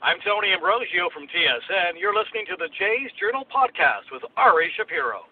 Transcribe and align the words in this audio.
I'm 0.00 0.18
Tony 0.24 0.52
Ambrosio 0.52 1.10
from 1.12 1.24
TSN. 1.26 1.98
You're 1.98 2.14
listening 2.14 2.46
to 2.46 2.56
the 2.56 2.68
Jays 2.78 3.10
Journal 3.18 3.44
podcast 3.50 4.12
with 4.12 4.22
Ari 4.36 4.70
Shapiro. 4.76 5.26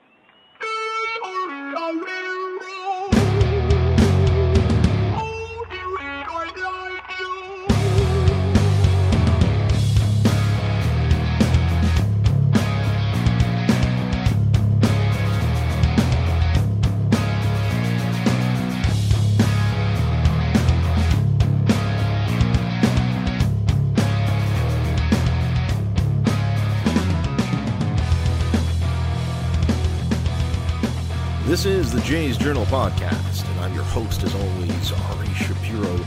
The 31.96 32.03
Jays 32.03 32.37
Journal 32.37 32.67
Podcast, 32.67 33.51
and 33.51 33.61
I'm 33.61 33.73
your 33.73 33.83
host, 33.85 34.23
as 34.23 34.35
always, 34.35 34.93
Ari 34.93 35.29
Shapiro, 35.29 35.99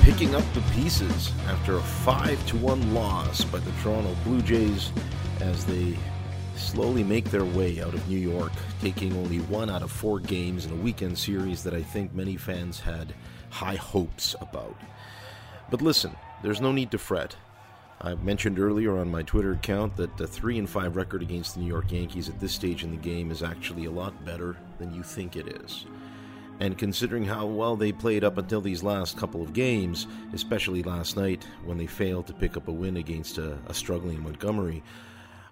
picking 0.00 0.34
up 0.34 0.42
the 0.52 0.60
pieces 0.72 1.30
after 1.46 1.76
a 1.76 1.80
5 1.80 2.46
to 2.48 2.56
1 2.56 2.92
loss 2.92 3.44
by 3.44 3.60
the 3.60 3.70
Toronto 3.80 4.16
Blue 4.24 4.42
Jays 4.42 4.90
as 5.40 5.64
they 5.64 5.96
slowly 6.56 7.04
make 7.04 7.30
their 7.30 7.44
way 7.44 7.80
out 7.80 7.94
of 7.94 8.08
New 8.08 8.18
York, 8.18 8.50
taking 8.80 9.16
only 9.16 9.38
one 9.42 9.70
out 9.70 9.82
of 9.82 9.92
four 9.92 10.18
games 10.18 10.66
in 10.66 10.72
a 10.72 10.82
weekend 10.82 11.16
series 11.16 11.62
that 11.62 11.72
I 11.72 11.82
think 11.82 12.12
many 12.12 12.36
fans 12.36 12.80
had 12.80 13.14
high 13.50 13.76
hopes 13.76 14.34
about. 14.40 14.76
But 15.70 15.82
listen, 15.82 16.16
there's 16.42 16.60
no 16.60 16.72
need 16.72 16.90
to 16.90 16.98
fret. 16.98 17.36
I 18.00 18.14
mentioned 18.14 18.60
earlier 18.60 18.96
on 18.98 19.10
my 19.10 19.22
Twitter 19.22 19.52
account 19.52 19.96
that 19.96 20.16
the 20.16 20.26
3 20.26 20.60
and 20.60 20.70
5 20.70 20.94
record 20.94 21.20
against 21.20 21.54
the 21.54 21.60
New 21.60 21.66
York 21.66 21.90
Yankees 21.90 22.28
at 22.28 22.38
this 22.38 22.52
stage 22.52 22.84
in 22.84 22.92
the 22.92 22.96
game 22.96 23.32
is 23.32 23.42
actually 23.42 23.86
a 23.86 23.90
lot 23.90 24.24
better 24.24 24.56
than 24.78 24.94
you 24.94 25.02
think 25.02 25.34
it 25.34 25.48
is. 25.64 25.84
And 26.60 26.78
considering 26.78 27.24
how 27.24 27.46
well 27.46 27.74
they 27.74 27.90
played 27.90 28.22
up 28.22 28.38
until 28.38 28.60
these 28.60 28.84
last 28.84 29.16
couple 29.16 29.42
of 29.42 29.52
games, 29.52 30.06
especially 30.32 30.84
last 30.84 31.16
night 31.16 31.44
when 31.64 31.76
they 31.76 31.86
failed 31.86 32.28
to 32.28 32.34
pick 32.34 32.56
up 32.56 32.68
a 32.68 32.72
win 32.72 32.96
against 32.98 33.38
a, 33.38 33.58
a 33.66 33.74
struggling 33.74 34.22
Montgomery, 34.22 34.82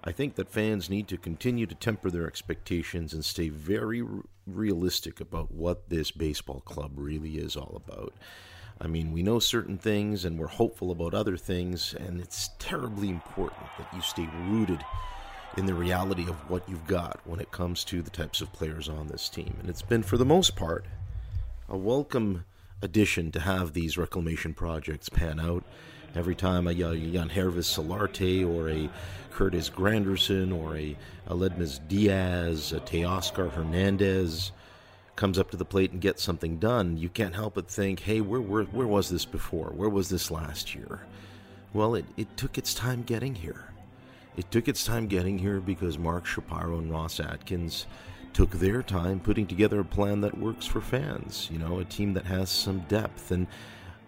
I 0.05 0.13
think 0.13 0.37
that 0.37 0.49
fans 0.49 0.89
need 0.89 1.09
to 1.09 1.17
continue 1.17 1.67
to 1.67 1.75
temper 1.75 2.13
their 2.13 2.29
expectations 2.29 3.13
and 3.13 3.25
stay 3.25 3.49
very 3.49 4.03
r- 4.03 4.23
realistic 4.47 5.21
about 5.21 5.51
what 5.51 5.89
this 5.89 6.13
baseball 6.13 6.61
club 6.61 6.93
really 6.95 7.39
is 7.39 7.57
all 7.57 7.83
about. 7.85 8.15
I 8.81 8.87
mean, 8.89 9.13
we 9.13 9.23
know 9.23 9.39
certain 9.39 9.79
things 9.79 10.25
and 10.25 10.39
we're 10.39 10.47
hopeful 10.49 10.91
about 10.91 11.15
other 11.15 11.37
things, 11.37 11.95
and 11.95 12.21
it's 12.21 12.51
terribly 12.59 13.09
important 13.09 13.63
that 13.79 13.89
you 13.95 14.03
stay 14.03 14.29
rooted 14.49 14.85
in 15.57 15.65
the 15.65 15.75
reality 15.75 16.29
of 16.29 16.37
what 16.51 16.69
you've 16.69 16.87
got 16.87 17.19
when 17.25 17.41
it 17.41 17.51
comes 17.51 17.85
to 17.85 18.03
the 18.03 18.11
types 18.11 18.43
of 18.43 18.53
players 18.53 18.89
on 18.89 19.07
this 19.07 19.29
team. 19.31 19.57
And 19.61 19.71
it's 19.71 19.83
been, 19.83 20.03
for 20.03 20.19
the 20.19 20.27
most 20.27 20.57
part, 20.57 20.85
a 21.69 21.77
welcome 21.77 22.45
addition 22.83 23.33
to 23.33 23.41
have 23.41 23.73
these 23.73 23.97
reclamation 23.97 24.53
projects 24.53 25.09
pan 25.09 25.41
out. 25.41 25.65
Every 26.15 26.35
time 26.35 26.67
a 26.67 26.73
Yangervis 26.73 27.67
Solarte 27.67 28.47
or 28.47 28.69
a 28.69 28.91
Curtis 29.31 29.71
Granderson 29.71 30.55
or 30.55 30.77
a 30.77 30.97
Aledmys 31.29 31.81
Diaz, 31.89 32.73
a 32.73 32.81
Teoscar 32.81 33.51
Hernandez, 33.51 34.53
comes 35.17 35.39
up 35.39 35.51
to 35.51 35.57
the 35.57 35.65
plate 35.65 35.93
and 35.93 36.01
gets 36.01 36.23
something 36.23 36.59
done, 36.59 36.99
you 36.99 37.09
can't 37.09 37.35
help 37.35 37.55
but 37.55 37.69
think, 37.69 38.01
hey, 38.01 38.21
where, 38.21 38.41
where, 38.41 38.65
where 38.65 38.87
was 38.87 39.09
this 39.09 39.25
before? 39.25 39.73
Where 39.75 39.89
was 39.89 40.11
this 40.11 40.31
last 40.31 40.75
year? 40.75 41.01
Well, 41.73 41.95
it, 41.95 42.05
it 42.17 42.37
took 42.37 42.59
its 42.59 42.75
time 42.75 43.03
getting 43.03 43.35
here. 43.35 43.73
It 44.37 44.51
took 44.51 44.69
its 44.69 44.85
time 44.85 45.07
getting 45.07 45.39
here 45.39 45.61
because 45.61 45.99
Mark 45.99 46.27
Shapiro 46.27 46.79
and 46.79 46.91
Ross 46.91 47.19
Atkins 47.19 47.87
took 48.35 48.51
their 48.51 48.83
time 48.83 49.19
putting 49.19 49.47
together 49.47 49.81
a 49.81 49.85
plan 49.85 50.21
that 50.21 50.37
works 50.37 50.67
for 50.67 50.83
fans. 50.83 51.49
You 51.51 51.59
know, 51.59 51.81
a 51.81 51.85
team 51.85 52.13
that 52.15 52.27
has 52.27 52.51
some 52.51 52.81
depth. 52.81 53.31
And 53.31 53.47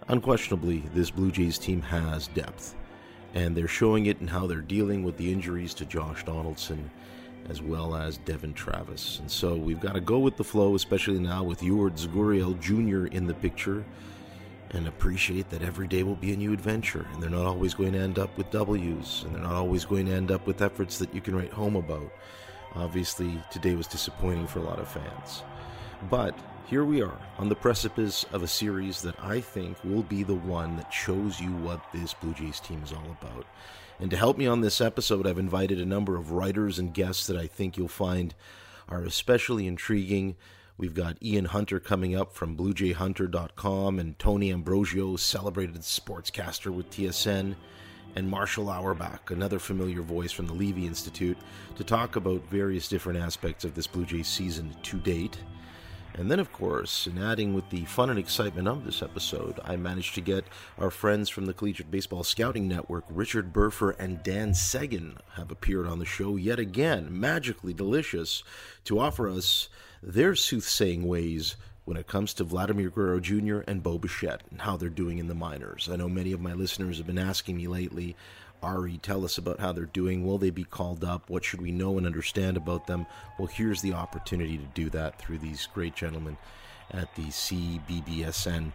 unquestionably, 0.08 0.84
this 0.92 1.10
Blue 1.10 1.30
Jays 1.30 1.56
team 1.56 1.80
has 1.80 2.28
depth. 2.28 2.74
And 3.34 3.56
they're 3.56 3.68
showing 3.68 4.06
it 4.06 4.20
in 4.20 4.28
how 4.28 4.46
they're 4.46 4.60
dealing 4.60 5.02
with 5.02 5.16
the 5.16 5.32
injuries 5.32 5.72
to 5.74 5.86
Josh 5.86 6.24
Donaldson 6.24 6.90
as 7.48 7.62
well 7.62 7.94
as 7.94 8.18
Devon 8.18 8.52
Travis. 8.52 9.18
And 9.20 9.30
so 9.30 9.56
we've 9.56 9.80
got 9.80 9.94
to 9.94 10.00
go 10.00 10.18
with 10.18 10.36
the 10.36 10.44
flow, 10.44 10.74
especially 10.74 11.18
now 11.18 11.42
with 11.42 11.62
Lourdes 11.62 12.06
Gurriel 12.06 12.58
Jr. 12.60 13.06
in 13.14 13.26
the 13.26 13.34
picture, 13.34 13.84
and 14.70 14.86
appreciate 14.86 15.48
that 15.50 15.62
every 15.62 15.88
day 15.88 16.02
will 16.02 16.16
be 16.16 16.32
a 16.32 16.36
new 16.36 16.52
adventure. 16.52 17.06
And 17.12 17.22
they're 17.22 17.30
not 17.30 17.46
always 17.46 17.74
going 17.74 17.92
to 17.92 17.98
end 17.98 18.18
up 18.18 18.36
with 18.36 18.50
W's, 18.50 19.22
and 19.24 19.34
they're 19.34 19.42
not 19.42 19.54
always 19.54 19.84
going 19.84 20.06
to 20.06 20.12
end 20.12 20.30
up 20.30 20.46
with 20.46 20.60
efforts 20.60 20.98
that 20.98 21.14
you 21.14 21.20
can 21.20 21.34
write 21.34 21.52
home 21.52 21.76
about. 21.76 22.12
Obviously, 22.74 23.42
today 23.50 23.74
was 23.74 23.86
disappointing 23.86 24.46
for 24.46 24.58
a 24.58 24.64
lot 24.64 24.78
of 24.78 24.88
fans. 24.88 25.42
But 26.10 26.38
here 26.66 26.84
we 26.84 27.00
are 27.00 27.18
on 27.38 27.48
the 27.48 27.54
precipice 27.54 28.24
of 28.32 28.42
a 28.42 28.46
series 28.46 29.00
that 29.00 29.18
I 29.22 29.40
think 29.40 29.82
will 29.84 30.02
be 30.02 30.22
the 30.22 30.34
one 30.34 30.76
that 30.76 30.92
shows 30.92 31.40
you 31.40 31.50
what 31.56 31.82
this 31.94 32.12
Blue 32.12 32.34
Jays 32.34 32.60
team 32.60 32.82
is 32.84 32.92
all 32.92 33.16
about. 33.22 33.46
And 34.00 34.10
to 34.10 34.16
help 34.16 34.38
me 34.38 34.46
on 34.46 34.60
this 34.60 34.80
episode, 34.80 35.26
I've 35.26 35.38
invited 35.38 35.80
a 35.80 35.86
number 35.86 36.16
of 36.16 36.30
writers 36.30 36.78
and 36.78 36.94
guests 36.94 37.26
that 37.26 37.36
I 37.36 37.46
think 37.46 37.76
you'll 37.76 37.88
find 37.88 38.34
are 38.88 39.02
especially 39.02 39.66
intriguing. 39.66 40.36
We've 40.76 40.94
got 40.94 41.20
Ian 41.20 41.46
Hunter 41.46 41.80
coming 41.80 42.14
up 42.14 42.32
from 42.32 42.56
BlueJayHunter.com 42.56 43.98
and 43.98 44.18
Tony 44.18 44.52
Ambrosio, 44.52 45.16
celebrated 45.16 45.76
sportscaster 45.80 46.72
with 46.72 46.88
TSN, 46.90 47.56
and 48.14 48.30
Marshall 48.30 48.70
Auerbach, 48.70 49.32
another 49.32 49.58
familiar 49.58 50.02
voice 50.02 50.30
from 50.30 50.46
the 50.46 50.54
Levy 50.54 50.86
Institute, 50.86 51.36
to 51.74 51.82
talk 51.82 52.14
about 52.14 52.48
various 52.48 52.88
different 52.88 53.18
aspects 53.18 53.64
of 53.64 53.74
this 53.74 53.88
Blue 53.88 54.06
Jays 54.06 54.28
season 54.28 54.74
to 54.84 54.98
date. 54.98 55.38
And 56.18 56.28
then, 56.28 56.40
of 56.40 56.52
course, 56.52 57.06
in 57.06 57.16
adding 57.16 57.54
with 57.54 57.70
the 57.70 57.84
fun 57.84 58.10
and 58.10 58.18
excitement 58.18 58.66
of 58.66 58.84
this 58.84 59.02
episode, 59.02 59.60
I 59.64 59.76
managed 59.76 60.16
to 60.16 60.20
get 60.20 60.44
our 60.76 60.90
friends 60.90 61.28
from 61.28 61.46
the 61.46 61.54
Collegiate 61.54 61.92
Baseball 61.92 62.24
Scouting 62.24 62.66
Network, 62.66 63.04
Richard 63.08 63.52
Burfer 63.52 63.94
and 64.00 64.20
Dan 64.24 64.52
Seguin, 64.52 65.18
have 65.36 65.52
appeared 65.52 65.86
on 65.86 66.00
the 66.00 66.04
show 66.04 66.34
yet 66.34 66.58
again, 66.58 67.06
magically 67.08 67.72
delicious, 67.72 68.42
to 68.86 68.98
offer 68.98 69.28
us 69.28 69.68
their 70.02 70.34
soothsaying 70.34 71.06
ways 71.06 71.54
when 71.84 71.96
it 71.96 72.08
comes 72.08 72.34
to 72.34 72.42
Vladimir 72.42 72.90
Guerrero 72.90 73.20
Jr. 73.20 73.60
and 73.68 73.84
Bo 73.84 73.96
Bichette 73.96 74.42
and 74.50 74.62
how 74.62 74.76
they're 74.76 74.88
doing 74.88 75.18
in 75.18 75.28
the 75.28 75.34
minors. 75.36 75.88
I 75.88 75.94
know 75.94 76.08
many 76.08 76.32
of 76.32 76.40
my 76.40 76.52
listeners 76.52 76.98
have 76.98 77.06
been 77.06 77.16
asking 77.16 77.56
me 77.56 77.68
lately 77.68 78.16
Ari, 78.62 78.98
tell 78.98 79.24
us 79.24 79.38
about 79.38 79.60
how 79.60 79.72
they're 79.72 79.84
doing. 79.84 80.26
Will 80.26 80.38
they 80.38 80.50
be 80.50 80.64
called 80.64 81.04
up? 81.04 81.30
What 81.30 81.44
should 81.44 81.60
we 81.60 81.70
know 81.70 81.98
and 81.98 82.06
understand 82.06 82.56
about 82.56 82.86
them? 82.86 83.06
Well, 83.38 83.48
here's 83.48 83.82
the 83.82 83.92
opportunity 83.92 84.58
to 84.58 84.64
do 84.74 84.90
that 84.90 85.18
through 85.18 85.38
these 85.38 85.68
great 85.72 85.94
gentlemen 85.94 86.36
at 86.90 87.14
the 87.14 87.26
CBBSN. 87.26 88.72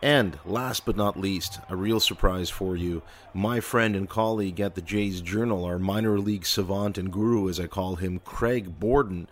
And 0.00 0.38
last 0.44 0.84
but 0.84 0.96
not 0.96 1.18
least, 1.18 1.58
a 1.68 1.76
real 1.76 1.98
surprise 1.98 2.50
for 2.50 2.76
you. 2.76 3.02
My 3.34 3.58
friend 3.58 3.96
and 3.96 4.08
colleague 4.08 4.60
at 4.60 4.76
the 4.76 4.82
Jays 4.82 5.20
Journal, 5.20 5.64
our 5.64 5.78
minor 5.78 6.20
league 6.20 6.46
savant 6.46 6.98
and 6.98 7.12
guru, 7.12 7.48
as 7.48 7.58
I 7.58 7.66
call 7.66 7.96
him, 7.96 8.20
Craig 8.20 8.78
Borden, 8.78 9.28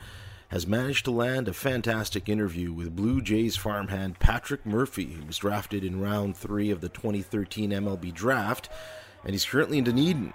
has 0.48 0.66
managed 0.66 1.04
to 1.04 1.10
land 1.10 1.46
a 1.48 1.52
fantastic 1.52 2.28
interview 2.28 2.72
with 2.72 2.96
Blue 2.96 3.20
Jays 3.20 3.56
farmhand 3.56 4.18
Patrick 4.18 4.64
Murphy, 4.66 5.12
who 5.12 5.26
was 5.26 5.38
drafted 5.38 5.84
in 5.84 6.00
round 6.00 6.36
three 6.36 6.70
of 6.70 6.80
the 6.80 6.88
2013 6.88 7.70
MLB 7.70 8.12
draft 8.12 8.68
and 9.26 9.34
he's 9.34 9.44
currently 9.44 9.78
in 9.78 9.84
Dunedin, 9.84 10.32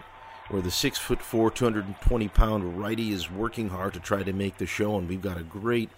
where 0.50 0.62
the 0.62 0.70
six 0.70 0.98
foot 0.98 1.22
four, 1.22 1.50
220 1.50 2.28
pound 2.28 2.78
righty 2.78 3.14
is 3.14 3.32
working 3.32 3.70
hard 3.70 3.94
to 3.94 4.02
try 4.02 4.22
to 4.22 4.34
make 4.34 4.58
the 4.58 4.66
show. 4.66 4.98
And 4.98 5.08
we've 5.08 5.22
got 5.22 5.40
a 5.40 5.44
great 5.44 5.90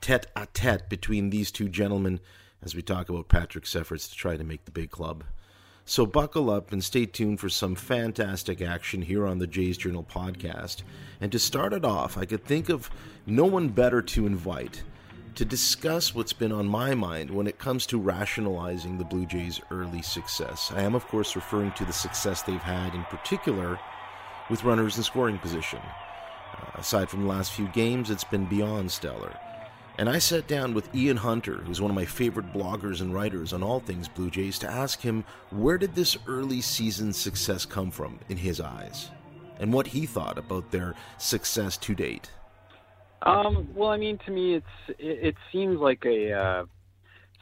tete 0.00 0.26
a 0.34 0.46
tete 0.52 0.88
between 0.88 1.30
these 1.30 1.52
two 1.52 1.68
gentlemen 1.68 2.18
as 2.60 2.74
we 2.74 2.82
talk 2.82 3.08
about 3.08 3.28
Patrick's 3.28 3.76
efforts 3.76 4.08
to 4.08 4.16
try 4.16 4.36
to 4.36 4.42
make 4.42 4.64
the 4.64 4.72
big 4.72 4.90
club. 4.90 5.22
So 5.84 6.06
buckle 6.06 6.50
up 6.50 6.72
and 6.72 6.82
stay 6.82 7.06
tuned 7.06 7.38
for 7.38 7.48
some 7.48 7.76
fantastic 7.76 8.60
action 8.60 9.02
here 9.02 9.28
on 9.28 9.38
the 9.38 9.46
Jays 9.46 9.78
Journal 9.78 10.04
podcast. 10.04 10.82
And 11.20 11.30
to 11.30 11.38
start 11.38 11.72
it 11.72 11.84
off, 11.84 12.18
I 12.18 12.24
could 12.24 12.44
think 12.44 12.68
of 12.68 12.90
no 13.26 13.44
one 13.44 13.68
better 13.68 14.02
to 14.02 14.26
invite 14.26 14.82
to 15.40 15.44
discuss 15.46 16.14
what's 16.14 16.34
been 16.34 16.52
on 16.52 16.66
my 16.66 16.94
mind 16.94 17.30
when 17.30 17.46
it 17.46 17.58
comes 17.58 17.86
to 17.86 17.96
rationalizing 17.96 18.98
the 18.98 19.04
Blue 19.06 19.24
Jays' 19.24 19.58
early 19.70 20.02
success. 20.02 20.70
I 20.76 20.82
am, 20.82 20.94
of 20.94 21.06
course, 21.06 21.34
referring 21.34 21.72
to 21.72 21.86
the 21.86 21.94
success 21.94 22.42
they've 22.42 22.60
had 22.60 22.94
in 22.94 23.04
particular 23.04 23.80
with 24.50 24.64
runners 24.64 24.98
in 24.98 25.02
scoring 25.02 25.38
position. 25.38 25.78
Uh, 25.78 26.66
aside 26.74 27.08
from 27.08 27.22
the 27.22 27.28
last 27.28 27.52
few 27.52 27.68
games, 27.68 28.10
it's 28.10 28.22
been 28.22 28.44
beyond 28.44 28.92
stellar. 28.92 29.34
And 29.96 30.10
I 30.10 30.18
sat 30.18 30.46
down 30.46 30.74
with 30.74 30.94
Ian 30.94 31.16
Hunter, 31.16 31.56
who's 31.56 31.80
one 31.80 31.90
of 31.90 31.94
my 31.94 32.04
favorite 32.04 32.52
bloggers 32.52 33.00
and 33.00 33.14
writers 33.14 33.54
on 33.54 33.62
all 33.62 33.80
things 33.80 34.08
Blue 34.08 34.28
Jays, 34.28 34.58
to 34.58 34.70
ask 34.70 35.00
him 35.00 35.24
where 35.48 35.78
did 35.78 35.94
this 35.94 36.18
early 36.26 36.60
season 36.60 37.14
success 37.14 37.64
come 37.64 37.90
from 37.90 38.18
in 38.28 38.36
his 38.36 38.60
eyes, 38.60 39.08
and 39.58 39.72
what 39.72 39.86
he 39.86 40.04
thought 40.04 40.36
about 40.36 40.70
their 40.70 40.94
success 41.16 41.78
to 41.78 41.94
date. 41.94 42.30
Um, 43.22 43.68
well, 43.74 43.90
I 43.90 43.98
mean, 43.98 44.18
to 44.26 44.30
me, 44.30 44.54
it's 44.54 44.98
it, 44.98 45.28
it 45.28 45.34
seems 45.52 45.78
like 45.78 46.04
a 46.06 46.32
uh, 46.32 46.64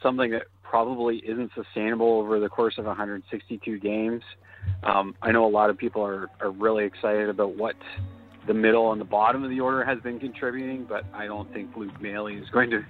something 0.03 0.31
that 0.31 0.43
probably 0.63 1.17
isn't 1.17 1.51
sustainable 1.55 2.19
over 2.19 2.39
the 2.39 2.49
course 2.49 2.75
of 2.77 2.85
162 2.85 3.79
games. 3.79 4.21
Um, 4.83 5.15
I 5.21 5.31
know 5.31 5.45
a 5.45 5.49
lot 5.49 5.69
of 5.69 5.77
people 5.77 6.03
are, 6.03 6.29
are 6.41 6.51
really 6.51 6.85
excited 6.85 7.29
about 7.29 7.55
what 7.55 7.75
the 8.47 8.53
middle 8.53 8.91
and 8.91 9.01
the 9.01 9.05
bottom 9.05 9.43
of 9.43 9.49
the 9.49 9.59
order 9.59 9.83
has 9.83 9.99
been 9.99 10.19
contributing, 10.19 10.85
but 10.87 11.05
I 11.13 11.25
don't 11.25 11.51
think 11.53 11.75
Luke 11.75 11.99
Maile 12.01 12.27
is 12.27 12.49
going 12.51 12.69
to 12.69 12.81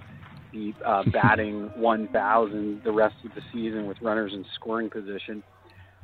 be 0.52 0.74
uh, 0.84 1.04
batting 1.12 1.70
1,000 1.76 2.82
the 2.84 2.92
rest 2.92 3.14
of 3.24 3.34
the 3.34 3.40
season 3.52 3.86
with 3.86 3.96
runners 4.02 4.32
in 4.34 4.44
scoring 4.56 4.90
position. 4.90 5.42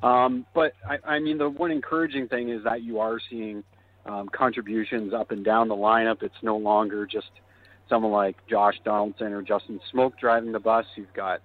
Um, 0.02 0.46
but 0.54 0.72
I, 0.88 1.14
I 1.14 1.18
mean, 1.18 1.38
the 1.38 1.48
one 1.48 1.70
encouraging 1.70 2.28
thing 2.28 2.50
is 2.50 2.62
that 2.64 2.82
you 2.82 3.00
are 3.00 3.18
seeing 3.30 3.64
um, 4.06 4.28
contributions 4.28 5.12
up 5.12 5.30
and 5.30 5.44
down 5.44 5.68
the 5.68 5.74
lineup. 5.74 6.22
It's 6.22 6.34
no 6.42 6.56
longer 6.56 7.06
just 7.06 7.30
someone 7.88 8.12
like 8.12 8.36
Josh 8.48 8.74
Donaldson 8.84 9.32
or 9.32 9.42
Justin 9.42 9.80
Smoak 9.92 10.18
driving 10.18 10.52
the 10.52 10.60
bus. 10.60 10.86
You've 10.96 11.12
got 11.14 11.40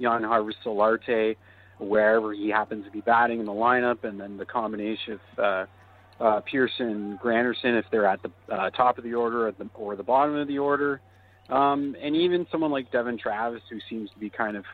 Yangervis 0.00 0.52
Solarte 0.64 1.36
wherever 1.78 2.32
he 2.32 2.48
happens 2.48 2.84
to 2.84 2.90
be 2.90 3.00
batting 3.00 3.40
in 3.40 3.46
the 3.46 3.52
lineup, 3.52 4.04
and 4.04 4.20
then 4.20 4.36
the 4.36 4.44
combination 4.44 5.14
of 5.14 5.38
uh, 5.38 5.66
uh, 6.22 6.40
Pearson, 6.40 7.18
Granderson 7.22 7.78
if 7.78 7.84
they're 7.90 8.06
at 8.06 8.20
the 8.22 8.30
uh, 8.52 8.70
top 8.70 8.98
of 8.98 9.04
the 9.04 9.14
order 9.14 9.46
or 9.46 9.52
the, 9.52 9.68
or 9.74 9.94
the 9.94 10.02
bottom 10.02 10.34
of 10.34 10.48
the 10.48 10.58
order, 10.58 11.00
um, 11.50 11.94
and 12.02 12.16
even 12.16 12.46
someone 12.50 12.72
like 12.72 12.90
Devon 12.90 13.18
Travis 13.18 13.62
who 13.70 13.78
seems 13.88 14.10
to 14.10 14.18
be 14.18 14.28
kind 14.28 14.56
of 14.56 14.64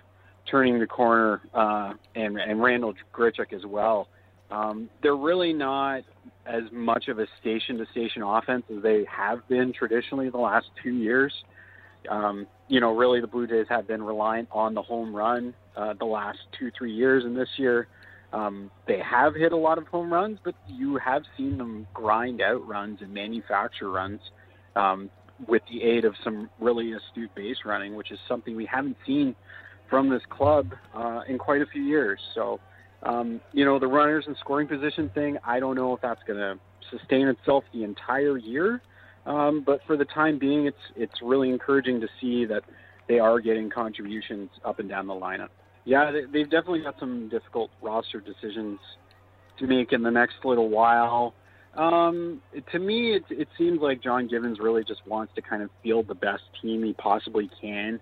turning 0.51 0.79
the 0.79 0.87
corner, 0.87 1.43
uh, 1.53 1.93
and 2.15 2.39
and 2.39 2.63
Randal 2.63 2.95
Grichuk 3.15 3.53
as 3.53 3.65
well. 3.67 4.09
Um, 4.51 4.89
they're 5.03 5.17
really 5.17 5.53
not 5.53 6.03
as 6.47 6.63
much 6.73 7.09
of 7.09 7.19
a 7.19 7.27
station-to-station 7.41 8.23
offense 8.23 8.65
as 8.75 8.83
they 8.83 9.05
have 9.11 9.47
been 9.49 9.73
traditionally 9.73 10.31
the 10.31 10.39
last 10.39 10.67
two 10.83 10.95
years. 10.95 11.33
Um, 12.09 12.47
you 12.69 12.81
know, 12.81 12.95
really 12.95 13.21
the 13.21 13.27
Blue 13.27 13.47
Jays 13.47 13.67
have 13.71 13.89
been 13.89 14.03
reliant 14.03 14.49
on 14.53 14.75
the 14.75 14.83
home 14.83 15.15
run 15.15 15.55
uh, 15.77 15.95
the 15.99 16.05
last 16.05 16.39
two, 16.59 16.71
three 16.77 16.93
years, 16.93 17.25
and 17.25 17.37
this 17.37 17.49
year 17.57 17.89
um, 18.35 18.71
they 18.87 18.99
have 18.99 19.35
hit 19.35 19.53
a 19.53 19.57
lot 19.57 19.79
of 19.79 19.87
home 19.87 20.13
runs, 20.13 20.39
but 20.45 20.55
you 20.67 20.97
have 20.97 21.23
seen 21.37 21.57
them 21.57 21.87
grind 21.95 22.43
out 22.43 22.67
runs 22.67 23.01
and 23.01 23.15
manufacture 23.15 23.91
runs 23.91 24.21
um, 24.77 25.09
with 25.47 25.63
the 25.71 25.83
aid 25.83 26.05
of 26.05 26.15
some 26.23 26.51
really 26.61 26.93
astute 26.93 27.33
base 27.35 27.59
running, 27.65 27.95
which 27.95 28.11
is 28.11 28.19
something 28.29 28.57
we 28.57 28.67
haven't 28.67 28.97
seen 29.07 29.37
from 29.89 30.11
this 30.11 30.23
club 30.31 30.73
uh, 30.95 31.21
in 31.29 31.39
quite 31.39 31.63
a 31.63 31.67
few 31.67 31.83
years. 31.83 32.19
So, 32.35 32.59
um, 33.05 33.41
you 33.53 33.65
know, 33.65 33.79
the 33.79 33.87
runners 33.87 34.25
and 34.27 34.37
scoring 34.41 34.67
position 34.67 35.11
thing, 35.15 35.39
I 35.45 35.61
don't 35.61 35.77
know 35.77 35.95
if 35.95 36.01
that's 36.01 36.23
going 36.27 36.39
to 36.39 36.59
sustain 36.91 37.29
itself 37.29 37.65
the 37.73 37.85
entire 37.85 38.39
year. 38.39 38.81
Um, 39.27 39.63
but 39.65 39.81
for 39.87 39.97
the 39.97 40.05
time 40.05 40.39
being, 40.39 40.67
it's 40.67 40.77
it's 40.97 41.15
really 41.23 41.49
encouraging 41.49 42.01
to 42.01 42.09
see 42.21 42.45
that 42.45 42.63
they 43.09 43.19
are 43.19 43.41
getting 43.41 43.71
contributions 43.71 44.51
up 44.65 44.81
and 44.81 44.89
down 44.89 45.07
the 45.07 45.15
lineup. 45.15 45.49
Yeah, 45.85 46.11
they, 46.11 46.25
they've 46.31 46.51
definitely 46.51 46.83
got 46.83 46.99
some 46.99 47.29
difficult 47.29 47.71
roster 47.83 48.21
decisions 48.21 48.79
to 49.59 49.67
make 49.67 49.93
in 49.93 50.03
the 50.03 50.11
next 50.11 50.37
little 50.45 50.69
while. 50.69 51.35
Um, 51.75 52.41
to 52.73 52.79
me, 52.79 53.17
it, 53.17 53.25
it 53.31 53.49
seems 53.59 53.81
like 53.81 54.03
John 54.03 54.29
Gibbons 54.29 54.59
really 54.61 54.85
just 54.85 55.07
wants 55.07 55.33
to 55.35 55.43
kind 55.43 55.63
of 55.63 55.71
field 55.83 56.07
the 56.07 56.15
best 56.15 56.43
team 56.61 56.85
he 56.85 56.93
possibly 56.93 57.51
can 57.61 58.01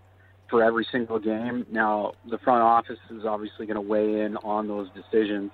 for 0.52 0.62
every 0.62 0.86
single 0.92 1.18
game. 1.18 1.66
Now, 1.72 2.12
the 2.30 2.36
front 2.36 2.62
office 2.62 2.98
is 3.10 3.24
obviously 3.24 3.64
going 3.64 3.76
to 3.76 3.80
weigh 3.80 4.20
in 4.20 4.36
on 4.36 4.68
those 4.68 4.86
decisions. 4.94 5.50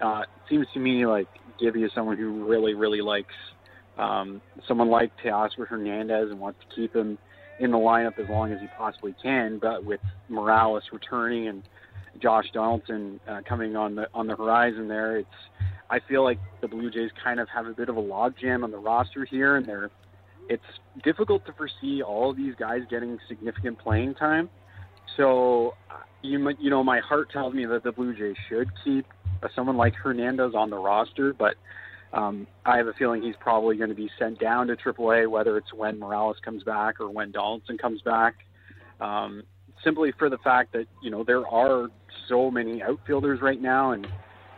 Uh, 0.00 0.20
it 0.20 0.28
seems 0.50 0.66
to 0.74 0.80
me 0.80 1.06
like 1.06 1.28
Gibby 1.58 1.82
is 1.82 1.90
someone 1.94 2.18
who 2.18 2.44
really, 2.44 2.74
really 2.74 3.00
likes 3.00 3.32
um, 3.96 4.42
someone 4.68 4.90
like 4.90 5.12
Teoscar 5.24 5.66
Hernandez 5.66 6.30
and 6.30 6.38
wants 6.38 6.60
to 6.60 6.76
keep 6.76 6.94
him 6.94 7.16
in 7.58 7.70
the 7.70 7.78
lineup 7.78 8.18
as 8.18 8.28
long 8.28 8.52
as 8.52 8.60
he 8.60 8.66
possibly 8.76 9.14
can. 9.22 9.58
But 9.58 9.82
with 9.82 10.00
Morales 10.28 10.82
returning 10.92 11.48
and 11.48 11.62
Josh 12.20 12.44
Donaldson 12.52 13.20
uh, 13.26 13.40
coming 13.48 13.76
on 13.76 13.94
the 13.94 14.08
on 14.12 14.26
the 14.26 14.36
horizon, 14.36 14.88
there, 14.88 15.16
it's 15.16 15.28
I 15.88 16.00
feel 16.06 16.22
like 16.22 16.38
the 16.60 16.68
Blue 16.68 16.90
Jays 16.90 17.10
kind 17.22 17.40
of 17.40 17.48
have 17.48 17.66
a 17.66 17.72
bit 17.72 17.88
of 17.88 17.96
a 17.96 18.02
logjam 18.02 18.62
on 18.62 18.70
the 18.70 18.78
roster 18.78 19.24
here, 19.24 19.56
and 19.56 19.64
they're 19.64 19.90
it's 20.48 20.62
difficult 21.02 21.44
to 21.46 21.52
foresee 21.52 22.02
all 22.02 22.30
of 22.30 22.36
these 22.36 22.54
guys 22.54 22.80
getting 22.90 23.18
significant 23.28 23.78
playing 23.78 24.14
time. 24.14 24.50
So, 25.16 25.74
uh, 25.90 25.96
you 26.22 26.50
you 26.58 26.70
know, 26.70 26.82
my 26.82 27.00
heart 27.00 27.30
tells 27.30 27.54
me 27.54 27.66
that 27.66 27.84
the 27.84 27.92
Blue 27.92 28.14
Jays 28.14 28.36
should 28.48 28.68
keep 28.84 29.06
uh, 29.42 29.48
someone 29.54 29.76
like 29.76 29.94
Hernandez 29.94 30.54
on 30.54 30.70
the 30.70 30.78
roster, 30.78 31.32
but 31.32 31.54
um, 32.12 32.46
I 32.64 32.76
have 32.76 32.86
a 32.86 32.92
feeling 32.92 33.22
he's 33.22 33.36
probably 33.40 33.76
going 33.76 33.90
to 33.90 33.96
be 33.96 34.10
sent 34.18 34.38
down 34.38 34.68
to 34.68 34.76
AAA, 34.76 35.28
whether 35.28 35.56
it's 35.56 35.72
when 35.74 35.98
Morales 35.98 36.36
comes 36.44 36.62
back 36.62 37.00
or 37.00 37.10
when 37.10 37.32
Donaldson 37.32 37.76
comes 37.76 38.00
back. 38.02 38.34
Um, 39.00 39.42
simply 39.82 40.12
for 40.18 40.30
the 40.30 40.38
fact 40.38 40.72
that 40.72 40.86
you 41.02 41.10
know 41.10 41.24
there 41.24 41.46
are 41.46 41.88
so 42.28 42.50
many 42.50 42.82
outfielders 42.82 43.40
right 43.42 43.60
now, 43.60 43.92
and 43.92 44.06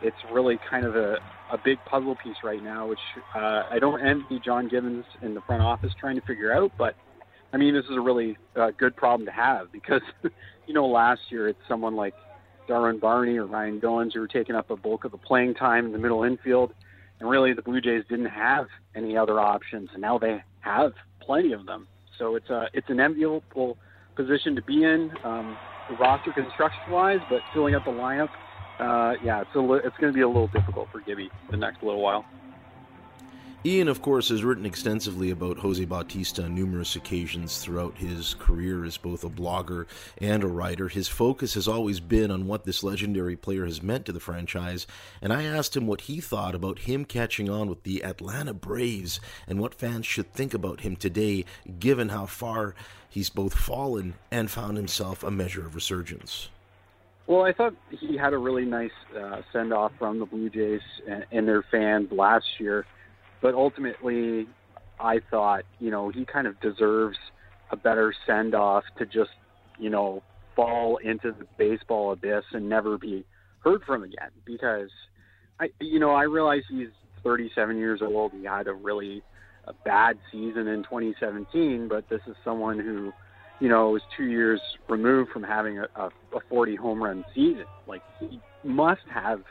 it's 0.01 0.17
really 0.31 0.59
kind 0.69 0.85
of 0.85 0.95
a, 0.95 1.17
a 1.51 1.57
big 1.63 1.77
puzzle 1.85 2.15
piece 2.15 2.37
right 2.43 2.61
now, 2.61 2.87
which 2.87 2.99
uh, 3.35 3.63
I 3.69 3.79
don't 3.79 4.05
envy 4.05 4.39
John 4.43 4.67
Gibbons 4.67 5.05
in 5.21 5.33
the 5.33 5.41
front 5.41 5.63
office 5.63 5.91
trying 5.99 6.19
to 6.19 6.25
figure 6.25 6.53
out. 6.53 6.71
But 6.77 6.95
I 7.53 7.57
mean, 7.57 7.73
this 7.73 7.85
is 7.85 7.95
a 7.95 8.01
really 8.01 8.37
uh, 8.55 8.71
good 8.77 8.95
problem 8.95 9.25
to 9.25 9.31
have 9.31 9.71
because 9.71 10.01
you 10.67 10.73
know 10.73 10.85
last 10.85 11.21
year 11.29 11.47
it's 11.47 11.59
someone 11.67 11.95
like 11.95 12.13
Darwin 12.67 12.99
Barney 12.99 13.37
or 13.37 13.45
Ryan 13.45 13.79
Goins 13.79 14.13
who 14.13 14.19
were 14.19 14.27
taking 14.27 14.55
up 14.55 14.69
a 14.69 14.75
bulk 14.75 15.05
of 15.05 15.11
the 15.11 15.17
playing 15.17 15.53
time 15.55 15.85
in 15.85 15.91
the 15.91 15.99
middle 15.99 16.23
infield, 16.23 16.73
and 17.19 17.29
really 17.29 17.53
the 17.53 17.61
Blue 17.61 17.81
Jays 17.81 18.03
didn't 18.09 18.25
have 18.25 18.67
any 18.95 19.17
other 19.17 19.39
options, 19.39 19.89
and 19.93 20.01
now 20.01 20.17
they 20.17 20.43
have 20.61 20.93
plenty 21.21 21.53
of 21.53 21.65
them. 21.65 21.87
So 22.17 22.35
it's 22.35 22.49
a 22.49 22.67
it's 22.73 22.89
an 22.89 22.99
enviable 22.99 23.43
position 24.15 24.55
to 24.55 24.61
be 24.63 24.83
in, 24.83 25.11
um, 25.23 25.55
roster 25.99 26.33
construction 26.33 26.91
wise, 26.91 27.19
but 27.29 27.41
filling 27.53 27.75
up 27.75 27.85
the 27.85 27.91
lineup 27.91 28.29
uh, 28.79 29.15
yeah, 29.23 29.41
it's 29.41 29.55
a 29.55 29.73
it's 29.73 29.97
going 29.97 30.11
to 30.11 30.17
be 30.17 30.21
a 30.21 30.27
little 30.27 30.47
difficult 30.47 30.89
for 30.91 30.99
Gibby 31.01 31.29
the 31.49 31.57
next 31.57 31.83
little 31.83 32.01
while. 32.01 32.25
Ian, 33.65 33.87
of 33.87 34.03
course, 34.03 34.29
has 34.29 34.43
written 34.43 34.65
extensively 34.67 35.31
about 35.31 35.57
Jose 35.57 35.83
Bautista 35.83 36.43
on 36.43 36.53
numerous 36.53 36.95
occasions 36.95 37.57
throughout 37.57 37.97
his 37.97 38.35
career 38.35 38.85
as 38.85 38.97
both 38.97 39.23
a 39.23 39.29
blogger 39.29 39.87
and 40.19 40.43
a 40.43 40.47
writer. 40.47 40.87
His 40.87 41.09
focus 41.09 41.55
has 41.55 41.67
always 41.67 41.99
been 41.99 42.29
on 42.29 42.45
what 42.45 42.65
this 42.65 42.83
legendary 42.83 43.35
player 43.35 43.65
has 43.65 43.81
meant 43.81 44.05
to 44.05 44.13
the 44.13 44.19
franchise, 44.19 44.85
and 45.21 45.33
I 45.33 45.43
asked 45.43 45.75
him 45.75 45.87
what 45.87 46.01
he 46.01 46.21
thought 46.21 46.53
about 46.53 46.79
him 46.79 47.03
catching 47.03 47.49
on 47.49 47.67
with 47.67 47.83
the 47.83 48.03
Atlanta 48.03 48.53
Braves 48.53 49.19
and 49.47 49.59
what 49.59 49.73
fans 49.73 50.05
should 50.05 50.31
think 50.31 50.53
about 50.53 50.81
him 50.81 50.95
today, 50.95 51.43
given 51.79 52.09
how 52.09 52.27
far 52.27 52.75
he's 53.09 53.31
both 53.31 53.55
fallen 53.55 54.13
and 54.31 54.51
found 54.51 54.77
himself 54.77 55.23
a 55.23 55.31
measure 55.31 55.65
of 55.65 55.73
resurgence. 55.73 56.49
Well, 57.27 57.41
I 57.41 57.51
thought 57.51 57.73
he 57.91 58.17
had 58.17 58.31
a 58.31 58.37
really 58.37 58.63
nice 58.63 58.89
uh, 59.17 59.41
send 59.51 59.73
off 59.73 59.91
from 59.99 60.17
the 60.17 60.25
Blue 60.25 60.49
Jays 60.49 60.79
and, 61.09 61.25
and 61.31 61.47
their 61.47 61.63
fans 61.69 62.07
last 62.11 62.45
year, 62.57 62.85
but 63.41 63.53
ultimately, 63.53 64.47
I 64.99 65.19
thought 65.29 65.63
you 65.79 65.91
know 65.91 66.09
he 66.09 66.25
kind 66.25 66.47
of 66.47 66.59
deserves 66.61 67.17
a 67.71 67.75
better 67.75 68.13
send 68.25 68.55
off 68.55 68.85
to 68.97 69.05
just 69.05 69.31
you 69.77 69.89
know 69.89 70.23
fall 70.55 70.97
into 71.03 71.33
the 71.37 71.45
baseball 71.57 72.13
abyss 72.13 72.45
and 72.53 72.67
never 72.69 72.97
be 72.97 73.25
heard 73.59 73.83
from 73.83 74.03
again 74.03 74.31
because 74.45 74.89
I 75.59 75.67
you 75.81 75.99
know 75.99 76.11
I 76.11 76.23
realize 76.23 76.63
he's 76.69 76.87
37 77.23 77.77
years 77.77 78.01
old. 78.01 78.31
He 78.31 78.45
had 78.45 78.67
a 78.67 78.73
really 78.73 79.21
a 79.65 79.73
bad 79.83 80.17
season 80.31 80.67
in 80.67 80.83
2017, 80.83 81.89
but 81.89 82.07
this 82.09 82.21
is 82.25 82.35
someone 82.45 82.79
who 82.79 83.11
you 83.59 83.69
know, 83.69 83.95
is 83.95 84.01
two 84.15 84.25
years 84.25 84.61
removed 84.87 85.31
from 85.31 85.43
having 85.43 85.79
a, 85.79 85.87
a, 85.95 86.05
a 86.05 86.39
40 86.49 86.75
home 86.75 87.03
run 87.03 87.23
season. 87.33 87.65
Like 87.87 88.01
he 88.19 88.39
must 88.63 89.01
have 89.13 89.41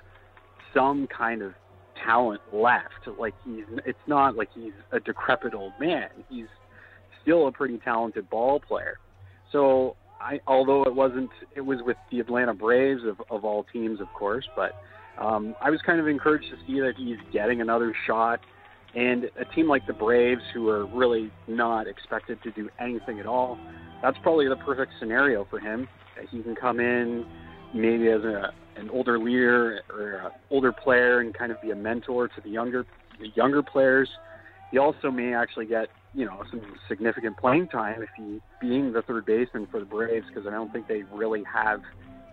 some 0.75 1.09
kind 1.17 1.43
of 1.43 1.53
talent 2.05 2.41
left. 2.53 3.19
Like 3.19 3.35
he's, 3.45 3.65
it's 3.85 3.99
not 4.07 4.37
like 4.37 4.49
he's 4.55 4.73
a 4.93 5.01
decrepit 5.01 5.55
old 5.55 5.73
man. 5.81 6.09
He's 6.29 6.47
still 7.23 7.49
a 7.49 7.53
pretty 7.53 7.79
talented 7.79 8.29
ball 8.31 8.61
player. 8.61 8.99
So 9.53 9.97
I, 10.21 10.41
although 10.47 10.85
it 10.85 10.95
wasn't, 10.95 11.31
it 11.55 11.61
was 11.61 11.79
with 11.85 11.97
the 12.11 12.21
Atlanta 12.21 12.55
Braves 12.55 13.03
of, 13.05 13.21
of 13.31 13.45
all 13.45 13.67
teams, 13.73 14.01
of 14.01 14.07
course, 14.13 14.47
but 14.55 14.73
um, 15.19 15.55
I 15.61 15.71
was 15.71 15.81
kind 15.85 16.01
of 16.01 16.09
encouraged 16.09 16.47
to 16.51 16.57
see 16.67 16.81
that 16.81 16.93
he's 16.97 17.17
getting 17.33 17.61
another 17.61 17.95
shot. 18.07 18.41
And 18.95 19.25
a 19.39 19.45
team 19.55 19.69
like 19.69 19.87
the 19.87 19.93
Braves, 19.93 20.41
who 20.55 20.69
are 20.69 20.87
really 20.87 21.31
not 21.49 21.87
expected 21.87 22.43
to 22.45 22.51
do 22.53 22.71
anything 22.81 23.21
at 23.21 23.27
all, 23.27 23.59
that's 24.03 24.19
probably 24.23 24.49
the 24.49 24.57
perfect 24.57 24.93
scenario 24.99 25.47
for 25.49 25.59
him. 25.59 25.89
He 26.31 26.43
can 26.43 26.55
come 26.55 26.81
in 26.81 27.27
maybe 27.75 28.09
as 28.09 28.23
a 28.23 28.53
an 28.77 28.91
older 28.91 29.19
leader 29.19 29.81
or 29.91 30.17
an 30.27 30.33
older 30.51 30.73
player 30.73 31.21
and 31.21 31.33
kind 31.35 31.51
of 31.51 31.61
be 31.63 31.71
a 31.71 31.75
mentor 31.75 32.29
to 32.29 32.41
the 32.43 32.51
younger 32.51 32.87
the 33.19 33.29
younger 33.35 33.63
players. 33.63 34.09
He 34.71 34.79
also 34.79 35.11
may 35.11 35.35
actually 35.35 35.67
get 35.67 35.89
you 36.15 36.25
know 36.25 36.43
some 36.51 36.63
significant 36.89 37.37
playing 37.39 37.69
time 37.69 38.03
if 38.03 38.09
he 38.17 38.41
being 38.61 38.93
the 38.93 39.03
third 39.03 39.27
baseman 39.27 39.67
for 39.71 39.81
the 39.81 39.87
Braves 39.87 40.27
because 40.29 40.47
I 40.47 40.51
don't 40.51 40.73
think 40.73 40.89
they 40.89 41.03
really 41.13 41.43
have 41.53 41.81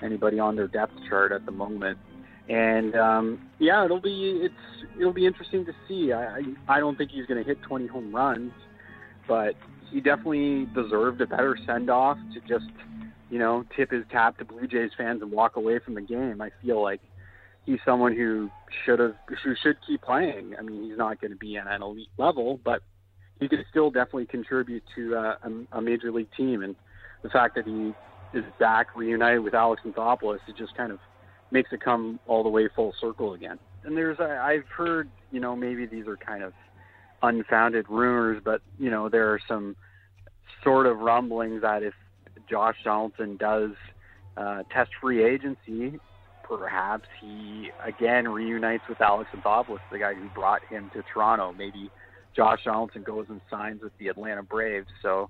anybody 0.01 0.39
on 0.39 0.55
their 0.55 0.67
depth 0.67 0.93
chart 1.09 1.31
at 1.31 1.45
the 1.45 1.51
moment. 1.51 1.97
And 2.49 2.95
um, 2.95 3.49
yeah, 3.59 3.85
it'll 3.85 4.01
be 4.01 4.41
it's 4.43 4.89
it'll 4.99 5.13
be 5.13 5.25
interesting 5.25 5.65
to 5.65 5.73
see. 5.87 6.11
I 6.11 6.37
I, 6.37 6.41
I 6.67 6.79
don't 6.79 6.97
think 6.97 7.11
he's 7.11 7.25
going 7.25 7.41
to 7.41 7.47
hit 7.47 7.61
20 7.61 7.87
home 7.87 8.13
runs, 8.13 8.51
but 9.27 9.55
he 9.93 10.01
definitely 10.01 10.65
deserved 10.73 11.21
a 11.21 11.27
better 11.27 11.55
send 11.67 11.89
off 11.89 12.17
to 12.33 12.39
just, 12.41 12.71
you 13.29 13.37
know, 13.37 13.63
tip 13.75 13.91
his 13.91 14.03
cap 14.11 14.37
to 14.39 14.45
Blue 14.45 14.65
Jays 14.65 14.89
fans 14.97 15.21
and 15.21 15.31
walk 15.31 15.55
away 15.55 15.77
from 15.77 15.93
the 15.93 16.01
game. 16.01 16.41
I 16.41 16.49
feel 16.63 16.81
like 16.81 16.99
he's 17.65 17.77
someone 17.85 18.15
who 18.15 18.49
should 18.83 18.97
have 18.97 19.13
who 19.27 19.53
should 19.61 19.77
keep 19.85 20.01
playing. 20.01 20.55
I 20.57 20.63
mean, 20.63 20.89
he's 20.89 20.97
not 20.97 21.21
going 21.21 21.31
to 21.31 21.37
be 21.37 21.57
at 21.57 21.67
an 21.67 21.83
elite 21.83 22.09
level, 22.17 22.59
but 22.65 22.81
he 23.39 23.47
could 23.47 23.63
still 23.69 23.91
definitely 23.91 24.25
contribute 24.25 24.83
to 24.95 25.15
uh, 25.15 25.35
a, 25.43 25.77
a 25.77 25.81
major 25.81 26.11
league 26.11 26.31
team. 26.35 26.63
And 26.63 26.75
the 27.21 27.29
fact 27.29 27.55
that 27.55 27.65
he 27.65 27.93
is 28.37 28.43
back 28.59 28.95
reunited 28.95 29.43
with 29.43 29.53
Alex 29.53 29.83
Anthopoulos, 29.85 30.39
it 30.47 30.57
just 30.57 30.75
kind 30.75 30.91
of 30.91 30.97
makes 31.51 31.71
it 31.71 31.81
come 31.81 32.19
all 32.25 32.41
the 32.41 32.49
way 32.49 32.67
full 32.75 32.95
circle 32.99 33.35
again. 33.35 33.59
And 33.83 33.95
there's 33.95 34.19
I've 34.19 34.67
heard 34.75 35.07
you 35.31 35.39
know 35.39 35.55
maybe 35.55 35.85
these 35.85 36.07
are 36.07 36.17
kind 36.17 36.43
of 36.43 36.53
unfounded 37.23 37.85
rumors, 37.89 38.41
but 38.43 38.61
you 38.77 38.91
know 38.91 39.09
there 39.09 39.29
are 39.31 39.39
some 39.47 39.75
sort 40.63 40.85
of 40.85 40.99
rumblings 40.99 41.61
that 41.61 41.81
if 41.81 41.93
Josh 42.49 42.75
Donaldson 42.83 43.37
does 43.37 43.71
uh, 44.37 44.63
test 44.71 44.91
free 45.01 45.23
agency, 45.23 45.99
perhaps 46.43 47.07
he 47.19 47.71
again 47.83 48.27
reunites 48.27 48.83
with 48.87 49.01
Alex 49.01 49.29
Anthopoulos, 49.35 49.79
the 49.91 49.99
guy 49.99 50.13
who 50.13 50.27
brought 50.29 50.61
him 50.69 50.91
to 50.93 51.03
Toronto. 51.13 51.53
Maybe 51.57 51.89
Josh 52.35 52.59
Donaldson 52.65 53.03
goes 53.03 53.25
and 53.29 53.41
signs 53.49 53.81
with 53.81 53.93
the 53.97 54.09
Atlanta 54.09 54.43
Braves. 54.43 54.87
So 55.01 55.29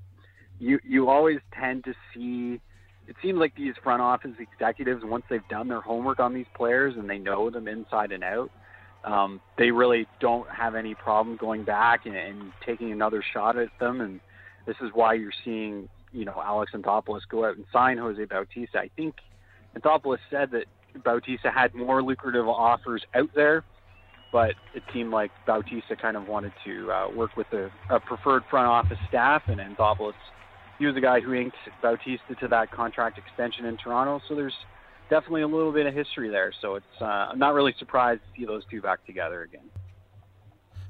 you 0.59 0.79
you 0.83 1.09
always 1.09 1.39
tend 1.57 1.83
to 1.85 1.93
see. 2.13 2.59
It 3.05 3.17
seems 3.21 3.37
like 3.37 3.53
these 3.55 3.73
front 3.83 4.01
office 4.01 4.31
executives, 4.39 5.01
once 5.03 5.25
they've 5.29 5.47
done 5.49 5.67
their 5.67 5.81
homework 5.81 6.21
on 6.21 6.33
these 6.33 6.45
players 6.55 6.95
and 6.97 7.09
they 7.09 7.17
know 7.17 7.49
them 7.49 7.67
inside 7.67 8.13
and 8.13 8.23
out, 8.23 8.49
um, 9.03 9.41
they 9.57 9.71
really 9.71 10.07
don't 10.19 10.49
have 10.49 10.75
any 10.75 10.95
problem 10.95 11.37
going 11.37 11.63
back 11.63 12.05
and, 12.05 12.15
and 12.15 12.51
taking 12.65 12.91
another 12.91 13.23
shot 13.33 13.57
at 13.57 13.69
them. 13.79 14.01
And 14.01 14.19
this 14.65 14.75
is 14.81 14.91
why 14.93 15.13
you're 15.13 15.31
seeing, 15.43 15.89
you 16.11 16.25
know, 16.25 16.41
Alex 16.43 16.71
Anthopoulos 16.73 17.21
go 17.29 17.45
out 17.45 17.57
and 17.57 17.65
sign 17.71 17.97
Jose 17.97 18.23
Bautista. 18.25 18.79
I 18.79 18.89
think 18.95 19.15
Anthopoulos 19.77 20.19
said 20.29 20.51
that 20.51 20.65
Bautista 21.03 21.51
had 21.51 21.73
more 21.73 22.01
lucrative 22.01 22.47
offers 22.47 23.03
out 23.13 23.29
there, 23.35 23.63
but 24.31 24.53
it 24.73 24.83
seemed 24.93 25.11
like 25.11 25.31
Bautista 25.45 25.95
kind 25.95 26.15
of 26.15 26.27
wanted 26.27 26.53
to 26.65 26.91
uh, 26.91 27.09
work 27.13 27.35
with 27.35 27.47
a, 27.53 27.69
a 27.89 27.99
preferred 27.99 28.43
front 28.49 28.67
office 28.67 28.99
staff, 29.09 29.43
and 29.47 29.59
Anthopoulos, 29.59 30.13
he 30.79 30.85
was 30.85 30.95
the 30.95 31.01
guy 31.01 31.19
who 31.19 31.33
inked 31.33 31.57
Bautista 31.81 32.35
to 32.39 32.47
that 32.47 32.71
contract 32.71 33.17
extension 33.17 33.65
in 33.65 33.77
Toronto. 33.77 34.21
So 34.27 34.35
there's 34.35 34.55
definitely 35.09 35.41
a 35.41 35.47
little 35.47 35.71
bit 35.71 35.85
of 35.85 35.93
history 35.93 36.29
there. 36.29 36.51
So 36.61 36.75
it's 36.75 37.01
uh, 37.01 37.05
I'm 37.31 37.39
not 37.39 37.53
really 37.53 37.75
surprised 37.77 38.21
to 38.21 38.39
see 38.39 38.45
those 38.45 38.63
two 38.69 38.81
back 38.81 39.05
together 39.05 39.43
again. 39.43 39.69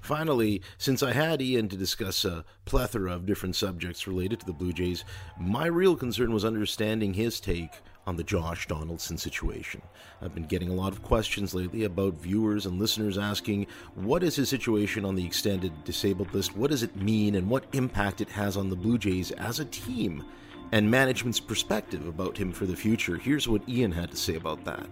Finally, 0.02 0.62
since 0.78 1.02
I 1.02 1.14
had 1.14 1.42
Ian 1.42 1.70
to 1.70 1.78
discuss 1.78 2.26
a 2.26 2.44
plethora 2.66 3.14
of 3.14 3.26
different 3.26 3.56
subjects 3.56 4.06
related 4.06 4.42
to 4.42 4.46
the 4.46 4.52
Blue 4.52 4.74
Jays, 4.74 5.06
my 5.40 5.66
real 5.66 5.96
concern 5.96 6.34
was 6.34 6.44
understanding 6.44 7.14
his 7.14 7.40
take 7.40 7.72
on 8.06 8.18
the 8.18 8.24
Josh 8.24 8.68
Donaldson 8.68 9.18
situation. 9.18 9.82
I've 10.22 10.36
been 10.36 10.46
getting 10.46 10.70
a 10.70 10.74
lot 10.74 10.92
of 10.92 11.04
questions 11.04 11.54
lately 11.54 11.86
about 11.86 12.16
viewers 12.16 12.66
and 12.66 12.80
listeners 12.80 13.18
asking 13.18 13.68
what 13.96 14.24
is 14.24 14.36
his 14.36 14.50
situation 14.50 15.06
on 15.06 15.16
the 15.16 15.26
extended 15.26 15.86
disabled 15.86 16.34
list, 16.34 16.56
what 16.56 16.72
does 16.72 16.84
it 16.84 16.98
mean, 16.98 17.36
and 17.36 17.50
what 17.50 17.66
impact 17.72 18.20
it 18.20 18.30
has 18.30 18.58
on 18.58 18.70
the 18.70 18.76
Blue 18.76 18.98
Jays 18.98 19.32
as 19.32 19.62
a 19.62 19.66
team, 19.66 20.26
and 20.72 20.90
management's 20.90 21.40
perspective 21.40 22.08
about 22.08 22.38
him 22.38 22.52
for 22.52 22.66
the 22.66 22.76
future. 22.76 23.18
Here's 23.18 23.48
what 23.48 23.68
Ian 23.68 23.92
had 23.92 24.12
to 24.12 24.18
say 24.18 24.36
about 24.36 24.64
that. 24.66 24.86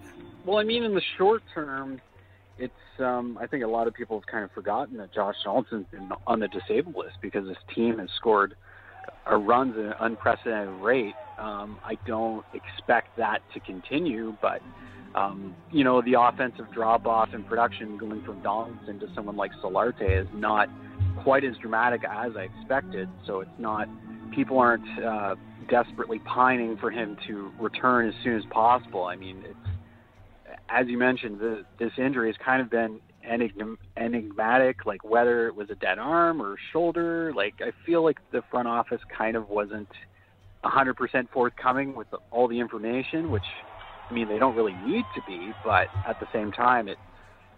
Well, 0.46 0.58
I 0.58 0.64
mean, 0.64 0.84
in 0.84 0.94
the 0.94 1.02
short 1.18 1.44
term, 1.54 2.02
it's 2.58 2.74
um, 3.00 3.38
I 3.42 3.48
think 3.48 3.64
a 3.64 3.68
lot 3.68 3.88
of 3.88 3.94
people 3.94 4.20
have 4.20 4.28
kind 4.28 4.44
of 4.44 4.52
forgotten 4.52 4.98
that 4.98 5.14
Josh 5.14 5.36
Donaldson's 5.44 5.88
been 5.92 6.12
on 6.28 6.40
the 6.40 6.48
disabled 6.48 6.96
list 6.96 7.18
because 7.22 7.48
his 7.48 7.58
team 7.74 8.00
has 8.00 8.10
scored 8.18 8.56
runs 9.30 9.78
at 9.78 9.86
an 9.86 9.94
unprecedented 10.00 10.82
rate. 10.82 11.16
Um, 11.38 11.80
I 11.84 11.96
don't 12.06 12.46
expect 12.54 13.18
that 13.18 13.42
to 13.54 13.60
continue, 13.60 14.36
but 14.42 14.62
um, 15.16 15.56
you 15.72 15.84
know 15.84 16.02
the 16.02 16.20
offensive 16.20 16.72
drop 16.72 17.06
off 17.06 17.34
in 17.34 17.44
production 17.44 17.98
going 17.98 18.24
from 18.24 18.42
Donaldson 18.42 19.00
to 19.00 19.08
someone 19.16 19.36
like 19.36 19.52
Solarte 19.64 20.22
is 20.22 20.28
not 20.34 20.70
quite 21.24 21.44
as 21.44 21.56
dramatic 21.58 22.04
as 22.04 22.34
I 22.36 22.44
expected. 22.44 23.10
So 23.26 23.42
it's 23.42 23.52
not 23.58 23.88
people 24.32 24.60
aren't 24.60 24.88
uh, 25.04 25.36
desperately 25.68 26.20
pining 26.20 26.78
for 26.78 26.92
him 26.92 27.18
to 27.28 27.52
return 27.60 28.08
as 28.08 28.14
soon 28.24 28.38
as 28.38 28.44
possible. 28.52 29.06
I 29.06 29.16
mean, 29.16 29.44
it's 29.46 29.60
as 30.70 30.88
you 30.88 30.98
mentioned, 30.98 31.40
the, 31.40 31.66
this 31.80 31.92
injury 31.98 32.30
has 32.30 32.36
kind 32.44 32.62
of 32.62 32.70
been 32.70 33.00
enigm- 33.30 33.78
enigmatic, 33.98 34.86
like 34.86 35.04
whether 35.04 35.48
it 35.48 35.56
was 35.56 35.70
a 35.70 35.76
dead 35.76 36.00
arm 36.00 36.42
or 36.42 36.58
shoulder. 36.72 37.34
Like 37.36 37.56
I 37.62 37.72
feel 37.86 38.04
like 38.04 38.18
the 38.32 38.42
front 38.50 38.68
office 38.68 39.02
kind 39.16 39.36
of 39.36 39.50
wasn't 39.50 39.90
100% 40.64 41.30
forthcoming 41.34 41.96
with 41.96 42.10
the, 42.12 42.18
all 42.32 42.48
the 42.48 42.60
information, 42.60 43.32
which 43.32 43.44
I 44.10 44.14
mean 44.14 44.28
they 44.28 44.40
don't 44.40 44.56
really 44.56 44.76
need 44.86 45.06
to 45.16 45.22
be, 45.28 45.52
but 45.64 45.88
at 46.08 46.20
the 46.20 46.28
same 46.34 46.52
time, 46.52 46.88
it 46.88 46.98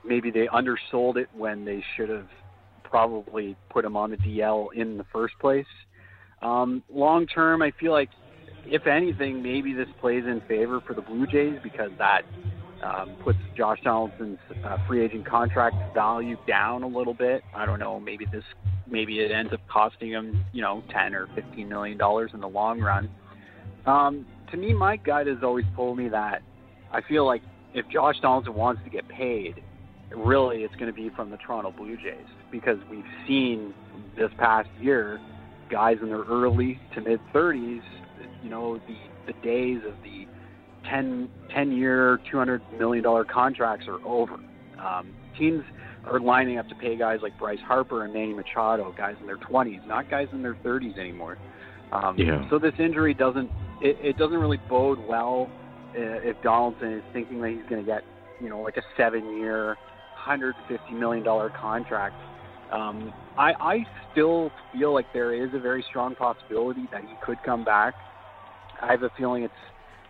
maybe 0.06 0.32
they 0.32 0.48
undersold 0.48 1.18
it 1.18 1.30
when 1.36 1.66
they 1.66 1.84
should 1.96 2.10
have 2.10 2.28
probably 2.84 3.56
put 3.70 3.84
him 3.86 3.96
on 3.96 4.12
the 4.12 4.18
DL 4.18 4.68
in 4.76 4.98
the 4.98 5.06
first 5.12 5.34
place. 5.40 5.66
Um, 6.44 6.84
long 6.94 7.26
term, 7.26 7.62
I 7.62 7.72
feel 7.80 7.92
like 7.92 8.10
if 8.66 8.86
anything, 8.88 9.42
maybe 9.42 9.74
this 9.74 9.88
plays 10.00 10.24
in 10.26 10.42
favor 10.48 10.82
for 10.86 10.94
the 10.94 11.02
Blue 11.02 11.26
Jays 11.26 11.60
because 11.64 11.92
that 11.98 12.24
um, 12.84 13.16
puts 13.24 13.40
Josh 13.56 13.80
Donaldson's 13.84 14.40
uh, 14.64 14.78
free 14.88 15.04
agent 15.04 15.26
contract 15.26 15.76
value 15.94 16.38
down 16.48 16.84
a 16.84 16.88
little 16.88 17.14
bit. 17.14 17.44
I 17.56 17.66
don't 17.66 17.80
know. 17.80 18.00
Maybe 18.00 18.26
this, 18.26 18.44
maybe 18.90 19.20
it 19.20 19.32
ends 19.32 19.54
up 19.54 19.62
costing 19.72 20.12
him, 20.12 20.44
you 20.52 20.62
know, 20.62 20.84
ten 20.92 21.16
or 21.16 21.28
fifteen 21.34 21.70
million 21.70 21.98
dollars 21.98 22.32
in 22.34 22.42
the 22.42 22.50
long 22.50 22.82
run. 22.82 23.10
Um, 23.86 24.26
to 24.52 24.58
me, 24.58 24.74
my 24.74 24.98
gut 24.98 25.28
has 25.28 25.38
always 25.44 25.66
told 25.76 25.98
me 25.98 26.10
that 26.10 26.42
I 26.92 27.02
feel 27.02 27.26
like 27.26 27.42
if 27.74 27.88
Josh 27.90 28.16
Donaldson 28.22 28.54
wants 28.54 28.82
to 28.84 28.90
get 28.90 29.08
paid, 29.08 29.64
really 30.16 30.64
it's 30.64 30.76
going 30.76 30.88
to 30.88 30.94
be 30.94 31.10
from 31.16 31.32
the 31.32 31.38
Toronto 31.38 31.72
Blue 31.72 31.96
Jays 31.96 32.28
because 32.52 32.78
we've 32.90 33.04
seen 33.28 33.74
this 34.18 34.30
past 34.38 34.70
year 34.80 35.20
guys 35.74 35.98
in 36.02 36.10
their 36.10 36.24
early 36.24 36.80
to 36.94 37.02
mid 37.02 37.20
30s, 37.34 37.82
you 38.44 38.50
know, 38.50 38.78
the 38.88 38.96
the 39.26 39.34
days 39.42 39.80
of 39.88 39.96
the 40.04 40.28
10, 40.90 41.30
10 41.54 41.72
year, 41.72 42.20
$200 42.32 42.60
million 42.78 43.04
contracts 43.32 43.88
are 43.88 44.06
over. 44.06 44.36
Um, 44.78 45.14
teams 45.40 45.64
are 46.06 46.20
lining 46.20 46.58
up 46.58 46.68
to 46.68 46.76
pay 46.76 46.98
guys 46.98 47.20
like 47.24 47.38
Bryce 47.40 47.60
Harper 47.66 48.04
and 48.04 48.14
Manny 48.14 48.34
Machado, 48.34 48.94
guys 48.98 49.16
in 49.22 49.26
their 49.26 49.38
20s, 49.38 49.86
not 49.88 50.10
guys 50.10 50.28
in 50.34 50.42
their 50.44 50.56
30s 50.56 51.00
anymore. 51.00 51.38
Um, 51.94 52.18
yeah. 52.18 52.48
So 52.50 52.60
this 52.60 52.74
injury 52.80 53.14
doesn't 53.14 53.50
it, 53.82 53.98
it 54.02 54.18
doesn't 54.18 54.38
really 54.38 54.60
bode 54.70 55.00
well 55.08 55.50
uh, 55.96 56.20
if 56.22 56.42
Donaldson 56.42 56.94
is 56.94 57.04
thinking 57.14 57.42
that 57.42 57.52
he's 57.52 57.70
going 57.70 57.84
to 57.84 57.90
get 57.90 58.04
you 58.42 58.50
know 58.50 58.60
like 58.60 58.78
a 58.78 58.84
seven 58.98 59.38
year, 59.38 59.68
150 60.26 60.94
million 60.94 61.24
dollar 61.24 61.50
contract. 61.50 62.16
Um, 62.74 63.14
I, 63.38 63.54
I 63.60 63.86
still 64.12 64.52
feel 64.74 64.94
like 64.94 65.06
there 65.14 65.34
is 65.34 65.54
a 65.54 65.60
very 65.60 65.86
strong 65.90 66.16
possibility 66.16 66.88
that 66.92 67.02
he 67.02 67.14
could 67.24 67.38
come 67.46 67.64
back. 67.64 67.94
I 68.82 68.92
have 68.92 69.04
a 69.04 69.12
feeling 69.16 69.44
it's 69.44 69.54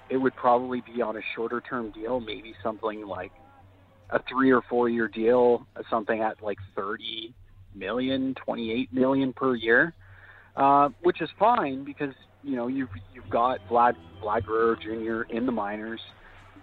it 0.09 0.17
would 0.17 0.35
probably 0.35 0.81
be 0.81 1.01
on 1.01 1.17
a 1.17 1.21
shorter 1.35 1.61
term 1.61 1.91
deal, 1.91 2.19
maybe 2.19 2.53
something 2.63 3.05
like 3.05 3.31
a 4.11 4.19
three 4.29 4.51
or 4.51 4.61
four 4.69 4.89
year 4.89 5.07
deal, 5.07 5.65
something 5.89 6.21
at 6.21 6.41
like 6.41 6.57
30 6.75 7.33
million, 7.75 8.33
28 8.45 8.93
million 8.93 9.33
per 9.33 9.55
year, 9.55 9.93
uh, 10.55 10.89
which 11.01 11.21
is 11.21 11.29
fine 11.37 11.83
because 11.83 12.13
you 12.43 12.55
know 12.55 12.67
you've 12.67 12.89
you've 13.13 13.29
got 13.29 13.59
Vlad 13.69 13.95
Vlad 14.23 14.45
Guerrero 14.45 14.75
Jr. 14.75 15.33
in 15.35 15.45
the 15.45 15.51
minors. 15.51 16.01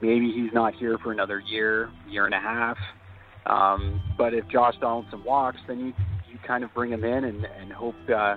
Maybe 0.01 0.33
he's 0.33 0.53
not 0.55 0.75
here 0.75 0.97
for 1.03 1.13
another 1.13 1.41
year, 1.41 1.91
year 2.09 2.25
and 2.25 2.35
a 2.35 2.41
half. 2.41 2.79
Um, 3.47 4.01
but 4.17 4.35
if 4.35 4.47
Josh 4.49 4.75
Donaldson 4.81 5.25
walks, 5.25 5.59
then 5.67 5.81
you 5.81 5.93
you 6.31 6.39
kind 6.47 6.63
of 6.65 6.73
bring 6.75 6.93
him 6.93 7.05
in 7.05 7.25
and 7.25 7.45
and 7.45 7.73
hope 7.73 7.95
uh, 8.15 8.37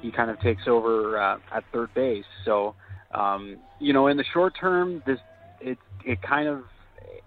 he 0.00 0.10
kind 0.10 0.30
of 0.30 0.40
takes 0.40 0.62
over 0.66 1.18
uh, 1.18 1.38
at 1.52 1.64
third 1.72 1.92
base. 1.94 2.24
So 2.44 2.74
um, 3.12 3.58
you 3.80 3.92
know, 3.92 4.08
in 4.08 4.16
the 4.16 4.24
short 4.32 4.54
term, 4.58 5.02
this 5.06 5.18
it 5.60 5.78
it 6.04 6.22
kind 6.22 6.48
of 6.48 6.64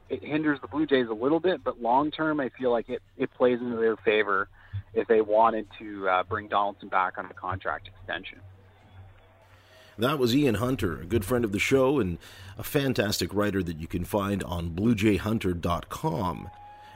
it 0.09 0.23
hinders 0.23 0.59
the 0.61 0.67
Blue 0.67 0.85
Jays 0.85 1.07
a 1.09 1.13
little 1.13 1.39
bit, 1.39 1.63
but 1.63 1.81
long 1.81 2.11
term, 2.11 2.39
I 2.39 2.49
feel 2.57 2.71
like 2.71 2.89
it 2.89 3.01
it 3.17 3.33
plays 3.33 3.59
into 3.59 3.77
their 3.77 3.97
favor 3.97 4.49
if 4.93 5.07
they 5.07 5.21
wanted 5.21 5.67
to 5.79 6.09
uh, 6.09 6.23
bring 6.23 6.47
Donaldson 6.47 6.89
back 6.89 7.17
on 7.17 7.25
a 7.25 7.33
contract 7.33 7.87
extension. 7.87 8.39
That 9.97 10.17
was 10.17 10.33
Ian 10.33 10.55
Hunter, 10.55 11.01
a 11.01 11.05
good 11.05 11.25
friend 11.25 11.43
of 11.43 11.51
the 11.51 11.59
show 11.59 11.99
and 11.99 12.17
a 12.57 12.63
fantastic 12.63 13.33
writer 13.33 13.61
that 13.61 13.79
you 13.79 13.87
can 13.87 14.05
find 14.05 14.41
on 14.43 14.69
BlueJayHunter.com, 14.69 16.49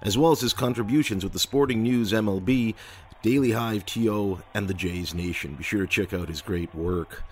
as 0.03 0.17
well 0.17 0.31
as 0.31 0.41
his 0.41 0.53
contributions 0.53 1.24
with 1.24 1.33
the 1.33 1.39
Sporting 1.39 1.81
News 1.81 2.12
MLB, 2.12 2.75
Daily 3.24 3.51
Hive 3.51 3.86
TO, 3.86 4.39
and 4.53 4.67
the 4.67 4.74
Jays 4.74 5.13
Nation. 5.13 5.55
Be 5.55 5.63
sure 5.63 5.81
to 5.81 5.88
check 5.88 6.13
out 6.13 6.29
his 6.29 6.41
great 6.41 6.75
work. 6.75 7.24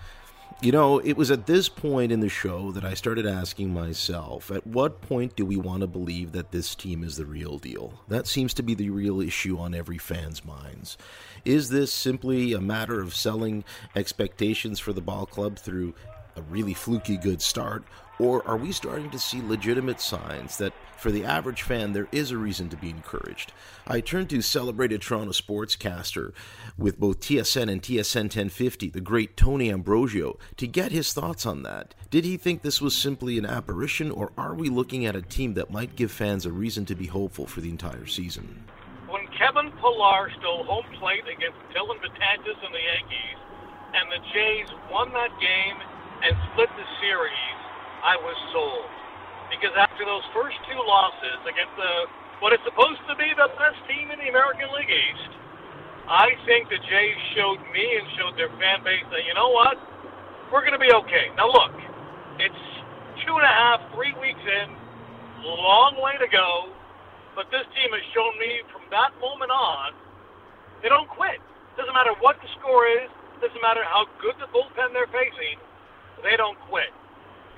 You 0.62 0.70
know, 0.70 1.00
it 1.00 1.16
was 1.16 1.30
at 1.30 1.46
this 1.46 1.68
point 1.68 2.12
in 2.12 2.20
the 2.20 2.28
show 2.28 2.70
that 2.70 2.84
I 2.84 2.94
started 2.94 3.26
asking 3.26 3.74
myself, 3.74 4.48
at 4.50 4.64
what 4.64 5.00
point 5.00 5.34
do 5.34 5.44
we 5.44 5.56
want 5.56 5.80
to 5.80 5.88
believe 5.88 6.32
that 6.32 6.52
this 6.52 6.76
team 6.76 7.02
is 7.02 7.16
the 7.16 7.26
real 7.26 7.58
deal? 7.58 8.00
That 8.06 8.28
seems 8.28 8.54
to 8.54 8.62
be 8.62 8.74
the 8.74 8.90
real 8.90 9.20
issue 9.20 9.58
on 9.58 9.74
every 9.74 9.98
fan's 9.98 10.44
minds. 10.44 10.96
Is 11.44 11.70
this 11.70 11.92
simply 11.92 12.52
a 12.52 12.60
matter 12.60 13.00
of 13.00 13.14
selling 13.14 13.64
expectations 13.96 14.78
for 14.78 14.92
the 14.92 15.00
ball 15.00 15.26
club 15.26 15.58
through 15.58 15.94
a 16.36 16.42
really 16.42 16.74
fluky 16.74 17.16
good 17.16 17.42
start, 17.42 17.84
or 18.18 18.46
are 18.46 18.56
we 18.56 18.72
starting 18.72 19.10
to 19.10 19.18
see 19.18 19.42
legitimate 19.42 20.00
signs 20.00 20.56
that 20.58 20.72
for 20.96 21.10
the 21.10 21.24
average 21.24 21.62
fan 21.62 21.92
there 21.92 22.06
is 22.12 22.30
a 22.30 22.38
reason 22.38 22.68
to 22.68 22.76
be 22.76 22.90
encouraged? 22.90 23.52
I 23.86 24.00
turned 24.00 24.30
to 24.30 24.42
celebrated 24.42 25.02
Toronto 25.02 25.32
sportscaster 25.32 26.32
with 26.78 27.00
both 27.00 27.20
TSN 27.20 27.70
and 27.70 27.82
TSN 27.82 28.24
1050, 28.24 28.90
the 28.90 29.00
great 29.00 29.36
Tony 29.36 29.72
Ambrosio, 29.72 30.38
to 30.56 30.66
get 30.66 30.92
his 30.92 31.12
thoughts 31.12 31.46
on 31.46 31.62
that. 31.64 31.94
Did 32.10 32.24
he 32.24 32.36
think 32.36 32.62
this 32.62 32.80
was 32.80 32.94
simply 32.94 33.38
an 33.38 33.46
apparition, 33.46 34.10
or 34.10 34.32
are 34.38 34.54
we 34.54 34.68
looking 34.68 35.04
at 35.04 35.16
a 35.16 35.22
team 35.22 35.54
that 35.54 35.72
might 35.72 35.96
give 35.96 36.12
fans 36.12 36.46
a 36.46 36.52
reason 36.52 36.84
to 36.86 36.94
be 36.94 37.06
hopeful 37.06 37.46
for 37.46 37.60
the 37.60 37.70
entire 37.70 38.06
season? 38.06 38.64
When 39.08 39.26
Kevin 39.36 39.72
Pillar 39.80 40.30
stole 40.38 40.64
home 40.64 40.86
plate 41.00 41.24
against 41.24 41.58
Dellin 41.74 41.98
Betances 41.98 42.64
and 42.64 42.72
the 42.72 42.84
Yankees, 42.94 43.38
and 43.94 44.10
the 44.10 44.20
Jays 44.32 44.68
won 44.90 45.12
that 45.12 45.30
game 45.40 45.76
and 46.22 46.32
split 46.52 46.70
the 46.78 46.86
series, 47.02 47.56
I 48.02 48.14
was 48.18 48.38
sold. 48.54 48.86
Because 49.50 49.74
after 49.76 50.06
those 50.06 50.24
first 50.32 50.56
two 50.70 50.80
losses 50.80 51.38
against 51.44 51.74
the 51.76 51.92
what 52.42 52.50
is 52.50 52.58
supposed 52.66 52.98
to 53.06 53.14
be 53.14 53.30
the 53.38 53.54
best 53.54 53.78
team 53.86 54.10
in 54.10 54.18
the 54.18 54.26
American 54.26 54.66
League 54.74 54.90
East, 54.90 55.30
I 56.10 56.34
think 56.42 56.66
the 56.66 56.82
Jays 56.90 57.18
showed 57.38 57.62
me 57.70 57.86
and 58.02 58.04
showed 58.18 58.34
their 58.34 58.50
fan 58.58 58.82
base 58.82 59.06
that 59.14 59.22
you 59.22 59.30
know 59.38 59.54
what, 59.54 59.78
we're 60.50 60.66
going 60.66 60.74
to 60.74 60.82
be 60.82 60.90
okay. 61.06 61.30
Now 61.38 61.46
look, 61.46 61.70
it's 62.42 62.64
two 63.22 63.38
and 63.38 63.46
a 63.46 63.54
half, 63.54 63.78
three 63.94 64.10
weeks 64.18 64.42
in, 64.42 64.74
long 65.46 65.94
way 66.02 66.18
to 66.18 66.26
go, 66.26 66.74
but 67.38 67.46
this 67.54 67.62
team 67.78 67.94
has 67.94 68.02
shown 68.10 68.34
me 68.42 68.66
from 68.74 68.82
that 68.90 69.14
moment 69.22 69.54
on, 69.54 69.94
they 70.82 70.90
don't 70.90 71.06
quit. 71.06 71.38
Doesn't 71.78 71.94
matter 71.94 72.12
what 72.18 72.42
the 72.42 72.50
score 72.58 72.90
is, 72.90 73.06
doesn't 73.38 73.62
matter 73.62 73.86
how 73.86 74.10
good 74.18 74.34
the 74.42 74.50
bullpen 74.50 74.90
they're 74.90 75.10
facing, 75.14 75.62
they 76.22 76.38
don't 76.38 76.58
quit. 76.70 76.90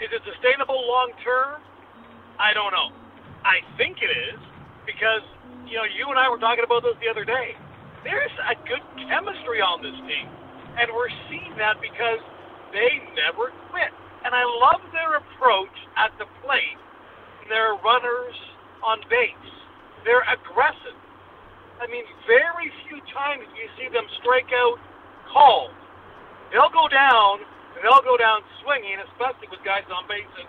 Is 0.03 0.11
it 0.11 0.21
sustainable 0.27 0.81
long 0.89 1.13
term? 1.23 1.63
I 2.41 2.53
don't 2.53 2.73
know. 2.75 2.91
I 3.45 3.63
think 3.79 4.01
it 4.03 4.11
is 4.11 4.41
because 4.89 5.23
you 5.69 5.77
know 5.79 5.87
you 5.87 6.09
and 6.11 6.19
I 6.19 6.27
were 6.29 6.41
talking 6.41 6.65
about 6.65 6.83
this 6.83 6.97
the 6.99 7.09
other 7.09 7.25
day. 7.25 7.55
There's 8.03 8.33
a 8.49 8.57
good 8.69 8.85
chemistry 9.09 9.65
on 9.65 9.81
this 9.81 9.97
team, 10.05 10.29
and 10.77 10.93
we're 10.93 11.13
seeing 11.31 11.55
that 11.57 11.81
because 11.81 12.21
they 12.73 13.01
never 13.17 13.55
quit. 13.71 13.93
And 14.25 14.33
I 14.35 14.45
love 14.45 14.81
their 14.93 15.21
approach 15.21 15.77
at 15.97 16.13
the 16.19 16.27
plate. 16.45 16.81
Their 17.49 17.77
runners 17.85 18.37
on 18.85 19.01
base. 19.09 19.53
They're 20.05 20.25
aggressive. 20.29 20.97
I 21.81 21.89
mean, 21.89 22.05
very 22.25 22.73
few 22.89 23.01
times 23.13 23.45
do 23.45 23.57
you 23.57 23.69
see 23.77 23.89
them 23.93 24.05
strike 24.21 24.49
out 24.53 24.81
cold. 25.33 25.73
They'll 26.53 26.73
go 26.73 26.89
down 26.89 27.45
they'll 27.83 28.03
go 28.03 28.17
down 28.17 28.41
swinging, 28.63 28.99
especially 29.11 29.49
with 29.51 29.63
guys 29.65 29.85
on 29.91 30.07
base. 30.09 30.29
And, 30.39 30.49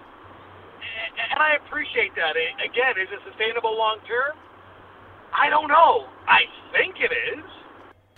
and 1.31 1.39
I 1.39 1.55
appreciate 1.55 2.15
that. 2.15 2.35
Again, 2.35 2.95
is 3.01 3.09
it 3.11 3.19
sustainable 3.27 3.77
long 3.77 3.99
term? 4.07 4.37
I 5.33 5.49
don't 5.49 5.67
know. 5.67 6.07
I 6.27 6.41
think 6.71 6.95
it 6.99 7.11
is. 7.11 7.43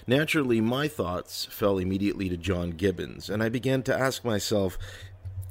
Naturally, 0.06 0.62
my 0.62 0.88
thoughts 0.88 1.46
fell 1.52 1.78
immediately 1.78 2.30
to 2.30 2.38
John 2.38 2.72
Gibbons, 2.72 3.30
and 3.30 3.44
I 3.44 3.50
began 3.50 3.84
to 3.84 3.98
ask 3.98 4.24
myself 4.24 4.78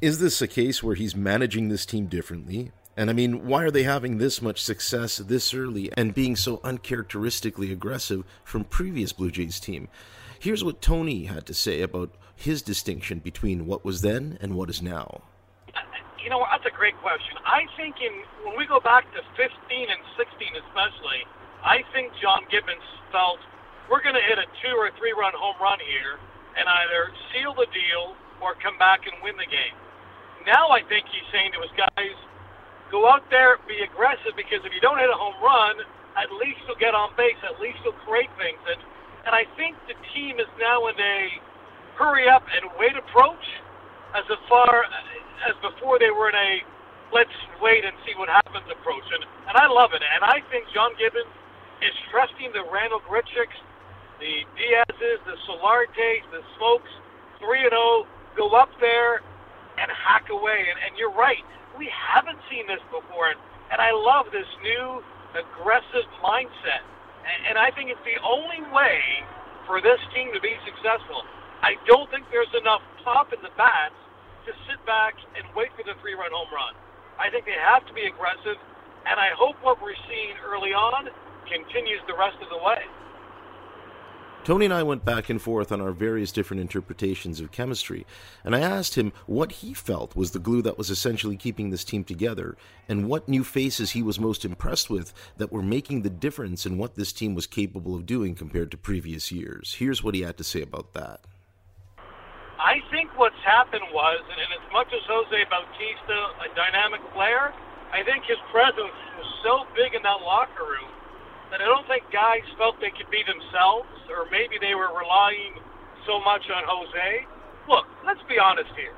is 0.00 0.18
this 0.18 0.42
a 0.42 0.46
case 0.46 0.82
where 0.82 0.94
he's 0.94 1.16
managing 1.16 1.68
this 1.68 1.86
team 1.86 2.06
differently? 2.06 2.70
And 2.96 3.10
I 3.10 3.12
mean, 3.12 3.46
why 3.46 3.62
are 3.64 3.70
they 3.70 3.82
having 3.82 4.18
this 4.18 4.42
much 4.42 4.62
success 4.62 5.18
this 5.18 5.54
early 5.54 5.90
and 5.96 6.14
being 6.14 6.36
so 6.36 6.60
uncharacteristically 6.64 7.72
aggressive 7.72 8.24
from 8.44 8.64
previous 8.64 9.12
Blue 9.12 9.30
Jays 9.30 9.60
team? 9.60 9.88
Here's 10.38 10.62
what 10.62 10.82
Tony 10.82 11.24
had 11.24 11.46
to 11.46 11.54
say 11.54 11.80
about 11.80 12.10
his 12.34 12.60
distinction 12.60 13.18
between 13.20 13.66
what 13.66 13.84
was 13.84 14.02
then 14.02 14.38
and 14.40 14.54
what 14.54 14.68
is 14.68 14.82
now? 14.82 15.22
You 16.22 16.28
know, 16.28 16.44
that's 16.50 16.66
a 16.66 16.74
great 16.76 16.96
question. 17.00 17.38
I 17.46 17.64
think 17.78 17.96
in 18.02 18.12
when 18.44 18.58
we 18.58 18.66
go 18.66 18.80
back 18.80 19.06
to 19.14 19.20
15 19.38 19.46
and 19.46 20.02
16 20.18 20.58
especially, 20.66 21.22
I 21.62 21.86
think 21.94 22.12
John 22.20 22.44
Gibbons 22.50 22.84
felt 23.10 23.38
we're 23.88 24.02
going 24.02 24.18
to 24.18 24.26
hit 24.26 24.36
a 24.38 24.46
two 24.60 24.74
or 24.74 24.90
three 24.98 25.14
run 25.14 25.32
home 25.38 25.56
run 25.62 25.78
here 25.86 26.18
and 26.58 26.66
either 26.66 27.14
seal 27.30 27.54
the 27.54 27.70
deal 27.70 28.18
or 28.42 28.58
come 28.58 28.76
back 28.76 29.06
and 29.06 29.14
win 29.22 29.38
the 29.38 29.48
game. 29.48 29.76
Now 30.44 30.70
I 30.70 30.82
think 30.82 31.06
he's 31.08 31.26
saying 31.30 31.54
to 31.54 31.60
his 31.62 31.72
guys, 31.78 32.16
go 32.90 33.06
out 33.08 33.24
there, 33.30 33.58
be 33.66 33.80
aggressive 33.86 34.34
because 34.36 34.66
if 34.66 34.74
you 34.74 34.82
don't 34.82 34.98
hit 34.98 35.10
a 35.10 35.18
home 35.18 35.38
run, 35.42 35.78
at 36.18 36.30
least 36.42 36.58
you'll 36.66 36.80
get 36.80 36.94
on 36.94 37.14
base, 37.16 37.38
at 37.46 37.60
least 37.60 37.78
you'll 37.86 37.98
create 38.06 38.30
things. 38.38 38.58
And 38.66 38.80
and 39.26 39.34
I 39.34 39.44
think 39.58 39.74
the 39.90 39.98
team 40.14 40.38
is 40.38 40.48
now 40.56 40.86
in 40.86 40.94
a 40.94 41.18
hurry 41.98 42.30
up 42.30 42.46
and 42.46 42.70
wait 42.78 42.94
approach 42.94 43.42
as 44.14 44.24
far 44.48 44.86
as 45.44 45.54
before 45.60 45.98
they 45.98 46.14
were 46.14 46.30
in 46.30 46.38
a 46.38 46.52
let's 47.14 47.34
wait 47.62 47.84
and 47.86 47.94
see 48.06 48.14
what 48.18 48.30
happens 48.30 48.66
approach. 48.70 49.06
And, 49.14 49.22
and 49.50 49.54
I 49.58 49.66
love 49.70 49.94
it. 49.94 50.02
And 50.02 50.22
I 50.26 50.42
think 50.50 50.66
John 50.74 50.94
Gibbons 50.98 51.30
is 51.82 51.94
trusting 52.10 52.50
the 52.50 52.66
Randal 52.66 53.02
Grichuks, 53.06 53.58
the 54.18 54.42
Diazes, 54.58 55.20
the 55.26 55.36
Solartes, 55.46 56.24
the 56.34 56.42
Smoaks, 56.56 56.90
3 57.38 57.70
and 57.70 57.76
0, 57.76 58.06
go 58.34 58.50
up 58.56 58.70
there 58.80 59.22
and 59.78 59.86
hack 59.92 60.30
away. 60.30 60.66
And, 60.66 60.78
and 60.82 60.92
you're 60.98 61.14
right. 61.14 61.44
We 61.78 61.90
haven't 61.92 62.38
seen 62.50 62.66
this 62.66 62.82
before. 62.90 63.30
And, 63.30 63.38
and 63.70 63.78
I 63.78 63.92
love 63.92 64.26
this 64.32 64.48
new 64.62 65.02
aggressive 65.36 66.08
mindset. 66.24 66.82
And, 67.26 67.58
I 67.58 67.74
think 67.74 67.90
it's 67.90 68.06
the 68.06 68.22
only 68.22 68.62
way 68.70 69.02
for 69.66 69.82
this 69.82 69.98
team 70.14 70.30
to 70.30 70.40
be 70.40 70.54
successful. 70.62 71.26
I 71.62 71.74
don't 71.90 72.06
think 72.14 72.30
there's 72.30 72.52
enough 72.54 72.82
pop 73.02 73.34
in 73.34 73.42
the 73.42 73.50
bats 73.58 73.98
to 74.46 74.54
sit 74.70 74.78
back 74.86 75.18
and 75.34 75.42
wait 75.58 75.74
for 75.74 75.82
the 75.82 75.98
three 75.98 76.14
run 76.14 76.30
home 76.30 76.50
run. 76.54 76.74
I 77.18 77.26
think 77.34 77.50
they 77.50 77.58
have 77.58 77.82
to 77.90 77.94
be 77.94 78.06
aggressive, 78.06 78.58
and 79.10 79.18
I 79.18 79.34
hope 79.34 79.58
what 79.66 79.82
we're 79.82 79.98
seeing 80.06 80.38
early 80.46 80.70
on 80.70 81.10
continues 81.50 81.98
the 82.06 82.14
rest 82.14 82.38
of 82.38 82.48
the 82.52 82.60
way. 82.62 82.86
Tony 84.46 84.64
and 84.64 84.72
I 84.72 84.84
went 84.84 85.04
back 85.04 85.28
and 85.28 85.42
forth 85.42 85.72
on 85.72 85.80
our 85.80 85.90
various 85.90 86.30
different 86.30 86.60
interpretations 86.60 87.40
of 87.40 87.50
chemistry, 87.50 88.06
and 88.44 88.54
I 88.54 88.60
asked 88.60 88.96
him 88.96 89.12
what 89.26 89.50
he 89.50 89.74
felt 89.74 90.14
was 90.14 90.30
the 90.30 90.38
glue 90.38 90.62
that 90.62 90.78
was 90.78 90.88
essentially 90.88 91.36
keeping 91.36 91.70
this 91.70 91.82
team 91.82 92.04
together, 92.04 92.56
and 92.88 93.08
what 93.08 93.28
new 93.28 93.42
faces 93.42 93.90
he 93.90 94.04
was 94.04 94.20
most 94.20 94.44
impressed 94.44 94.88
with 94.88 95.12
that 95.38 95.50
were 95.50 95.64
making 95.64 96.02
the 96.02 96.10
difference 96.10 96.64
in 96.64 96.78
what 96.78 96.94
this 96.94 97.12
team 97.12 97.34
was 97.34 97.48
capable 97.48 97.96
of 97.96 98.06
doing 98.06 98.36
compared 98.36 98.70
to 98.70 98.76
previous 98.76 99.32
years. 99.32 99.74
Here's 99.80 100.04
what 100.04 100.14
he 100.14 100.20
had 100.20 100.38
to 100.38 100.44
say 100.44 100.62
about 100.62 100.92
that. 100.92 101.22
I 102.60 102.76
think 102.88 103.18
what's 103.18 103.42
happened 103.44 103.82
was, 103.92 104.20
and 104.30 104.62
as 104.62 104.72
much 104.72 104.86
as 104.94 105.02
Jose 105.08 105.44
Bautista, 105.50 106.18
a 106.48 106.54
dynamic 106.54 107.00
player, 107.12 107.52
I 107.90 108.04
think 108.04 108.22
his 108.26 108.38
presence 108.52 108.94
was 109.18 109.26
so 109.42 109.66
big 109.74 109.94
in 109.94 110.02
that 110.04 110.22
locker 110.22 110.62
room 110.62 110.92
that 111.50 111.62
I 111.62 111.66
don't 111.66 111.86
think 111.86 112.02
guys 112.10 112.42
felt 112.58 112.78
they 112.82 112.90
could 112.90 113.10
be 113.10 113.22
themselves, 113.22 113.90
or 114.10 114.26
maybe 114.30 114.58
they 114.58 114.74
were 114.74 114.90
relying 114.94 115.58
so 116.06 116.18
much 116.22 116.42
on 116.50 116.66
Jose. 116.66 117.26
Look, 117.70 117.86
let's 118.06 118.22
be 118.26 118.38
honest 118.38 118.70
here. 118.74 118.94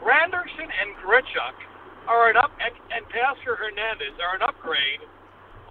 Granderson 0.00 0.68
and 0.68 0.96
Grichuk 1.04 1.56
are 2.08 2.32
an 2.32 2.36
up, 2.40 2.52
and, 2.56 2.72
and 2.92 3.04
Teoscar 3.12 3.56
Hernandez 3.56 4.16
are 4.20 4.36
an 4.36 4.44
upgrade 4.44 5.04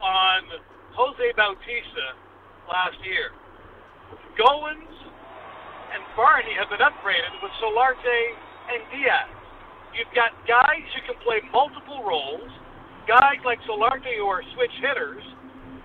on 0.01 0.41
Jose 0.93 1.27
Bautista 1.33 2.13
last 2.69 2.97
year. 3.01 3.33
Goins 4.37 4.97
and 5.93 6.01
Barney 6.13 6.53
have 6.57 6.69
been 6.69 6.85
upgraded 6.85 7.33
with 7.41 7.51
Solarte 7.57 8.21
and 8.69 8.81
Diaz. 8.93 9.29
You've 9.97 10.13
got 10.13 10.31
guys 10.45 10.85
who 10.93 11.01
can 11.09 11.17
play 11.25 11.41
multiple 11.49 12.05
roles, 12.05 12.49
guys 13.09 13.41
like 13.43 13.57
Solarte 13.65 14.13
who 14.17 14.29
are 14.29 14.45
switch 14.53 14.73
hitters, 14.77 15.25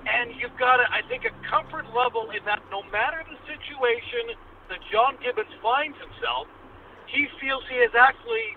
and 0.07 0.37
you've 0.37 0.57
got, 0.61 0.81
a, 0.81 0.87
I 0.93 1.01
think, 1.09 1.25
a 1.25 1.33
comfort 1.49 1.88
level 1.97 2.31
in 2.31 2.45
that 2.45 2.61
no 2.71 2.85
matter 2.93 3.25
the 3.25 3.40
situation 3.49 4.37
that 4.69 4.81
John 4.93 5.17
Gibbons 5.21 5.53
finds 5.64 5.97
himself, 5.97 6.49
he 7.09 7.29
feels 7.40 7.62
he 7.69 7.81
has 7.81 7.93
actually 7.97 8.57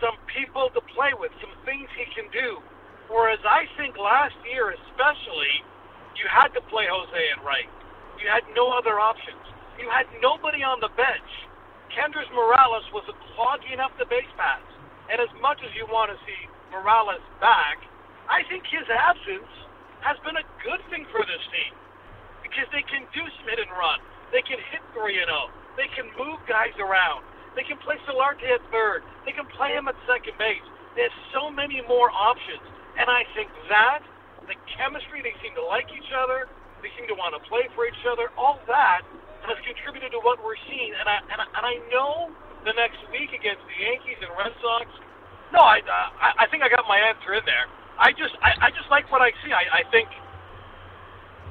some 0.00 0.16
people 0.28 0.72
to 0.72 0.80
play 0.96 1.12
with, 1.12 1.32
some 1.40 1.52
things 1.68 1.88
he 1.96 2.08
can 2.16 2.28
do. 2.32 2.60
Whereas 3.12 3.40
I 3.44 3.68
think 3.76 3.98
last 3.98 4.36
year, 4.48 4.72
especially, 4.72 5.54
you 6.16 6.24
had 6.30 6.54
to 6.56 6.62
play 6.72 6.88
Jose 6.88 7.22
and 7.36 7.42
right. 7.44 7.68
You 8.20 8.28
had 8.28 8.44
no 8.56 8.72
other 8.72 9.00
options. 9.00 9.40
You 9.80 9.88
had 9.88 10.06
nobody 10.20 10.62
on 10.62 10.80
the 10.80 10.92
bench. 10.96 11.30
Kendrys 11.92 12.28
Morales 12.32 12.86
was 12.92 13.04
clogging 13.34 13.80
up 13.80 13.92
the 13.98 14.06
base 14.06 14.28
paths. 14.36 14.64
And 15.10 15.20
as 15.20 15.32
much 15.42 15.58
as 15.64 15.74
you 15.74 15.88
want 15.90 16.12
to 16.12 16.18
see 16.22 16.40
Morales 16.70 17.24
back, 17.40 17.82
I 18.30 18.46
think 18.46 18.62
his 18.70 18.86
absence 18.86 19.50
has 20.00 20.16
been 20.24 20.36
a 20.36 20.46
good 20.64 20.80
thing 20.88 21.04
for 21.12 21.20
this 21.24 21.44
team 21.52 21.72
because 22.44 22.66
they 22.72 22.84
can 22.88 23.06
do 23.14 23.22
hit 23.46 23.58
and 23.62 23.70
run. 23.76 24.00
They 24.34 24.42
can 24.42 24.58
hit 24.70 24.82
3 24.94 25.02
and 25.22 25.30
0. 25.30 25.50
They 25.78 25.88
can 25.94 26.06
move 26.18 26.38
guys 26.46 26.74
around. 26.78 27.24
They 27.58 27.66
can 27.66 27.78
play 27.82 27.98
Solarte 28.06 28.46
at 28.46 28.62
third. 28.70 29.02
They 29.26 29.34
can 29.34 29.46
play 29.58 29.74
him 29.74 29.90
at 29.90 29.98
second 30.06 30.38
base. 30.38 30.62
There's 30.94 31.14
so 31.34 31.50
many 31.50 31.82
more 31.86 32.10
options. 32.10 32.62
And 32.98 33.06
I 33.10 33.26
think 33.34 33.50
that, 33.70 34.02
the 34.46 34.54
chemistry, 34.78 35.22
they 35.22 35.34
seem 35.42 35.54
to 35.58 35.64
like 35.66 35.86
each 35.94 36.10
other. 36.14 36.46
They 36.82 36.90
seem 36.98 37.06
to 37.10 37.18
want 37.18 37.34
to 37.34 37.42
play 37.50 37.66
for 37.74 37.86
each 37.86 38.02
other. 38.06 38.30
All 38.38 38.58
that 38.66 39.02
has 39.46 39.58
contributed 39.66 40.14
to 40.14 40.20
what 40.22 40.38
we're 40.42 40.58
seeing. 40.70 40.94
And 40.94 41.06
I, 41.06 41.16
and 41.30 41.38
I, 41.42 41.46
and 41.58 41.64
I 41.66 41.74
know 41.90 42.30
the 42.66 42.74
next 42.76 43.00
week 43.10 43.34
against 43.34 43.62
the 43.66 43.76
Yankees 43.78 44.18
and 44.22 44.30
Red 44.36 44.54
Sox. 44.62 44.86
No, 45.50 45.64
I 45.66 45.82
I, 45.82 46.44
I 46.44 46.50
think 46.50 46.62
I 46.62 46.70
got 46.70 46.86
my 46.86 46.98
answer 46.98 47.34
in 47.34 47.42
there. 47.46 47.66
I 48.00 48.16
just 48.16 48.32
I, 48.40 48.56
I 48.64 48.68
just 48.72 48.88
like 48.88 49.12
what 49.12 49.20
I 49.20 49.28
see. 49.44 49.52
I, 49.52 49.84
I 49.84 49.90
think 49.92 50.08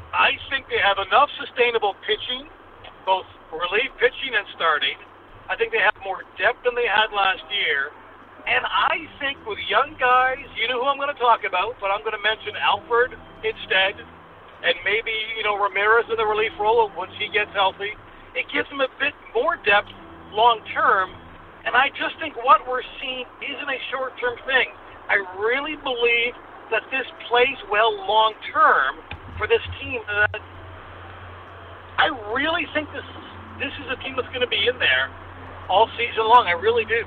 I 0.10 0.34
think 0.50 0.66
they 0.66 0.82
have 0.82 0.98
enough 0.98 1.30
sustainable 1.38 1.94
pitching, 2.10 2.50
both 3.06 3.30
relief 3.54 3.94
pitching 4.02 4.34
and 4.34 4.50
starting. 4.58 4.98
I 5.46 5.54
think 5.54 5.70
they 5.70 5.82
have 5.82 5.94
more 6.02 6.26
depth 6.42 6.66
than 6.66 6.74
they 6.74 6.90
had 6.90 7.14
last 7.14 7.46
year. 7.54 7.94
And 8.50 8.66
I 8.66 9.06
think 9.22 9.38
with 9.46 9.62
young 9.70 9.94
guys, 10.02 10.42
you 10.58 10.66
know 10.66 10.82
who 10.82 10.90
I'm 10.90 10.98
going 10.98 11.14
to 11.14 11.22
talk 11.22 11.46
about, 11.46 11.78
but 11.78 11.94
I'm 11.94 12.02
going 12.02 12.18
to 12.18 12.26
mention 12.26 12.58
Alford 12.58 13.14
instead, 13.46 14.02
and 14.66 14.76
maybe 14.82 15.14
you 15.38 15.46
know 15.46 15.54
Ramirez 15.54 16.10
in 16.10 16.18
the 16.18 16.26
relief 16.26 16.56
role 16.58 16.90
once 16.98 17.14
he 17.22 17.30
gets 17.30 17.54
healthy. 17.54 17.94
It 18.34 18.50
gives 18.50 18.66
them 18.74 18.82
a 18.82 18.90
bit 18.98 19.14
more 19.38 19.62
depth 19.62 19.94
long 20.34 20.66
term, 20.74 21.14
and 21.70 21.78
I 21.78 21.94
just 21.94 22.18
think 22.18 22.34
what 22.42 22.66
we're 22.66 22.86
seeing 22.98 23.30
isn't 23.46 23.70
a 23.70 23.82
short 23.94 24.18
term 24.18 24.34
thing. 24.50 24.74
I 25.10 25.18
really 25.42 25.76
believe 25.82 26.38
that 26.70 26.86
this 26.94 27.06
plays 27.28 27.58
well 27.72 27.90
long 28.06 28.34
term 28.54 29.02
for 29.38 29.48
this 29.48 29.62
team. 29.82 30.02
That 30.06 30.42
I 31.98 32.14
really 32.32 32.70
think 32.74 32.88
this 32.94 33.06
this 33.58 33.74
is 33.82 33.90
a 33.90 33.98
team 34.06 34.16
that's 34.16 34.30
going 34.30 34.46
to 34.46 34.52
be 34.52 34.70
in 34.70 34.78
there 34.78 35.10
all 35.68 35.90
season 35.98 36.30
long. 36.30 36.46
I 36.46 36.54
really 36.62 36.86
do. 36.86 37.02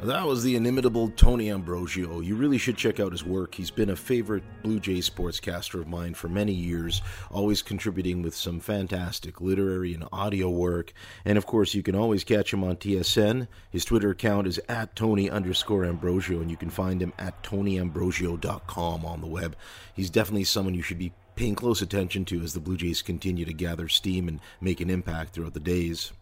That 0.00 0.26
was 0.26 0.42
the 0.42 0.56
inimitable 0.56 1.08
Tony 1.08 1.50
Ambrosio. 1.50 2.20
You 2.20 2.36
really 2.36 2.58
should 2.58 2.76
check 2.76 3.00
out 3.00 3.12
his 3.12 3.24
work. 3.24 3.54
He's 3.54 3.70
been 3.70 3.88
a 3.88 3.96
favorite 3.96 4.44
Blue 4.62 4.78
Jays 4.78 5.08
sportscaster 5.08 5.80
of 5.80 5.88
mine 5.88 6.12
for 6.12 6.28
many 6.28 6.52
years, 6.52 7.00
always 7.30 7.62
contributing 7.62 8.20
with 8.20 8.34
some 8.34 8.60
fantastic 8.60 9.40
literary 9.40 9.94
and 9.94 10.06
audio 10.12 10.50
work. 10.50 10.92
And 11.24 11.38
of 11.38 11.46
course, 11.46 11.72
you 11.72 11.82
can 11.82 11.94
always 11.94 12.24
catch 12.24 12.52
him 12.52 12.62
on 12.62 12.76
TSN. 12.76 13.48
His 13.70 13.86
Twitter 13.86 14.10
account 14.10 14.46
is 14.46 14.60
at 14.68 14.94
Tony 14.94 15.30
underscore 15.30 15.86
Ambrosio, 15.86 16.42
and 16.42 16.50
you 16.50 16.58
can 16.58 16.70
find 16.70 17.00
him 17.00 17.14
at 17.18 17.42
TonyAmbrosio.com 17.42 19.06
on 19.06 19.20
the 19.22 19.26
web. 19.26 19.56
He's 19.94 20.10
definitely 20.10 20.44
someone 20.44 20.74
you 20.74 20.82
should 20.82 20.98
be 20.98 21.14
paying 21.36 21.54
close 21.54 21.80
attention 21.80 22.26
to 22.26 22.42
as 22.42 22.52
the 22.52 22.60
Blue 22.60 22.76
Jays 22.76 23.00
continue 23.00 23.46
to 23.46 23.54
gather 23.54 23.88
steam 23.88 24.28
and 24.28 24.40
make 24.60 24.82
an 24.82 24.90
impact 24.90 25.32
throughout 25.32 25.54
the 25.54 25.60
days. 25.60 26.12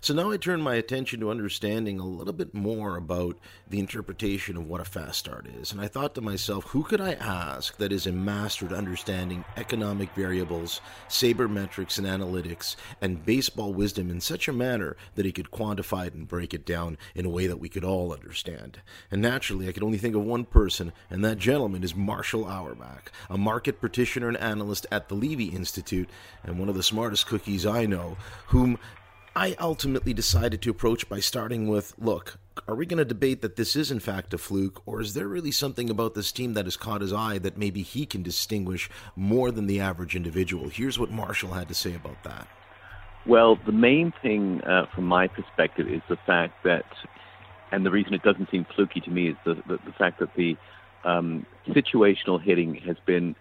So 0.00 0.14
now 0.14 0.30
I 0.30 0.36
turn 0.36 0.60
my 0.60 0.74
attention 0.74 1.20
to 1.20 1.30
understanding 1.30 1.98
a 1.98 2.06
little 2.06 2.32
bit 2.32 2.54
more 2.54 2.96
about 2.96 3.38
the 3.68 3.78
interpretation 3.78 4.56
of 4.56 4.66
what 4.66 4.80
a 4.80 4.84
fast 4.84 5.18
start 5.18 5.46
is. 5.60 5.72
And 5.72 5.80
I 5.80 5.88
thought 5.88 6.14
to 6.14 6.20
myself, 6.20 6.64
who 6.64 6.82
could 6.82 7.00
I 7.00 7.14
ask 7.14 7.76
that 7.78 7.92
is 7.92 8.06
a 8.06 8.12
master 8.12 8.66
at 8.66 8.72
understanding 8.72 9.44
economic 9.56 10.10
variables, 10.14 10.80
sabermetrics 11.08 11.98
and 11.98 12.06
analytics, 12.06 12.76
and 13.00 13.24
baseball 13.24 13.72
wisdom 13.72 14.10
in 14.10 14.20
such 14.20 14.48
a 14.48 14.52
manner 14.52 14.96
that 15.14 15.26
he 15.26 15.32
could 15.32 15.50
quantify 15.50 16.06
it 16.06 16.14
and 16.14 16.28
break 16.28 16.54
it 16.54 16.64
down 16.64 16.96
in 17.14 17.26
a 17.26 17.30
way 17.30 17.46
that 17.46 17.58
we 17.58 17.68
could 17.68 17.84
all 17.84 18.12
understand? 18.12 18.80
And 19.10 19.20
naturally, 19.22 19.68
I 19.68 19.72
could 19.72 19.82
only 19.82 19.98
think 19.98 20.14
of 20.14 20.22
one 20.22 20.44
person, 20.44 20.92
and 21.10 21.24
that 21.24 21.38
gentleman 21.38 21.82
is 21.82 21.94
Marshall 21.94 22.44
Auerbach, 22.44 23.12
a 23.28 23.38
market 23.38 23.80
practitioner 23.80 24.28
and 24.28 24.36
analyst 24.36 24.86
at 24.90 25.08
the 25.08 25.14
Levy 25.14 25.46
Institute, 25.46 26.08
and 26.44 26.58
one 26.58 26.68
of 26.68 26.74
the 26.74 26.82
smartest 26.82 27.26
cookies 27.26 27.66
I 27.66 27.86
know, 27.86 28.16
whom 28.46 28.78
I 29.38 29.54
ultimately 29.60 30.12
decided 30.12 30.60
to 30.62 30.70
approach 30.70 31.08
by 31.08 31.20
starting 31.20 31.68
with 31.68 31.94
look, 31.96 32.40
are 32.66 32.74
we 32.74 32.86
going 32.86 32.98
to 32.98 33.04
debate 33.04 33.40
that 33.42 33.54
this 33.54 33.76
is 33.76 33.92
in 33.92 34.00
fact 34.00 34.34
a 34.34 34.38
fluke, 34.38 34.82
or 34.84 35.00
is 35.00 35.14
there 35.14 35.28
really 35.28 35.52
something 35.52 35.88
about 35.88 36.14
this 36.14 36.32
team 36.32 36.54
that 36.54 36.64
has 36.64 36.76
caught 36.76 37.02
his 37.02 37.12
eye 37.12 37.38
that 37.38 37.56
maybe 37.56 37.82
he 37.82 38.04
can 38.04 38.24
distinguish 38.24 38.90
more 39.14 39.52
than 39.52 39.68
the 39.68 39.78
average 39.78 40.16
individual? 40.16 40.68
Here's 40.68 40.98
what 40.98 41.12
Marshall 41.12 41.52
had 41.52 41.68
to 41.68 41.74
say 41.74 41.94
about 41.94 42.20
that. 42.24 42.48
Well, 43.26 43.60
the 43.64 43.70
main 43.70 44.12
thing 44.22 44.60
uh, 44.62 44.86
from 44.92 45.04
my 45.04 45.28
perspective 45.28 45.86
is 45.86 46.02
the 46.08 46.18
fact 46.26 46.64
that, 46.64 46.86
and 47.70 47.86
the 47.86 47.92
reason 47.92 48.14
it 48.14 48.24
doesn't 48.24 48.50
seem 48.50 48.66
fluky 48.74 49.00
to 49.02 49.10
me 49.10 49.28
is 49.28 49.36
the, 49.44 49.54
the, 49.68 49.78
the 49.86 49.92
fact 49.96 50.18
that 50.18 50.34
the 50.34 50.56
um, 51.04 51.46
situational 51.68 52.42
hitting 52.42 52.74
has 52.74 52.96
been 53.06 53.36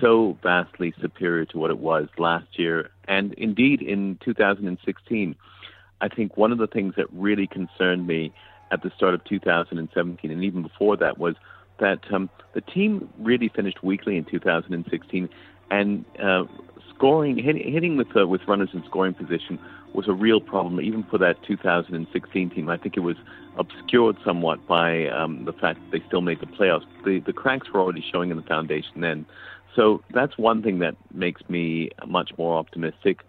so 0.00 0.38
vastly 0.42 0.94
superior 1.00 1.44
to 1.46 1.58
what 1.58 1.70
it 1.70 1.78
was 1.78 2.08
last 2.18 2.58
year 2.58 2.90
and 3.06 3.32
indeed 3.34 3.82
in 3.82 4.18
2016. 4.24 5.36
I 6.00 6.08
think 6.08 6.36
one 6.36 6.52
of 6.52 6.58
the 6.58 6.66
things 6.66 6.94
that 6.96 7.06
really 7.12 7.46
concerned 7.46 8.06
me 8.06 8.32
at 8.70 8.82
the 8.82 8.90
start 8.96 9.14
of 9.14 9.24
2017 9.24 10.30
and 10.30 10.44
even 10.44 10.62
before 10.62 10.96
that 10.96 11.18
was 11.18 11.36
that 11.80 12.00
um, 12.12 12.30
the 12.54 12.60
team 12.60 13.08
really 13.18 13.48
finished 13.48 13.82
weakly 13.82 14.16
in 14.16 14.24
2016 14.24 15.28
and 15.70 16.04
uh, 16.22 16.44
scoring 16.94 17.36
hit, 17.36 17.56
hitting 17.56 17.96
with 17.96 18.16
uh, 18.16 18.26
with 18.26 18.40
runners 18.46 18.70
in 18.72 18.82
scoring 18.84 19.14
position 19.14 19.58
was 19.92 20.08
a 20.08 20.12
real 20.12 20.40
problem 20.40 20.80
even 20.80 21.04
for 21.04 21.18
that 21.18 21.42
2016 21.44 22.50
team. 22.50 22.68
I 22.68 22.76
think 22.76 22.96
it 22.96 23.00
was 23.00 23.16
obscured 23.56 24.16
somewhat 24.24 24.66
by 24.66 25.08
um, 25.08 25.44
the 25.44 25.52
fact 25.52 25.78
that 25.80 25.90
they 25.92 26.04
still 26.06 26.20
made 26.20 26.40
the 26.40 26.46
playoffs. 26.46 26.84
The 27.04 27.20
the 27.20 27.32
cracks 27.32 27.72
were 27.72 27.80
already 27.80 28.04
showing 28.12 28.30
in 28.30 28.36
the 28.36 28.42
foundation 28.42 29.00
then. 29.00 29.26
So 29.74 30.02
that's 30.12 30.38
one 30.38 30.62
thing 30.62 30.78
that 30.80 30.96
makes 31.12 31.42
me 31.48 31.90
much 32.06 32.30
more 32.38 32.56
optimistic. 32.56 33.20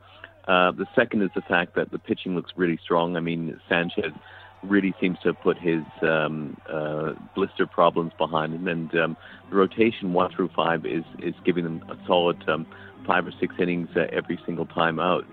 Uh, 0.47 0.71
the 0.71 0.85
second 0.95 1.23
is 1.23 1.31
the 1.33 1.41
fact 1.41 1.75
that 1.75 1.91
the 1.91 1.99
pitching 1.99 2.35
looks 2.35 2.51
really 2.55 2.79
strong. 2.83 3.17
I 3.17 3.19
mean, 3.19 3.59
Sanchez 3.67 4.13
really 4.61 4.93
seems 4.99 5.19
to 5.19 5.29
have 5.29 5.41
put 5.41 5.57
his 5.57 5.83
um, 6.01 6.57
uh, 6.69 7.13
blister 7.33 7.65
problems 7.65 8.13
behind 8.17 8.53
him, 8.53 8.67
and 8.67 8.95
um, 8.95 9.17
the 9.49 9.55
rotation 9.55 10.13
one 10.13 10.31
through 10.31 10.49
five 10.55 10.85
is 10.85 11.03
is 11.19 11.35
giving 11.43 11.63
them 11.63 11.83
a 11.89 11.97
solid 12.05 12.47
um, 12.47 12.65
five 13.05 13.27
or 13.27 13.31
six 13.39 13.55
innings 13.59 13.89
uh, 13.95 14.07
every 14.11 14.39
single 14.45 14.65
time 14.65 14.99
out. 14.99 15.25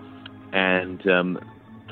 And 0.53 1.07
um, 1.09 1.39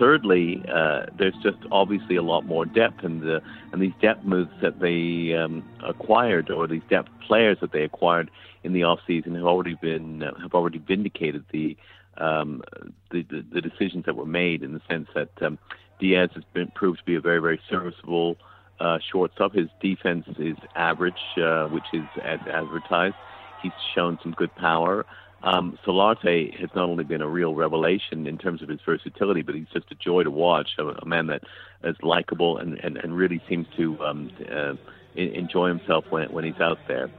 thirdly, 0.00 0.64
uh, 0.72 1.02
there's 1.16 1.36
just 1.42 1.58
obviously 1.70 2.16
a 2.16 2.22
lot 2.22 2.44
more 2.46 2.64
depth, 2.64 3.04
and 3.04 3.20
the 3.20 3.40
and 3.72 3.80
these 3.80 3.92
depth 4.00 4.24
moves 4.24 4.50
that 4.62 4.80
they 4.80 5.36
um, 5.36 5.62
acquired, 5.84 6.50
or 6.50 6.66
these 6.66 6.82
depth 6.88 7.10
players 7.28 7.58
that 7.60 7.70
they 7.70 7.84
acquired 7.84 8.30
in 8.64 8.72
the 8.72 8.82
off 8.82 8.98
season, 9.06 9.34
have 9.34 9.44
already 9.44 9.74
been 9.74 10.22
uh, 10.22 10.34
have 10.40 10.54
already 10.54 10.78
vindicated 10.78 11.44
the, 11.52 11.76
um, 12.16 12.62
the, 13.12 13.22
the 13.24 13.44
the 13.52 13.60
decisions 13.60 14.06
that 14.06 14.16
were 14.16 14.26
made 14.26 14.62
in 14.62 14.72
the 14.72 14.80
sense 14.88 15.06
that 15.14 15.30
um, 15.42 15.58
Diaz 16.00 16.30
has 16.34 16.44
been 16.54 16.72
proved 16.74 16.98
to 17.00 17.04
be 17.04 17.14
a 17.14 17.20
very 17.20 17.40
very 17.40 17.60
serviceable 17.68 18.36
uh, 18.80 18.98
shortstop. 19.12 19.52
His 19.52 19.68
defense 19.80 20.24
is 20.38 20.56
average, 20.74 21.22
uh, 21.36 21.66
which 21.66 21.84
is 21.92 22.06
as 22.24 22.40
advertised. 22.50 23.16
He's 23.62 23.72
shown 23.94 24.18
some 24.22 24.32
good 24.32 24.54
power. 24.56 25.04
Um, 25.42 25.79
Solarte 25.87 26.59
has 26.61 26.68
not 26.74 26.88
only 26.88 27.05
been 27.05 27.22
a 27.22 27.29
real 27.29 27.55
revelation 27.55 28.26
in 28.26 28.37
terms 28.37 28.62
of 28.62 28.68
his 28.68 28.81
versatility, 28.85 29.42
but 29.42 29.55
he's 29.55 29.68
just 29.72 29.90
a 29.90 29.94
joy 29.94 30.22
to 30.22 30.31
watch. 30.31 30.70
A, 30.79 30.87
a 30.87 31.07
man 31.07 31.26
that 31.29 31.42
is 31.83 31.96
likable 32.03 32.59
and, 32.59 32.74
and, 32.79 32.98
and 32.98 33.16
really 33.16 33.40
seems 33.48 33.66
to 33.76 33.98
um, 34.05 34.31
uh, 34.53 34.74
enjoy 35.16 35.68
himself 35.68 36.05
when 36.11 36.31
when 36.33 36.44
he's 36.44 36.61
out 36.61 36.79
there. 36.88 37.11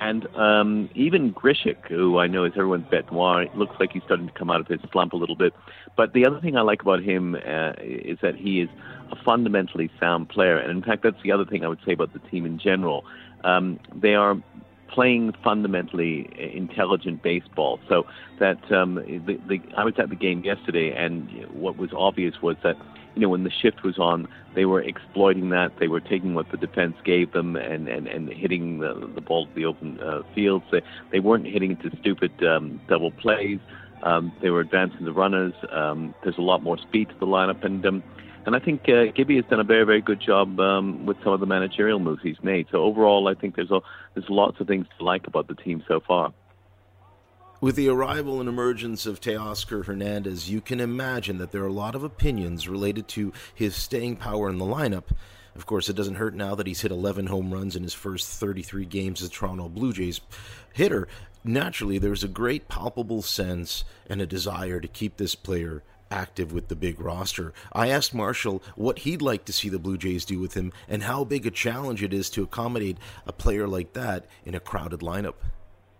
And 0.00 0.26
um, 0.34 0.88
even 0.94 1.32
Grichuk, 1.32 1.88
who 1.88 2.18
I 2.18 2.26
know 2.26 2.44
is 2.44 2.52
everyone's 2.56 2.88
bet 2.90 3.12
noir, 3.12 3.46
looks 3.54 3.76
like 3.78 3.92
he's 3.92 4.02
starting 4.04 4.28
to 4.28 4.32
come 4.32 4.50
out 4.50 4.60
of 4.60 4.66
his 4.66 4.80
slump 4.92 5.12
a 5.12 5.16
little 5.16 5.36
bit. 5.36 5.52
But 5.94 6.14
the 6.14 6.24
other 6.24 6.40
thing 6.40 6.56
I 6.56 6.62
like 6.62 6.80
about 6.80 7.02
him 7.02 7.34
uh, 7.34 7.72
is 7.80 8.18
that 8.22 8.34
he 8.34 8.62
is 8.62 8.70
a 9.12 9.16
fundamentally 9.24 9.90
sound 10.00 10.30
player. 10.30 10.56
And 10.56 10.70
in 10.70 10.82
fact, 10.82 11.02
that's 11.02 11.22
the 11.22 11.32
other 11.32 11.44
thing 11.44 11.66
I 11.66 11.68
would 11.68 11.80
say 11.84 11.92
about 11.92 12.14
the 12.14 12.18
team 12.30 12.46
in 12.46 12.58
general. 12.58 13.04
Um, 13.44 13.78
they 13.94 14.14
are 14.14 14.36
playing 14.92 15.32
fundamentally 15.42 16.28
intelligent 16.54 17.22
baseball. 17.22 17.80
So 17.88 18.06
that 18.38 18.70
um, 18.72 18.96
the, 18.96 19.38
the, 19.48 19.60
I 19.76 19.84
was 19.84 19.94
at 19.98 20.08
the 20.08 20.16
game 20.16 20.42
yesterday, 20.44 20.92
and 20.92 21.28
what 21.52 21.76
was 21.76 21.90
obvious 21.96 22.34
was 22.42 22.56
that 22.62 22.76
you 23.14 23.22
know 23.22 23.28
when 23.28 23.44
the 23.44 23.50
shift 23.50 23.82
was 23.82 23.98
on, 23.98 24.28
they 24.54 24.64
were 24.64 24.82
exploiting 24.82 25.50
that. 25.50 25.72
They 25.78 25.88
were 25.88 26.00
taking 26.00 26.34
what 26.34 26.50
the 26.50 26.56
defense 26.56 26.96
gave 27.04 27.32
them 27.32 27.56
and 27.56 27.88
and, 27.88 28.06
and 28.06 28.28
hitting 28.28 28.80
the, 28.80 29.10
the 29.14 29.20
ball 29.20 29.46
to 29.46 29.54
the 29.54 29.64
open 29.64 30.00
uh, 30.00 30.22
fields. 30.34 30.64
They, 30.70 30.82
they 31.12 31.20
weren't 31.20 31.46
hitting 31.46 31.72
into 31.72 31.96
stupid 32.00 32.32
um, 32.44 32.80
double 32.88 33.10
plays. 33.10 33.58
Um, 34.02 34.32
they 34.40 34.50
were 34.50 34.60
advancing 34.60 35.04
the 35.04 35.12
runners. 35.12 35.52
Um, 35.70 36.14
there's 36.22 36.38
a 36.38 36.42
lot 36.42 36.62
more 36.62 36.78
speed 36.78 37.10
to 37.10 37.14
the 37.18 37.26
lineup, 37.26 37.64
and 37.64 37.84
um, 37.84 38.02
and 38.46 38.56
I 38.56 38.58
think 38.58 38.88
uh, 38.88 39.06
Gibby 39.14 39.36
has 39.36 39.44
done 39.46 39.60
a 39.60 39.64
very, 39.64 39.84
very 39.84 40.00
good 40.00 40.20
job 40.20 40.58
um, 40.60 41.06
with 41.06 41.18
some 41.22 41.32
of 41.32 41.40
the 41.40 41.46
managerial 41.46 41.98
moves 41.98 42.22
he's 42.22 42.42
made. 42.42 42.66
So 42.70 42.78
overall, 42.82 43.28
I 43.28 43.34
think 43.34 43.56
there's 43.56 43.70
a, 43.70 43.80
there's 44.14 44.28
lots 44.30 44.60
of 44.60 44.66
things 44.66 44.86
to 44.98 45.04
like 45.04 45.26
about 45.26 45.48
the 45.48 45.54
team 45.54 45.84
so 45.86 46.00
far. 46.00 46.32
With 47.60 47.76
the 47.76 47.90
arrival 47.90 48.40
and 48.40 48.48
emergence 48.48 49.04
of 49.04 49.20
Teoscar 49.20 49.84
Hernandez, 49.84 50.48
you 50.48 50.62
can 50.62 50.80
imagine 50.80 51.36
that 51.38 51.52
there 51.52 51.62
are 51.62 51.66
a 51.66 51.72
lot 51.72 51.94
of 51.94 52.02
opinions 52.02 52.66
related 52.66 53.06
to 53.08 53.34
his 53.54 53.76
staying 53.76 54.16
power 54.16 54.48
in 54.48 54.56
the 54.56 54.64
lineup. 54.64 55.04
Of 55.54 55.66
course, 55.66 55.90
it 55.90 55.96
doesn't 55.96 56.14
hurt 56.14 56.34
now 56.34 56.54
that 56.54 56.66
he's 56.66 56.80
hit 56.80 56.90
11 56.90 57.26
home 57.26 57.52
runs 57.52 57.76
in 57.76 57.82
his 57.82 57.92
first 57.92 58.28
33 58.40 58.86
games 58.86 59.20
as 59.20 59.28
Toronto 59.28 59.68
Blue 59.68 59.92
Jays 59.92 60.22
hitter. 60.72 61.06
Naturally, 61.44 61.98
there's 61.98 62.24
a 62.24 62.28
great 62.28 62.68
palpable 62.68 63.20
sense 63.20 63.84
and 64.08 64.22
a 64.22 64.26
desire 64.26 64.80
to 64.80 64.88
keep 64.88 65.18
this 65.18 65.34
player 65.34 65.82
active 66.10 66.52
with 66.52 66.68
the 66.68 66.76
big 66.76 67.00
roster. 67.00 67.52
I 67.72 67.88
asked 67.88 68.14
Marshall 68.14 68.62
what 68.76 69.00
he'd 69.00 69.22
like 69.22 69.44
to 69.46 69.52
see 69.52 69.68
the 69.68 69.78
Blue 69.78 69.96
Jays 69.96 70.24
do 70.24 70.38
with 70.38 70.54
him 70.54 70.72
and 70.88 71.04
how 71.04 71.24
big 71.24 71.46
a 71.46 71.50
challenge 71.50 72.02
it 72.02 72.12
is 72.12 72.30
to 72.30 72.42
accommodate 72.42 72.98
a 73.26 73.32
player 73.32 73.66
like 73.68 73.92
that 73.94 74.26
in 74.44 74.54
a 74.54 74.60
crowded 74.60 75.00
lineup. 75.00 75.34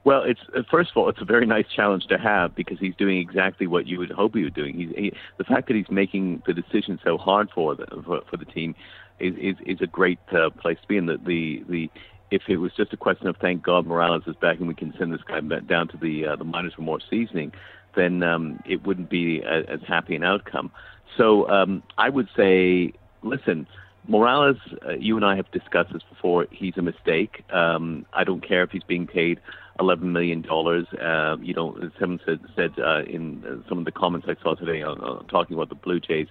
Well, 0.02 0.22
it's 0.22 0.40
uh, 0.56 0.62
first 0.70 0.90
of 0.90 0.96
all, 0.96 1.08
it's 1.10 1.20
a 1.20 1.26
very 1.26 1.46
nice 1.46 1.66
challenge 1.74 2.06
to 2.06 2.16
have 2.16 2.54
because 2.54 2.78
he's 2.78 2.94
doing 2.96 3.18
exactly 3.18 3.66
what 3.66 3.86
you 3.86 3.98
would 3.98 4.10
hope 4.10 4.34
he 4.34 4.44
was 4.44 4.52
doing. 4.52 4.74
He's, 4.74 4.88
he, 4.96 5.12
the 5.36 5.44
fact 5.44 5.68
that 5.68 5.76
he's 5.76 5.90
making 5.90 6.42
the 6.46 6.54
decision 6.54 6.98
so 7.04 7.18
hard 7.18 7.50
for 7.54 7.74
the 7.74 7.86
for, 8.04 8.22
for 8.30 8.36
the 8.38 8.46
team 8.46 8.74
is 9.18 9.34
is, 9.36 9.56
is 9.66 9.80
a 9.82 9.86
great 9.86 10.18
uh, 10.32 10.48
place 10.50 10.78
to 10.80 10.88
be. 10.88 10.96
And 10.96 11.08
the, 11.08 11.18
the 11.18 11.64
the 11.68 11.90
if 12.30 12.42
it 12.48 12.56
was 12.56 12.72
just 12.76 12.94
a 12.94 12.96
question 12.96 13.26
of 13.26 13.36
thank 13.36 13.62
God 13.62 13.86
Morales 13.86 14.22
is 14.26 14.36
back 14.36 14.58
and 14.58 14.68
we 14.68 14.74
can 14.74 14.94
send 14.98 15.12
this 15.12 15.20
guy 15.22 15.40
down 15.40 15.88
to 15.88 15.98
the 15.98 16.26
uh, 16.28 16.36
the 16.36 16.44
minors 16.44 16.72
for 16.72 16.82
more 16.82 17.00
seasoning, 17.10 17.52
then 17.94 18.22
um, 18.22 18.60
it 18.64 18.86
wouldn't 18.86 19.10
be 19.10 19.40
a, 19.40 19.70
as 19.70 19.80
happy 19.86 20.14
an 20.16 20.24
outcome. 20.24 20.70
So 21.16 21.48
um, 21.48 21.82
I 21.98 22.08
would 22.08 22.28
say, 22.36 22.92
listen, 23.22 23.66
Morales, 24.08 24.56
uh, 24.86 24.92
you 24.92 25.16
and 25.16 25.24
I 25.24 25.36
have 25.36 25.50
discussed 25.50 25.92
this 25.92 26.02
before. 26.08 26.46
He's 26.50 26.76
a 26.76 26.82
mistake. 26.82 27.44
Um, 27.52 28.06
I 28.12 28.24
don't 28.24 28.46
care 28.46 28.62
if 28.62 28.70
he's 28.70 28.82
being 28.84 29.06
paid 29.06 29.40
eleven 29.78 30.12
million 30.12 30.42
dollars. 30.42 30.86
Uh, 30.94 31.36
you 31.40 31.54
know, 31.54 31.76
someone 31.98 32.20
said, 32.24 32.40
said 32.56 32.72
uh, 32.78 33.02
in 33.02 33.44
uh, 33.44 33.68
some 33.68 33.78
of 33.78 33.84
the 33.84 33.92
comments 33.92 34.26
I 34.28 34.40
saw 34.42 34.54
today 34.54 34.82
on, 34.82 35.00
uh, 35.00 35.22
talking 35.28 35.54
about 35.54 35.68
the 35.68 35.74
Blue 35.74 36.00
Jays 36.00 36.28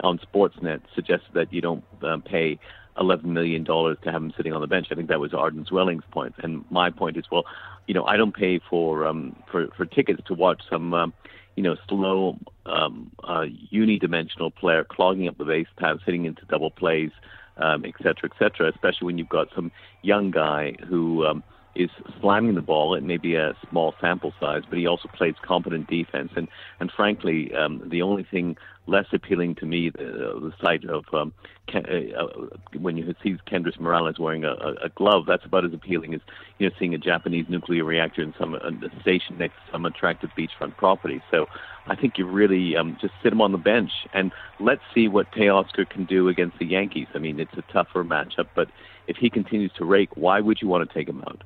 on 0.00 0.18
Sportsnet 0.18 0.80
suggested 0.94 1.32
that 1.34 1.52
you 1.52 1.60
don't 1.60 1.84
um, 2.02 2.22
pay 2.22 2.58
eleven 2.98 3.32
million 3.32 3.64
dollars 3.64 3.98
to 4.02 4.12
have 4.12 4.22
him 4.22 4.32
sitting 4.36 4.52
on 4.52 4.60
the 4.60 4.66
bench. 4.66 4.88
I 4.90 4.94
think 4.94 5.08
that 5.08 5.20
was 5.20 5.34
Arden 5.34 5.64
Zwelling's 5.64 6.04
point. 6.10 6.34
point, 6.36 6.44
and 6.44 6.64
my 6.70 6.90
point 6.90 7.16
is, 7.16 7.24
well, 7.30 7.44
you 7.86 7.94
know, 7.94 8.04
I 8.04 8.16
don't 8.16 8.34
pay 8.34 8.60
for 8.70 9.06
um, 9.06 9.36
for 9.50 9.68
for 9.76 9.84
tickets 9.84 10.22
to 10.26 10.34
watch 10.34 10.62
some. 10.70 10.94
Um, 10.94 11.12
you 11.54 11.62
know, 11.62 11.76
slow, 11.86 12.38
um, 12.64 13.10
uh, 13.24 13.44
unidimensional 13.70 14.54
player 14.54 14.84
clogging 14.84 15.28
up 15.28 15.36
the 15.36 15.44
base 15.44 15.66
paths, 15.76 16.00
hitting 16.06 16.24
into 16.24 16.46
double 16.46 16.70
plays, 16.70 17.10
um, 17.58 17.84
et 17.84 17.92
cetera, 17.98 18.30
et 18.30 18.38
cetera, 18.38 18.70
especially 18.70 19.04
when 19.04 19.18
you've 19.18 19.28
got 19.28 19.48
some 19.54 19.70
young 20.00 20.30
guy 20.30 20.74
who 20.88 21.26
um, 21.26 21.42
is 21.74 21.90
slamming 22.20 22.54
the 22.54 22.62
ball. 22.62 22.94
It 22.94 23.02
may 23.02 23.18
be 23.18 23.34
a 23.34 23.54
small 23.68 23.94
sample 24.00 24.32
size, 24.40 24.62
but 24.66 24.78
he 24.78 24.86
also 24.86 25.08
plays 25.08 25.34
competent 25.42 25.88
defense. 25.88 26.32
And 26.36 26.48
and 26.80 26.90
frankly, 26.90 27.54
um, 27.54 27.82
the 27.86 28.00
only 28.00 28.24
thing 28.24 28.56
less 28.86 29.06
appealing 29.12 29.54
to 29.56 29.66
me, 29.66 29.90
the, 29.90 29.98
the 29.98 30.52
sight 30.60 30.84
of 30.84 31.04
um, 31.12 31.32
Ken, 31.68 31.84
uh, 31.88 32.22
uh, 32.24 32.46
when 32.78 32.96
you 32.96 33.14
see 33.22 33.36
Kendrys 33.46 33.78
Morales 33.78 34.18
wearing 34.18 34.44
a, 34.44 34.54
a, 34.82 34.88
glove, 34.88 35.24
that's 35.26 35.44
about 35.44 35.64
as 35.64 35.72
appealing 35.72 36.14
as 36.14 36.20
you 36.58 36.68
know 36.68 36.74
seeing 36.78 36.94
a 36.94 36.98
Japanese 36.98 37.46
nuclear 37.48 37.84
reactor 37.84 38.22
in 38.22 38.34
some 38.38 38.54
a 38.54 39.00
station 39.00 39.38
next 39.38 39.54
to 39.54 39.72
some 39.72 39.86
attractive 39.86 40.30
beachfront 40.36 40.76
property. 40.76 41.22
So 41.30 41.46
I 41.86 41.94
think 41.94 42.18
you 42.18 42.26
really 42.26 42.76
um, 42.76 42.96
just 43.00 43.14
sit 43.22 43.32
him 43.32 43.40
on 43.40 43.52
the 43.52 43.58
bench 43.58 43.92
and 44.12 44.32
let's 44.58 44.82
see 44.94 45.08
what 45.08 45.30
Teoscar 45.32 45.88
can 45.88 46.04
do 46.04 46.28
against 46.28 46.58
the 46.58 46.66
Yankees. 46.66 47.06
I 47.14 47.18
mean, 47.18 47.38
it's 47.38 47.56
a 47.56 47.72
tougher 47.72 48.04
matchup, 48.04 48.48
but 48.54 48.68
if 49.06 49.16
he 49.16 49.30
continues 49.30 49.72
to 49.74 49.84
rake, 49.84 50.16
why 50.16 50.40
would 50.40 50.60
you 50.60 50.68
want 50.68 50.88
to 50.88 50.94
take 50.94 51.08
him 51.08 51.22
out? 51.26 51.42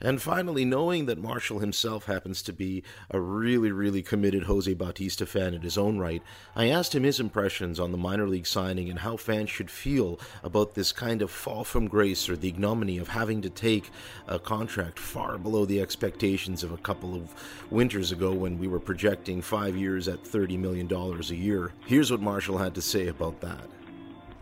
And 0.00 0.20
finally, 0.20 0.64
knowing 0.64 1.06
that 1.06 1.18
Marshall 1.18 1.58
himself 1.58 2.06
happens 2.06 2.42
to 2.42 2.52
be 2.52 2.82
a 3.10 3.20
really, 3.20 3.72
really 3.72 4.02
committed 4.02 4.44
Jose 4.44 4.72
Bautista 4.74 5.26
fan 5.26 5.54
in 5.54 5.62
his 5.62 5.78
own 5.78 5.98
right, 5.98 6.22
I 6.54 6.68
asked 6.68 6.94
him 6.94 7.02
his 7.02 7.20
impressions 7.20 7.80
on 7.80 7.92
the 7.92 7.98
minor 7.98 8.28
league 8.28 8.46
signing 8.46 8.90
and 8.90 9.00
how 9.00 9.16
fans 9.16 9.50
should 9.50 9.70
feel 9.70 10.18
about 10.42 10.74
this 10.74 10.92
kind 10.92 11.22
of 11.22 11.30
fall 11.30 11.64
from 11.64 11.88
grace 11.88 12.28
or 12.28 12.36
the 12.36 12.48
ignominy 12.48 12.98
of 12.98 13.08
having 13.08 13.42
to 13.42 13.50
take 13.50 13.90
a 14.26 14.38
contract 14.38 14.98
far 14.98 15.38
below 15.38 15.64
the 15.64 15.80
expectations 15.80 16.62
of 16.62 16.72
a 16.72 16.78
couple 16.78 17.14
of 17.14 17.32
winters 17.70 18.12
ago 18.12 18.32
when 18.32 18.58
we 18.58 18.68
were 18.68 18.80
projecting 18.80 19.42
five 19.42 19.76
years 19.76 20.08
at 20.08 20.22
$30 20.22 20.58
million 20.58 20.92
a 20.92 21.34
year. 21.34 21.72
Here's 21.86 22.10
what 22.10 22.20
Marshall 22.20 22.58
had 22.58 22.74
to 22.74 22.82
say 22.82 23.08
about 23.08 23.40
that. 23.40 23.68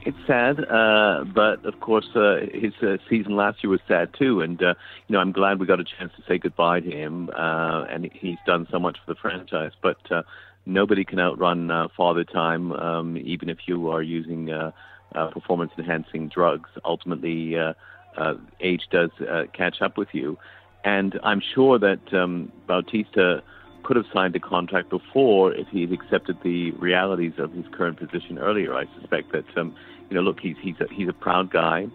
It's 0.05 0.19
sad, 0.27 0.59
uh, 0.69 1.25
but 1.33 1.65
of 1.65 1.79
course, 1.79 2.09
uh, 2.17 2.41
his 2.53 2.73
uh, 2.83 2.97
season 3.09 3.37
last 3.37 3.62
year 3.62 3.71
was 3.71 3.81
sad 3.87 4.12
too. 4.19 4.41
And 4.41 4.61
uh, 4.61 4.75
you 5.07 5.12
know, 5.12 5.21
I'm 5.21 5.31
glad 5.31 5.61
we 5.61 5.67
got 5.67 5.79
a 5.79 5.85
chance 5.85 6.12
to 6.17 6.23
say 6.27 6.38
goodbye 6.38 6.81
to 6.81 6.91
him. 6.91 7.31
Uh, 7.31 7.85
and 7.88 8.11
he's 8.12 8.38
done 8.45 8.67
so 8.71 8.81
much 8.81 8.99
for 9.05 9.15
the 9.15 9.21
franchise. 9.21 9.71
But 9.81 10.11
uh, 10.11 10.23
nobody 10.67 11.05
can 11.05 11.21
outrun 11.21 11.71
uh, 11.71 11.87
father 11.97 12.25
time, 12.25 12.73
um, 12.73 13.17
even 13.17 13.49
if 13.49 13.59
you 13.67 13.91
are 13.91 14.03
using 14.03 14.51
uh, 14.51 14.73
uh, 15.15 15.29
performance-enhancing 15.29 16.29
drugs. 16.29 16.71
Ultimately, 16.85 17.57
uh, 17.57 17.75
uh, 18.17 18.35
age 18.61 18.88
does 18.91 19.11
uh, 19.21 19.45
catch 19.53 19.81
up 19.81 19.97
with 19.97 20.09
you. 20.12 20.37
And 20.85 21.19
I'm 21.23 21.41
sure 21.55 21.79
that 21.79 22.12
um, 22.12 22.51
Bautista 22.67 23.43
could 23.85 23.97
have 23.97 24.07
signed 24.12 24.35
a 24.37 24.41
contract 24.41 24.91
before 24.91 25.53
if 25.53 25.69
he 25.69 25.83
had 25.83 25.93
accepted 25.93 26.38
the 26.43 26.71
realities 26.73 27.33
of 27.38 27.53
his 27.53 27.67
current 27.73 27.99
position 27.99 28.38
earlier. 28.38 28.75
I 28.75 28.87
suspect 28.99 29.33
that, 29.33 29.45
um, 29.57 29.75
you 30.12 30.16
know, 30.18 30.25
look, 30.25 30.40
he's 30.40 30.57
he's 30.61 30.75
a, 30.79 30.92
he's 30.92 31.09
a 31.09 31.14
proud 31.14 31.51
guy. 31.51 31.87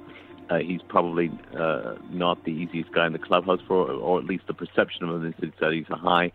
Uh, 0.49 0.57
he's 0.57 0.81
probably 0.87 1.29
uh, 1.55 1.93
not 2.09 2.43
the 2.45 2.51
easiest 2.51 2.91
guy 2.91 3.05
in 3.05 3.13
the 3.13 3.19
clubhouse, 3.19 3.59
for, 3.67 3.91
or 3.91 4.17
at 4.17 4.25
least 4.25 4.47
the 4.47 4.55
perception 4.55 5.07
of 5.07 5.21
him 5.23 5.35
is 5.39 5.51
that 5.59 5.71
he's 5.71 5.85
a 5.91 5.95
high 5.95 6.31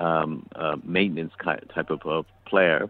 um, 0.00 0.46
uh, 0.54 0.76
maintenance 0.82 1.32
type 1.44 1.90
of 1.90 2.00
uh, 2.06 2.22
player. 2.46 2.88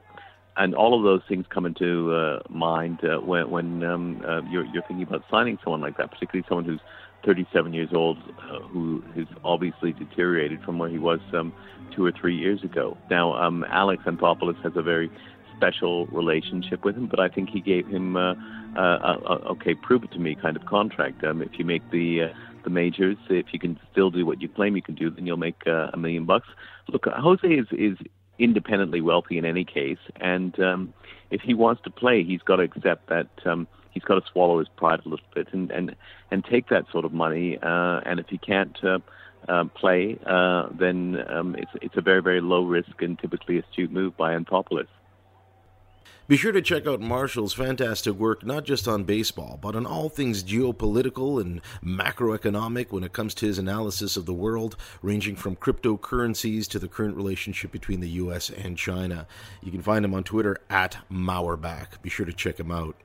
And 0.57 0.77
all 0.77 0.97
of 0.97 1.03
those 1.03 1.23
things 1.29 1.45
come 1.51 1.67
into 1.67 2.15
uh, 2.15 2.43
mind 2.49 3.01
uh, 3.03 3.19
when, 3.19 3.51
when 3.51 3.83
um, 3.83 4.23
uh, 4.25 4.43
you're, 4.43 4.67
you're 4.67 4.85
thinking 4.87 5.03
about 5.03 5.25
signing 5.29 5.59
someone 5.65 5.81
like 5.81 5.97
that, 5.97 6.13
particularly 6.13 6.47
someone 6.49 6.67
who's 6.67 6.81
37 7.25 7.75
years 7.75 7.89
old, 7.93 8.19
uh, 8.49 8.61
who 8.61 9.03
has 9.17 9.27
obviously 9.43 9.93
deteriorated 9.93 10.63
from 10.63 10.79
where 10.79 10.89
he 10.89 10.99
was 10.99 11.19
um, 11.33 11.53
two 11.91 12.05
or 12.05 12.13
three 12.13 12.37
years 12.37 12.63
ago. 12.63 12.97
Now, 13.11 13.35
um, 13.35 13.65
Alex 13.69 14.05
Anthopoulos 14.07 14.63
has 14.63 14.73
a 14.77 14.83
very 14.83 15.11
special 15.57 16.07
relationship 16.07 16.85
with 16.85 16.97
him, 16.97 17.07
but 17.07 17.21
I 17.21 17.29
think 17.29 17.51
he 17.51 17.61
gave 17.61 17.87
him 17.87 18.17
uh, 18.17 18.35
uh, 18.77 19.19
a, 19.27 19.33
okay, 19.53 19.75
prove 19.75 20.05
it 20.05 20.13
to 20.13 20.19
me 20.19 20.35
kind 20.35 20.57
of 20.57 20.65
contract. 20.67 21.25
Um, 21.25 21.43
if 21.43 21.59
you 21.59 21.65
make 21.65 21.89
the 21.91 22.23
uh, 22.23 22.29
the 22.65 22.71
majors, 22.71 23.17
if 23.31 23.47
you 23.53 23.59
can 23.59 23.79
still 23.93 24.11
do 24.11 24.27
what 24.27 24.43
you 24.43 24.49
claim 24.49 24.77
you 24.77 24.83
can 24.83 24.95
do, 24.95 25.09
then 25.11 25.27
you'll 25.27 25.37
make 25.37 25.63
uh, 25.67 25.91
a 25.93 25.97
million 25.97 26.25
bucks. 26.25 26.49
Look, 26.89 27.07
Jose 27.07 27.47
is 27.47 27.67
is 27.73 27.97
independently 28.39 29.01
wealthy 29.01 29.39
in 29.39 29.45
any 29.45 29.65
case, 29.65 29.99
and 30.17 30.59
um, 30.61 30.93
if 31.31 31.41
he 31.41 31.55
wants 31.55 31.83
to 31.83 31.91
play, 31.91 32.23
he's 32.23 32.43
got 32.43 32.57
to 32.57 32.63
accept 32.63 33.09
that. 33.09 33.29
Um, 33.45 33.67
he's 33.97 34.05
got 34.05 34.17
to 34.17 34.31
swallow 34.31 34.59
his 34.59 34.69
pride 34.77 35.01
a 35.07 35.09
little 35.09 35.27
bit 35.35 35.49
and 35.53 35.71
and 35.71 35.97
and 36.31 36.45
take 36.45 36.69
that 36.69 36.85
sort 36.93 37.05
of 37.05 37.13
money. 37.13 37.59
Uh, 37.63 38.01
and 38.05 38.21
if 38.21 38.27
he 38.29 38.39
can't 38.39 38.77
uh, 38.85 38.99
uh, 39.49 39.65
play, 39.65 40.19
uh, 40.27 40.69
then 40.79 41.25
um, 41.29 41.57
it's 41.57 41.71
it's 41.81 41.97
a 41.97 42.03
very 42.03 42.23
very 42.23 42.41
low 42.41 42.65
risk 42.65 43.01
and 43.01 43.19
typically 43.19 43.59
astute 43.59 43.91
move 43.91 44.17
by 44.17 44.35
Anthopoulos. 44.35 44.89
Be 46.29 46.37
sure 46.37 46.51
to 46.51 46.61
check 46.61 46.89
out 46.89 47.01
Marshall's 47.01 47.53
fantastic 47.53 48.15
work 48.15 48.45
not 48.45 48.65
just 48.65 48.89
on 48.89 49.05
baseball, 49.05 49.61
but 49.63 49.77
on 49.77 49.87
all 49.87 50.09
things 50.09 50.43
geopolitical 50.43 51.41
and 51.41 51.61
macroeconomic 51.85 52.91
when 52.91 53.05
it 53.05 53.13
comes 53.13 53.33
to 53.35 53.47
his 53.47 53.59
analysis 53.59 54.17
of 54.17 54.27
the 54.27 54.35
world, 54.35 54.77
ranging 55.03 55.37
from 55.37 55.55
cryptocurrencies 55.55 56.67
to 56.67 56.81
the 56.81 56.89
current 56.89 57.17
relationship 57.17 57.71
between 57.71 58.01
the 58.01 58.09
U.S. 58.09 58.51
and 58.51 58.77
China. 58.77 59.29
You 59.63 59.71
can 59.71 59.83
find 59.83 60.05
him 60.05 60.15
on 60.15 60.25
Twitter 60.25 60.57
at 60.69 60.99
Mauerbach. 61.09 62.03
Be 62.03 62.11
sure 62.11 62.27
to 62.27 62.33
check 62.33 62.59
him 62.59 62.73
out. 62.73 62.97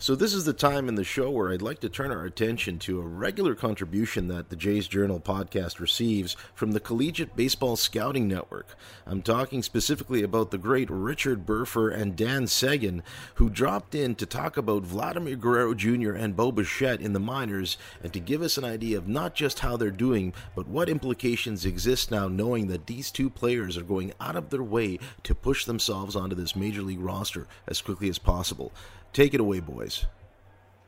So, 0.00 0.14
this 0.14 0.32
is 0.32 0.44
the 0.44 0.52
time 0.52 0.88
in 0.88 0.94
the 0.94 1.02
show 1.02 1.28
where 1.28 1.50
I'd 1.50 1.60
like 1.60 1.80
to 1.80 1.88
turn 1.88 2.12
our 2.12 2.24
attention 2.24 2.78
to 2.78 3.00
a 3.00 3.04
regular 3.04 3.56
contribution 3.56 4.28
that 4.28 4.48
the 4.48 4.54
Jays 4.54 4.86
Journal 4.86 5.18
podcast 5.18 5.80
receives 5.80 6.36
from 6.54 6.70
the 6.70 6.78
Collegiate 6.78 7.34
Baseball 7.34 7.74
Scouting 7.74 8.28
Network. 8.28 8.76
I'm 9.06 9.22
talking 9.22 9.60
specifically 9.60 10.22
about 10.22 10.52
the 10.52 10.56
great 10.56 10.88
Richard 10.88 11.44
Burfer 11.44 11.92
and 11.92 12.14
Dan 12.14 12.46
Seguin, 12.46 13.02
who 13.34 13.50
dropped 13.50 13.92
in 13.92 14.14
to 14.14 14.24
talk 14.24 14.56
about 14.56 14.84
Vladimir 14.84 15.34
Guerrero 15.34 15.74
Jr. 15.74 16.12
and 16.12 16.36
Bo 16.36 16.52
Bichette 16.52 17.00
in 17.00 17.12
the 17.12 17.18
minors 17.18 17.76
and 18.00 18.12
to 18.12 18.20
give 18.20 18.40
us 18.40 18.56
an 18.56 18.64
idea 18.64 18.98
of 18.98 19.08
not 19.08 19.34
just 19.34 19.58
how 19.58 19.76
they're 19.76 19.90
doing, 19.90 20.32
but 20.54 20.68
what 20.68 20.88
implications 20.88 21.64
exist 21.64 22.12
now 22.12 22.28
knowing 22.28 22.68
that 22.68 22.86
these 22.86 23.10
two 23.10 23.28
players 23.28 23.76
are 23.76 23.82
going 23.82 24.12
out 24.20 24.36
of 24.36 24.50
their 24.50 24.62
way 24.62 25.00
to 25.24 25.34
push 25.34 25.64
themselves 25.64 26.14
onto 26.14 26.36
this 26.36 26.54
major 26.54 26.82
league 26.82 27.00
roster 27.00 27.48
as 27.66 27.80
quickly 27.80 28.08
as 28.08 28.18
possible. 28.20 28.72
Take 29.12 29.34
it 29.34 29.40
away, 29.40 29.60
boys. 29.60 30.06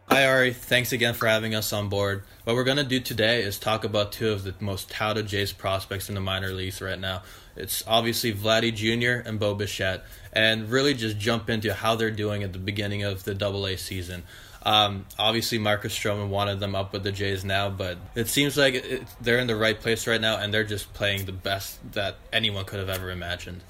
Hi, 0.09 0.27
Ari. 0.27 0.53
Thanks 0.55 0.93
again 0.93 1.15
for 1.15 1.29
having 1.29 1.55
us 1.55 1.73
on 1.73 1.89
board. 1.89 2.25
What 2.43 2.57
we're 2.57 2.65
going 2.65 2.79
to 2.79 2.85
do 2.85 2.99
today 2.99 3.43
is 3.43 3.61
talk 3.61 3.85
about 3.85 4.11
two 4.11 4.31
of 4.31 4.43
the 4.43 4.53
most 4.59 4.91
touted 4.91 5.29
Jays 5.29 5.53
prospects 5.53 6.09
in 6.09 6.17
the 6.17 6.21
minor 6.21 6.53
leagues 6.53 6.81
right 6.81 6.99
now. 6.99 7.23
It's 7.55 7.85
obviously 7.87 8.33
Vladdy 8.33 8.75
Jr. 8.75 9.29
and 9.29 9.39
Bo 9.39 9.55
Bichette, 9.55 10.05
and 10.33 10.69
really 10.69 10.95
just 10.95 11.17
jump 11.17 11.49
into 11.49 11.73
how 11.73 11.95
they're 11.95 12.11
doing 12.11 12.43
at 12.43 12.53
the 12.53 12.59
beginning 12.59 13.05
of 13.05 13.23
the 13.23 13.35
Double 13.37 13.67
A 13.67 13.77
season. 13.77 14.25
Um, 14.65 15.07
obviously, 15.17 15.59
Marcus 15.59 15.97
Stroman 15.97 16.29
wanted 16.29 16.59
them 16.59 16.75
up 16.75 16.93
with 16.93 17.05
the 17.05 17.13
Jays 17.13 17.45
now, 17.45 17.71
but 17.71 17.97
it 18.17 18.27
seems 18.27 18.57
like 18.57 18.75
it, 18.75 19.05
they're 19.21 19.39
in 19.39 19.47
the 19.47 19.55
right 19.55 19.79
place 19.79 20.09
right 20.09 20.21
now, 20.21 20.39
and 20.39 20.53
they're 20.53 20.65
just 20.65 20.93
playing 20.93 21.25
the 21.25 21.33
best 21.33 21.79
that 21.93 22.17
anyone 22.33 22.65
could 22.65 22.81
have 22.81 22.91
ever 22.91 23.11
imagined. 23.11 23.63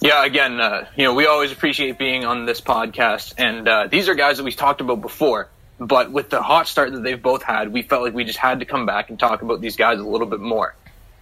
Yeah, 0.00 0.24
again, 0.24 0.60
uh, 0.60 0.86
you 0.94 1.04
know, 1.04 1.14
we 1.14 1.26
always 1.26 1.52
appreciate 1.52 1.98
being 1.98 2.24
on 2.24 2.44
this 2.44 2.60
podcast, 2.60 3.34
and 3.38 3.66
uh, 3.66 3.86
these 3.86 4.08
are 4.08 4.14
guys 4.14 4.36
that 4.36 4.44
we've 4.44 4.56
talked 4.56 4.80
about 4.80 5.00
before. 5.00 5.48
But 5.78 6.10
with 6.10 6.30
the 6.30 6.42
hot 6.42 6.68
start 6.68 6.92
that 6.92 7.02
they've 7.02 7.20
both 7.20 7.42
had, 7.42 7.72
we 7.72 7.82
felt 7.82 8.02
like 8.02 8.14
we 8.14 8.24
just 8.24 8.38
had 8.38 8.60
to 8.60 8.66
come 8.66 8.86
back 8.86 9.10
and 9.10 9.18
talk 9.18 9.42
about 9.42 9.60
these 9.60 9.76
guys 9.76 9.98
a 9.98 10.02
little 10.04 10.26
bit 10.26 10.40
more. 10.40 10.74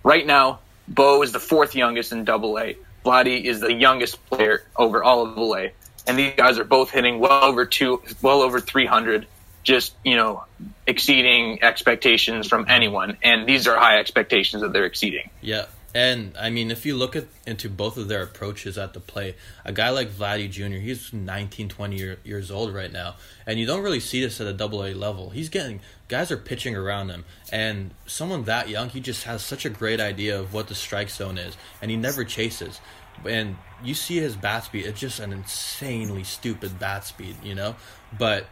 Right 0.03 0.27
now, 0.27 0.61
Bo 0.87 1.23
is 1.23 1.33
the 1.33 1.41
fourth 1.41 1.75
youngest 1.75 2.13
in 2.13 2.25
Double 2.25 2.59
A. 2.59 2.77
Vladdy 3.05 3.45
is 3.45 3.61
the 3.61 3.73
youngest 3.73 4.25
player 4.27 4.63
over 4.77 5.03
all 5.03 5.23
of 5.27 5.35
Double 5.35 5.57
A, 5.57 5.73
and 6.07 6.19
these 6.19 6.35
guys 6.37 6.59
are 6.59 6.65
both 6.65 6.91
hitting 6.91 7.19
well 7.21 7.45
over 7.45 7.65
two, 7.67 8.03
well 8.23 8.43
over 8.43 8.61
300. 8.61 9.27
just 9.63 9.95
you 10.05 10.17
know 10.17 10.45
exceeding 10.87 11.63
expectations 11.63 12.47
from 12.47 12.67
anyone, 12.69 13.17
and 13.23 13.49
these 13.49 13.67
are 13.67 13.77
high 13.77 13.99
expectations 13.99 14.63
that 14.63 14.73
they're 14.73 14.85
exceeding. 14.85 15.31
Yeah. 15.41 15.67
And 15.95 16.37
I 16.37 16.51
mean, 16.51 16.73
if 16.73 16.85
you 16.85 16.97
look 16.97 17.15
at 17.15 17.27
into 17.47 17.69
both 17.69 17.97
of 17.97 18.09
their 18.09 18.23
approaches 18.25 18.77
at 18.77 18.95
the 18.95 19.01
plate, 19.01 19.37
a 19.65 19.73
guy 19.73 19.91
like 19.91 20.11
Vladdy 20.11 20.51
Jr., 20.51 20.79
he's 20.79 21.13
19, 21.13 21.69
20 21.69 21.97
year, 21.97 22.19
years 22.25 22.51
old 22.51 22.75
right 22.75 22.91
now, 22.91 23.15
and 23.47 23.61
you 23.61 23.67
don't 23.67 23.83
really 23.83 24.01
see 24.01 24.21
this 24.21 24.41
at 24.41 24.49
a 24.49 24.53
double 24.53 24.85
A 24.85 24.93
level. 24.93 25.31
He's 25.31 25.49
getting 25.49 25.81
guys 26.09 26.33
are 26.33 26.37
pitching 26.37 26.75
around 26.75 27.11
him, 27.11 27.25
and 27.53 27.93
someone 28.07 28.43
that 28.45 28.69
young, 28.69 28.89
he 28.89 29.01
just 29.01 29.25
has 29.25 29.43
such 29.43 29.65
a 29.65 29.71
great 29.71 30.01
idea 30.01 30.39
of 30.39 30.53
what 30.53 30.67
the 30.67 30.75
strike 30.75 31.11
zone 31.11 31.39
is, 31.39 31.57
and 31.81 31.91
he 31.91 31.97
never 31.97 32.25
chases. 32.25 32.81
And 33.25 33.57
you 33.85 33.95
see 33.95 34.17
his 34.17 34.35
bat 34.35 34.65
speed; 34.65 34.87
it's 34.87 34.99
just 34.99 35.21
an 35.21 35.33
insanely 35.33 36.25
stupid 36.25 36.81
bat 36.81 37.05
speed, 37.05 37.37
you 37.45 37.55
know. 37.55 37.77
But 38.19 38.47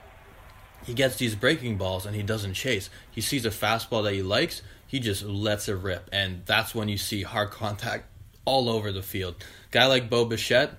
he 0.85 0.95
gets 0.95 1.17
these 1.17 1.35
breaking 1.35 1.77
balls 1.77 2.07
and 2.07 2.15
he 2.15 2.23
doesn't 2.23 2.55
chase. 2.55 2.91
He 3.11 3.21
sees 3.21 3.45
a 3.45 3.51
fastball 3.51 4.03
that 4.05 4.15
he 4.15 4.23
likes 4.23 4.63
he 4.93 5.01
just 5.01 5.25
lets 5.25 5.71
it 5.71 5.73
rip, 5.73 6.11
and 6.13 6.43
that's 6.45 6.75
when 6.75 6.87
you 6.91 6.99
see 6.99 7.23
hard 7.23 7.51
contact 7.51 8.05
all 8.45 8.69
over 8.69 8.93
the 8.93 9.01
field. 9.01 9.43
Guy 9.71 9.87
like 9.87 10.11
Bo 10.11 10.27
Bichette 10.27 10.73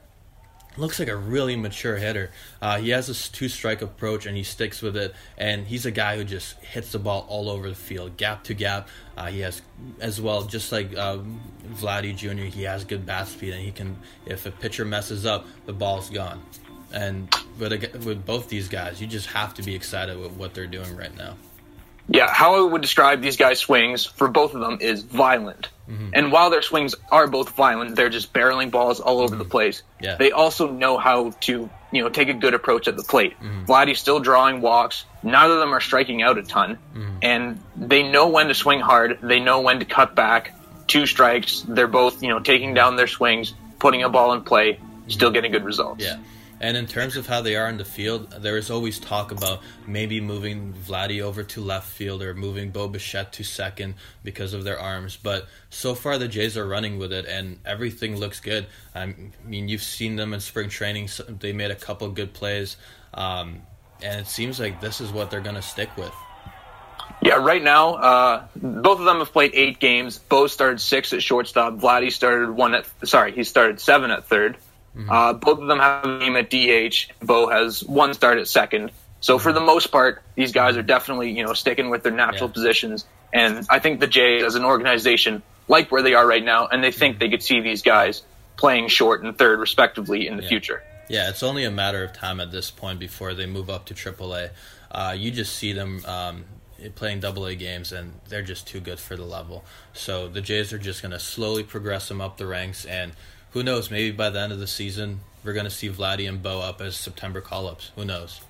looks 0.78 1.00
like 1.00 1.08
a 1.08 1.16
really 1.16 1.56
mature 1.56 1.98
hitter. 1.98 2.30
Uh, 2.62 2.78
he 2.78 2.92
has 2.92 3.08
this 3.08 3.28
two 3.28 3.50
strike 3.50 3.82
approach 3.82 4.28
and 4.28 4.38
he 4.38 4.44
sticks 4.44 4.84
with 4.84 4.96
it. 4.96 5.16
And 5.36 5.66
he's 5.66 5.88
a 5.88 5.92
guy 5.92 6.18
who 6.18 6.26
just 6.26 6.60
hits 6.60 6.92
the 6.92 7.00
ball 7.00 7.26
all 7.28 7.50
over 7.50 7.68
the 7.68 7.74
field, 7.74 8.16
gap 8.16 8.44
to 8.44 8.54
gap. 8.54 8.88
Uh, 9.18 9.32
he 9.32 9.40
has 9.40 9.64
as 10.00 10.22
well, 10.22 10.44
just 10.44 10.72
like 10.72 10.96
um, 10.96 11.42
Vladdy 11.72 12.16
Jr. 12.16 12.44
He 12.56 12.64
has 12.64 12.86
good 12.86 13.08
bat 13.08 13.28
speed 13.28 13.54
and 13.54 13.64
he 13.64 13.72
can. 13.72 13.98
If 14.28 14.46
a 14.46 14.52
pitcher 14.52 14.86
messes 14.86 15.26
up, 15.26 15.48
the 15.66 15.74
ball's 15.74 16.12
gone. 16.12 16.40
And 16.92 17.34
with 17.58 18.06
with 18.06 18.24
both 18.28 18.48
these 18.48 18.68
guys, 18.68 19.02
you 19.02 19.08
just 19.08 19.26
have 19.26 19.56
to 19.56 19.64
be 19.64 19.74
excited 19.74 20.20
with 20.20 20.34
what 20.34 20.54
they're 20.54 20.68
doing 20.68 20.96
right 20.96 21.18
now. 21.18 21.36
Yeah, 22.08 22.32
how 22.32 22.56
I 22.56 22.72
would 22.72 22.82
describe 22.82 23.22
these 23.22 23.38
guys' 23.38 23.60
swings 23.60 24.06
for 24.06 24.28
both 24.28 24.54
of 24.54 24.62
them 24.62 24.80
is 24.82 25.04
violent. 25.04 25.70
Mm-hmm. 25.90 26.10
And 26.14 26.32
while 26.32 26.50
their 26.50 26.62
swings 26.62 26.96
are 27.12 27.28
both 27.28 27.50
violent, 27.52 27.96
they're 27.96 28.10
just 28.10 28.34
barreling 28.34 28.72
balls 28.72 29.00
all 29.00 29.20
over 29.20 29.36
mm-hmm. 29.36 29.40
the 29.40 29.50
place. 29.50 29.84
Yeah. 30.02 30.16
They 30.16 30.32
also 30.32 30.70
know 30.70 30.98
how 30.98 31.32
to, 31.42 31.70
you 31.92 32.04
know, 32.04 32.10
take 32.10 32.30
a 32.30 32.34
good 32.34 32.54
approach 32.54 32.88
at 32.88 32.98
the 32.98 33.04
plate. 33.04 33.40
Mm-hmm. 33.40 33.66
Vladdy's 33.66 34.00
still 34.00 34.20
drawing 34.20 34.62
walks. 34.62 35.06
Neither 35.24 35.54
of 35.54 35.60
them 35.60 35.74
are 35.74 35.82
striking 35.82 36.22
out 36.22 36.38
a 36.38 36.44
ton. 36.44 36.78
Mm-hmm. 36.94 37.18
And 37.22 37.60
they 37.76 38.04
know 38.04 38.30
when 38.30 38.48
to 38.48 38.54
swing 38.54 38.82
hard. 38.82 39.20
They 39.22 39.40
know 39.40 39.62
when 39.62 39.80
to 39.80 39.86
cut 39.86 40.14
back. 40.14 40.54
Two 40.88 41.06
strikes. 41.06 41.64
They're 41.66 41.88
both, 41.88 42.22
you 42.22 42.30
know, 42.30 42.40
taking 42.40 42.74
down 42.74 42.98
their 42.98 43.08
swings, 43.08 43.54
putting 43.80 44.04
a 44.04 44.10
ball 44.10 44.34
in 44.34 44.42
play, 44.42 44.80
still 45.08 45.30
mm-hmm. 45.30 45.34
getting 45.36 45.52
good 45.54 45.64
results. 45.64 46.04
Yeah. 46.04 46.18
And 46.64 46.78
in 46.78 46.88
terms 46.88 47.18
of 47.18 47.28
how 47.28 47.42
they 47.42 47.58
are 47.58 47.68
in 47.68 47.76
the 47.76 47.84
field, 47.84 48.32
there 48.40 48.56
is 48.56 48.72
always 48.72 48.98
talk 48.98 49.32
about 49.32 49.60
maybe 49.86 50.22
moving 50.22 50.74
Vladdy 50.88 51.22
over 51.22 51.44
to 51.44 51.60
left 51.60 51.90
field 51.90 52.24
or 52.24 52.34
moving 52.34 52.72
Bo 52.72 52.88
Bichette 52.88 53.34
to 53.34 53.44
second 53.44 53.96
because 54.24 54.54
of 54.54 54.64
their 54.64 54.80
arms. 54.80 55.18
But 55.22 55.48
so 55.70 55.94
far, 55.94 56.18
the 56.18 56.30
Jays 56.30 56.56
are 56.56 56.66
running 56.66 56.98
with 56.98 57.12
it, 57.12 57.26
and 57.26 57.60
everything 57.66 58.16
looks 58.16 58.40
good. 58.40 58.66
I 58.96 59.14
mean, 59.44 59.68
you've 59.68 59.84
seen 59.84 60.16
them 60.16 60.34
in 60.34 60.40
spring 60.40 60.70
training; 60.70 61.10
they 61.28 61.52
made 61.52 61.70
a 61.70 61.76
couple 61.76 62.08
good 62.12 62.32
plays, 62.32 62.78
um, 63.14 63.64
and 64.02 64.22
it 64.22 64.28
seems 64.28 64.58
like 64.58 64.80
this 64.80 65.02
is 65.02 65.12
what 65.12 65.32
they're 65.32 65.42
going 65.42 65.58
to 65.58 65.62
stick 65.62 65.90
with. 65.98 66.14
Yeah, 67.22 67.44
right 67.44 67.62
now, 67.62 67.96
uh, 67.96 68.46
both 68.56 69.00
of 69.00 69.06
them 69.06 69.18
have 69.18 69.34
played 69.34 69.52
eight 69.54 69.82
games. 69.82 70.18
Bo 70.18 70.48
started 70.48 70.80
six 70.80 71.12
at 71.12 71.22
shortstop. 71.22 71.74
Vladdy 71.74 72.10
started 72.10 72.52
one 72.52 72.74
at 72.74 72.86
sorry, 73.04 73.34
he 73.34 73.44
started 73.44 73.82
seven 73.82 74.12
at 74.12 74.28
third. 74.28 74.56
Mm-hmm. 74.96 75.10
Uh, 75.10 75.34
both 75.34 75.60
of 75.60 75.68
them 75.68 75.80
have 75.80 76.06
a 76.06 76.20
name 76.20 76.36
at 76.36 76.50
DH. 76.50 77.12
Bo 77.26 77.48
has 77.50 77.84
one 77.84 78.14
start 78.14 78.38
at 78.38 78.48
second. 78.48 78.92
So 79.22 79.40
for 79.40 79.54
the 79.54 79.62
most 79.62 79.88
part, 79.88 80.22
these 80.36 80.52
guys 80.52 80.78
are 80.78 80.84
definitely 80.84 81.32
you 81.32 81.44
know 81.44 81.54
sticking 81.54 81.90
with 81.90 82.04
their 82.04 82.12
natural 82.12 82.50
yeah. 82.50 82.54
positions. 82.54 83.06
And 83.32 83.66
I 83.70 83.80
think 83.80 84.00
the 84.00 84.08
Jays, 84.08 84.44
as 84.44 84.56
an 84.56 84.66
organization, 84.66 85.42
like 85.68 85.92
where 85.92 86.04
they 86.04 86.14
are 86.14 86.26
right 86.26 86.44
now, 86.44 86.68
and 86.68 86.84
they 86.84 86.92
think 86.92 87.16
mm-hmm. 87.16 87.20
they 87.20 87.30
could 87.30 87.44
see 87.44 87.62
these 87.62 87.82
guys 87.82 88.22
playing 88.58 88.88
short 88.90 89.24
and 89.24 89.38
third 89.38 89.60
respectively 89.60 90.28
in 90.28 90.38
the 90.38 90.44
yeah. 90.44 90.50
future. 90.50 90.84
Yeah, 91.10 91.30
it's 91.30 91.44
only 91.44 91.64
a 91.64 91.72
matter 91.72 92.04
of 92.04 92.14
time 92.14 92.40
at 92.40 92.52
this 92.52 92.72
point 92.72 93.00
before 93.00 93.34
they 93.34 93.46
move 93.46 93.70
up 93.70 93.86
to 93.88 93.94
AAA. 93.94 94.52
Uh, 94.92 95.16
you 95.18 95.32
just 95.32 95.56
see 95.56 95.74
them 95.74 96.04
um, 96.06 96.46
playing 96.96 97.20
double 97.20 97.46
A 97.46 97.56
games, 97.56 97.92
and 97.92 98.14
they're 98.30 98.44
just 98.44 98.68
too 98.68 98.80
good 98.80 99.00
for 99.00 99.16
the 99.16 99.26
level. 99.26 99.64
So 99.94 100.28
the 100.28 100.42
Jays 100.42 100.72
are 100.72 100.78
just 100.78 101.02
going 101.02 101.12
to 101.12 101.20
slowly 101.20 101.64
progress 101.64 102.08
them 102.08 102.22
up 102.22 102.38
the 102.38 102.46
ranks, 102.46 102.86
and 102.86 103.14
who 103.54 103.64
knows? 103.64 103.90
Maybe 103.90 104.12
by 104.12 104.30
the 104.30 104.40
end 104.40 104.52
of 104.52 104.60
the 104.60 104.68
season, 104.68 105.22
we're 105.44 105.54
going 105.54 105.66
to 105.66 105.72
see 105.72 105.90
Vladdy 105.90 106.28
and 106.28 106.42
Bo 106.42 106.60
up 106.60 106.82
as 106.82 106.96
September 106.96 107.42
call 107.42 107.68
ups. 107.68 107.92
Who 107.96 108.04
knows? 108.04 108.42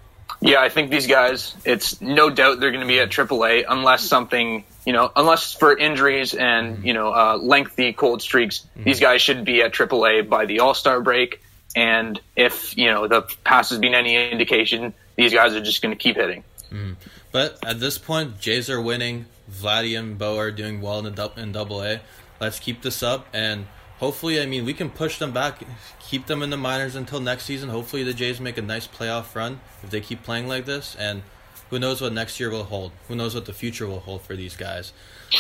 Yeah, 0.42 0.62
I 0.62 0.70
think 0.70 0.90
these 0.90 1.08
guys, 1.08 1.56
it's 1.66 2.02
no 2.02 2.30
doubt 2.30 2.60
they're 2.60 2.72
going 2.72 2.82
to 2.82 2.88
be 2.88 3.00
at 3.00 3.10
AAA 3.10 3.66
unless 3.68 4.04
something, 4.04 4.64
you 4.86 4.94
know, 4.94 5.12
unless 5.16 5.54
for 5.54 5.78
injuries 5.78 6.34
and, 6.34 6.78
mm-hmm. 6.78 6.88
you 6.88 6.94
know, 6.94 7.14
uh, 7.14 7.38
lengthy 7.38 7.94
cold 7.94 8.22
streaks, 8.22 8.60
mm-hmm. 8.60 8.84
these 8.84 9.00
guys 9.00 9.22
should 9.22 9.46
be 9.46 9.62
at 9.62 9.74
AAA 9.74 10.28
by 10.28 10.46
the 10.46 10.60
All 10.60 10.74
Star 10.74 11.02
break. 11.02 11.42
And 11.76 12.20
if, 12.36 12.78
you 12.78 12.86
know, 12.86 13.08
the 13.08 13.22
past 13.44 13.72
has 13.72 13.80
been 13.80 13.94
any 13.94 14.32
indication, 14.32 14.94
these 15.16 15.34
guys 15.34 15.54
are 15.54 15.62
just 15.62 15.82
going 15.82 15.96
to 15.96 16.02
keep 16.02 16.16
hitting. 16.16 16.44
Mm-hmm. 16.72 16.94
But 17.32 17.58
at 17.66 17.80
this 17.80 17.98
point, 17.98 18.40
Jays 18.40 18.70
are 18.70 18.82
winning. 18.82 19.26
Vladdy 19.52 19.98
and 19.98 20.18
Bo 20.18 20.38
are 20.38 20.52
doing 20.52 20.82
well 20.82 21.06
in, 21.06 21.14
the, 21.14 21.32
in 21.36 21.52
Double 21.52 21.84
A. 21.84 22.00
Let's 22.40 22.60
keep 22.60 22.82
this 22.82 23.04
up 23.04 23.28
and 23.34 23.68
hopefully, 24.04 24.42
I 24.42 24.46
mean, 24.46 24.66
we 24.66 24.74
can 24.74 24.90
push 24.90 25.18
them 25.18 25.32
back, 25.32 25.62
keep 26.00 26.26
them 26.26 26.44
in 26.44 26.50
the 26.50 26.58
minors 26.58 26.96
until 26.96 27.22
next 27.22 27.46
season. 27.46 27.70
Hopefully, 27.70 28.04
the 28.04 28.14
Jays 28.14 28.42
make 28.42 28.58
a 28.58 28.62
nice 28.62 28.86
playoff 28.86 29.34
run 29.34 29.62
if 29.82 29.90
they 29.92 30.02
keep 30.02 30.24
playing 30.24 30.48
like 30.50 30.66
this. 30.66 30.96
And 31.00 31.24
who 31.70 31.80
knows 31.80 32.02
what 32.02 32.12
next 32.12 32.40
year 32.40 32.50
will 32.50 32.66
hold? 32.66 32.92
Who 33.08 33.16
knows 33.16 33.34
what 33.34 33.46
the 33.46 33.54
future 33.54 33.88
will 33.88 34.02
hold 34.02 34.22
for 34.22 34.36
these 34.36 34.58
guys? 34.58 34.92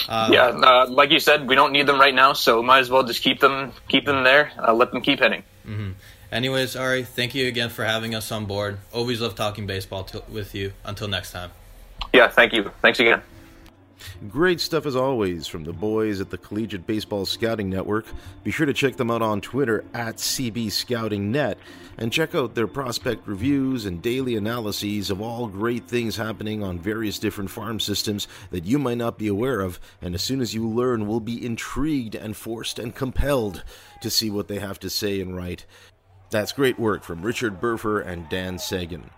Um, 0.07 0.31
yeah, 0.31 0.47
uh, 0.47 0.87
like 0.89 1.11
you 1.11 1.19
said, 1.19 1.47
we 1.47 1.55
don't 1.55 1.73
need 1.73 1.87
them 1.87 1.99
right 1.99 2.15
now, 2.15 2.33
so 2.33 2.63
might 2.63 2.79
as 2.79 2.89
well 2.89 3.03
just 3.03 3.21
keep 3.21 3.41
them, 3.41 3.73
keep 3.89 4.05
them 4.05 4.23
there. 4.23 4.51
Uh, 4.57 4.73
let 4.73 4.91
them 4.91 5.01
keep 5.01 5.19
hitting. 5.19 5.43
Mm-hmm. 5.67 5.91
Anyways, 6.31 6.75
Ari, 6.75 7.03
thank 7.03 7.35
you 7.35 7.47
again 7.47 7.69
for 7.69 7.83
having 7.83 8.15
us 8.15 8.31
on 8.31 8.45
board. 8.45 8.79
Always 8.91 9.21
love 9.21 9.35
talking 9.35 9.67
baseball 9.67 10.05
t- 10.05 10.21
with 10.29 10.55
you. 10.55 10.73
Until 10.83 11.07
next 11.07 11.31
time. 11.31 11.51
Yeah, 12.13 12.29
thank 12.29 12.53
you. 12.53 12.71
Thanks 12.81 12.99
again. 12.99 13.21
Great 14.29 14.59
stuff 14.59 14.85
as 14.85 14.95
always 14.95 15.47
from 15.47 15.63
the 15.63 15.73
boys 15.73 16.21
at 16.21 16.29
the 16.29 16.37
Collegiate 16.37 16.87
Baseball 16.87 17.25
Scouting 17.25 17.69
Network. 17.69 18.05
Be 18.43 18.51
sure 18.51 18.65
to 18.65 18.73
check 18.73 18.95
them 18.95 19.11
out 19.11 19.21
on 19.21 19.41
Twitter 19.41 19.83
at 19.93 20.17
CB 20.17 20.71
Scouting 20.71 21.31
Net 21.31 21.57
and 21.97 22.11
check 22.11 22.33
out 22.33 22.55
their 22.55 22.67
prospect 22.67 23.27
reviews 23.27 23.85
and 23.85 24.01
daily 24.01 24.35
analyses 24.35 25.09
of 25.09 25.21
all 25.21 25.47
great 25.47 25.87
things 25.87 26.15
happening 26.15 26.63
on 26.63 26.79
various 26.79 27.19
different 27.19 27.49
farm 27.49 27.79
systems 27.79 28.27
that 28.51 28.65
you 28.65 28.79
might 28.79 28.97
not 28.97 29.17
be 29.17 29.27
aware 29.27 29.61
of. 29.61 29.79
And 30.01 30.15
as 30.15 30.21
soon 30.21 30.41
as 30.41 30.53
you 30.53 30.67
learn, 30.67 31.07
will 31.07 31.19
be 31.19 31.45
intrigued 31.45 32.15
and 32.15 32.35
forced 32.35 32.79
and 32.79 32.95
compelled 32.95 33.63
to 34.01 34.09
see 34.09 34.29
what 34.29 34.47
they 34.47 34.59
have 34.59 34.79
to 34.79 34.89
say 34.89 35.21
and 35.21 35.35
write. 35.35 35.65
That's 36.29 36.51
great 36.51 36.79
work 36.79 37.03
from 37.03 37.21
Richard 37.21 37.61
Burfer 37.61 38.05
and 38.05 38.27
Dan 38.27 38.57
Sagan. 38.57 39.11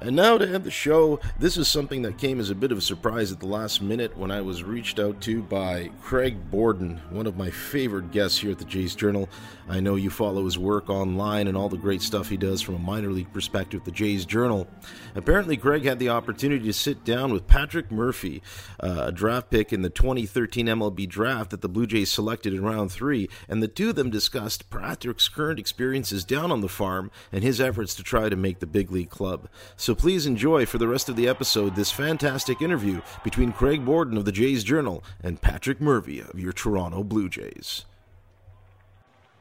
And 0.00 0.14
now 0.14 0.38
to 0.38 0.48
end 0.48 0.62
the 0.62 0.70
show, 0.70 1.18
this 1.40 1.56
is 1.56 1.66
something 1.66 2.02
that 2.02 2.18
came 2.18 2.38
as 2.38 2.50
a 2.50 2.54
bit 2.54 2.70
of 2.70 2.78
a 2.78 2.82
surprise 2.82 3.32
at 3.32 3.40
the 3.40 3.48
last 3.48 3.82
minute 3.82 4.16
when 4.16 4.30
I 4.30 4.40
was 4.40 4.62
reached 4.62 5.00
out 5.00 5.20
to 5.22 5.42
by 5.42 5.90
Craig 6.02 6.50
Borden, 6.52 7.00
one 7.10 7.26
of 7.26 7.36
my 7.36 7.50
favorite 7.50 8.12
guests 8.12 8.38
here 8.38 8.52
at 8.52 8.58
the 8.58 8.64
Jays 8.64 8.94
Journal. 8.94 9.28
I 9.68 9.80
know 9.80 9.96
you 9.96 10.08
follow 10.08 10.44
his 10.44 10.56
work 10.56 10.88
online 10.88 11.48
and 11.48 11.56
all 11.56 11.68
the 11.68 11.76
great 11.76 12.00
stuff 12.00 12.28
he 12.28 12.36
does 12.36 12.62
from 12.62 12.76
a 12.76 12.78
minor 12.78 13.10
league 13.10 13.32
perspective, 13.32 13.80
at 13.80 13.84
the 13.84 13.90
Jays 13.90 14.24
Journal. 14.24 14.68
Apparently, 15.16 15.56
Craig 15.56 15.84
had 15.84 15.98
the 15.98 16.10
opportunity 16.10 16.64
to 16.66 16.72
sit 16.72 17.04
down 17.04 17.32
with 17.32 17.48
Patrick 17.48 17.90
Murphy, 17.90 18.40
uh, 18.80 19.04
a 19.06 19.12
draft 19.12 19.50
pick 19.50 19.72
in 19.72 19.82
the 19.82 19.90
2013 19.90 20.66
MLB 20.66 21.08
draft 21.08 21.50
that 21.50 21.60
the 21.60 21.68
Blue 21.68 21.86
Jays 21.86 22.10
selected 22.10 22.54
in 22.54 22.64
round 22.64 22.92
three, 22.92 23.28
and 23.48 23.62
the 23.62 23.68
two 23.68 23.90
of 23.90 23.96
them 23.96 24.10
discussed 24.10 24.70
Patrick's 24.70 25.28
current 25.28 25.58
experiences 25.58 26.24
down 26.24 26.52
on 26.52 26.60
the 26.60 26.68
farm 26.68 27.10
and 27.32 27.42
his 27.42 27.60
efforts 27.60 27.94
to 27.96 28.04
try 28.04 28.28
to 28.28 28.36
make 28.36 28.60
the 28.60 28.66
big 28.66 28.92
league 28.92 29.10
club. 29.10 29.48
Please 29.94 30.26
enjoy 30.26 30.66
for 30.66 30.78
the 30.78 30.88
rest 30.88 31.08
of 31.08 31.16
the 31.16 31.28
episode 31.28 31.74
this 31.74 31.90
fantastic 31.90 32.62
interview 32.62 33.00
between 33.22 33.52
Craig 33.52 33.84
Borden 33.84 34.16
of 34.16 34.24
the 34.24 34.32
Jays 34.32 34.64
Journal 34.64 35.04
and 35.22 35.40
Patrick 35.40 35.80
Murphy 35.80 36.20
of 36.20 36.38
your 36.38 36.52
Toronto 36.52 37.04
Blue 37.04 37.28
Jays. 37.28 37.84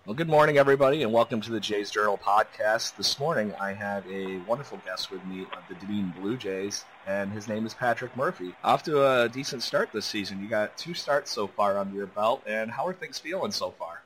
Well, 0.05 0.15
good 0.15 0.29
morning, 0.29 0.57
everybody, 0.57 1.03
and 1.03 1.11
welcome 1.11 1.41
to 1.41 1.51
the 1.51 1.59
Jays 1.59 1.91
Journal 1.91 2.17
podcast. 2.17 2.95
This 2.95 3.19
morning, 3.19 3.53
I 3.59 3.73
have 3.73 4.09
a 4.09 4.37
wonderful 4.47 4.79
guest 4.85 5.11
with 5.11 5.25
me 5.25 5.41
of 5.41 5.63
the 5.67 5.75
Dunedin 5.75 6.13
Blue 6.21 6.37
Jays, 6.37 6.85
and 7.05 7.29
his 7.33 7.49
name 7.49 7.65
is 7.65 7.73
Patrick 7.73 8.15
Murphy. 8.15 8.55
Off 8.63 8.83
to 8.83 9.05
a 9.05 9.27
decent 9.27 9.63
start 9.63 9.89
this 9.91 10.05
season. 10.05 10.41
You 10.41 10.47
got 10.47 10.77
two 10.77 10.93
starts 10.93 11.29
so 11.29 11.45
far 11.47 11.77
under 11.77 11.93
your 11.93 12.07
belt, 12.07 12.41
and 12.47 12.71
how 12.71 12.87
are 12.87 12.93
things 12.93 13.19
feeling 13.19 13.51
so 13.51 13.71
far? 13.71 14.01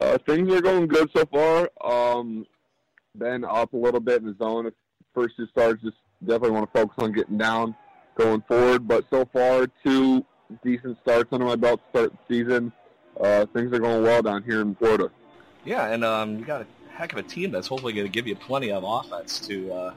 Uh, 0.00 0.16
things 0.18 0.48
are 0.52 0.60
going 0.60 0.86
good 0.86 1.10
so 1.10 1.26
far. 1.26 1.70
Um, 1.80 2.46
been 3.18 3.44
up 3.44 3.72
a 3.72 3.76
little 3.76 3.98
bit 3.98 4.22
in 4.22 4.28
the 4.28 4.34
zone 4.34 4.70
first 5.16 5.36
two 5.36 5.46
starts, 5.48 5.82
just 5.82 5.96
definitely 6.20 6.52
want 6.52 6.72
to 6.72 6.78
focus 6.78 6.94
on 6.98 7.12
getting 7.12 7.38
down 7.38 7.74
going 8.16 8.42
forward. 8.42 8.86
But 8.86 9.04
so 9.10 9.24
far, 9.32 9.66
two 9.84 10.24
decent 10.62 10.98
starts 11.02 11.32
under 11.32 11.46
my 11.46 11.56
belt 11.56 11.80
to 11.80 11.98
start 11.98 12.12
the 12.12 12.34
season. 12.34 12.72
Uh, 13.20 13.46
things 13.46 13.72
are 13.72 13.78
going 13.78 14.02
well 14.02 14.22
down 14.22 14.42
here 14.42 14.60
in 14.60 14.74
Florida. 14.74 15.10
Yeah, 15.64 15.88
and 15.88 16.04
um, 16.04 16.38
you 16.38 16.44
got 16.44 16.60
a 16.60 16.66
heck 16.92 17.12
of 17.12 17.18
a 17.18 17.22
team 17.22 17.50
that's 17.50 17.66
hopefully 17.66 17.92
going 17.92 18.06
to 18.06 18.12
give 18.12 18.26
you 18.26 18.36
plenty 18.36 18.70
of 18.70 18.84
offense 18.84 19.40
to 19.40 19.72
uh, 19.72 19.94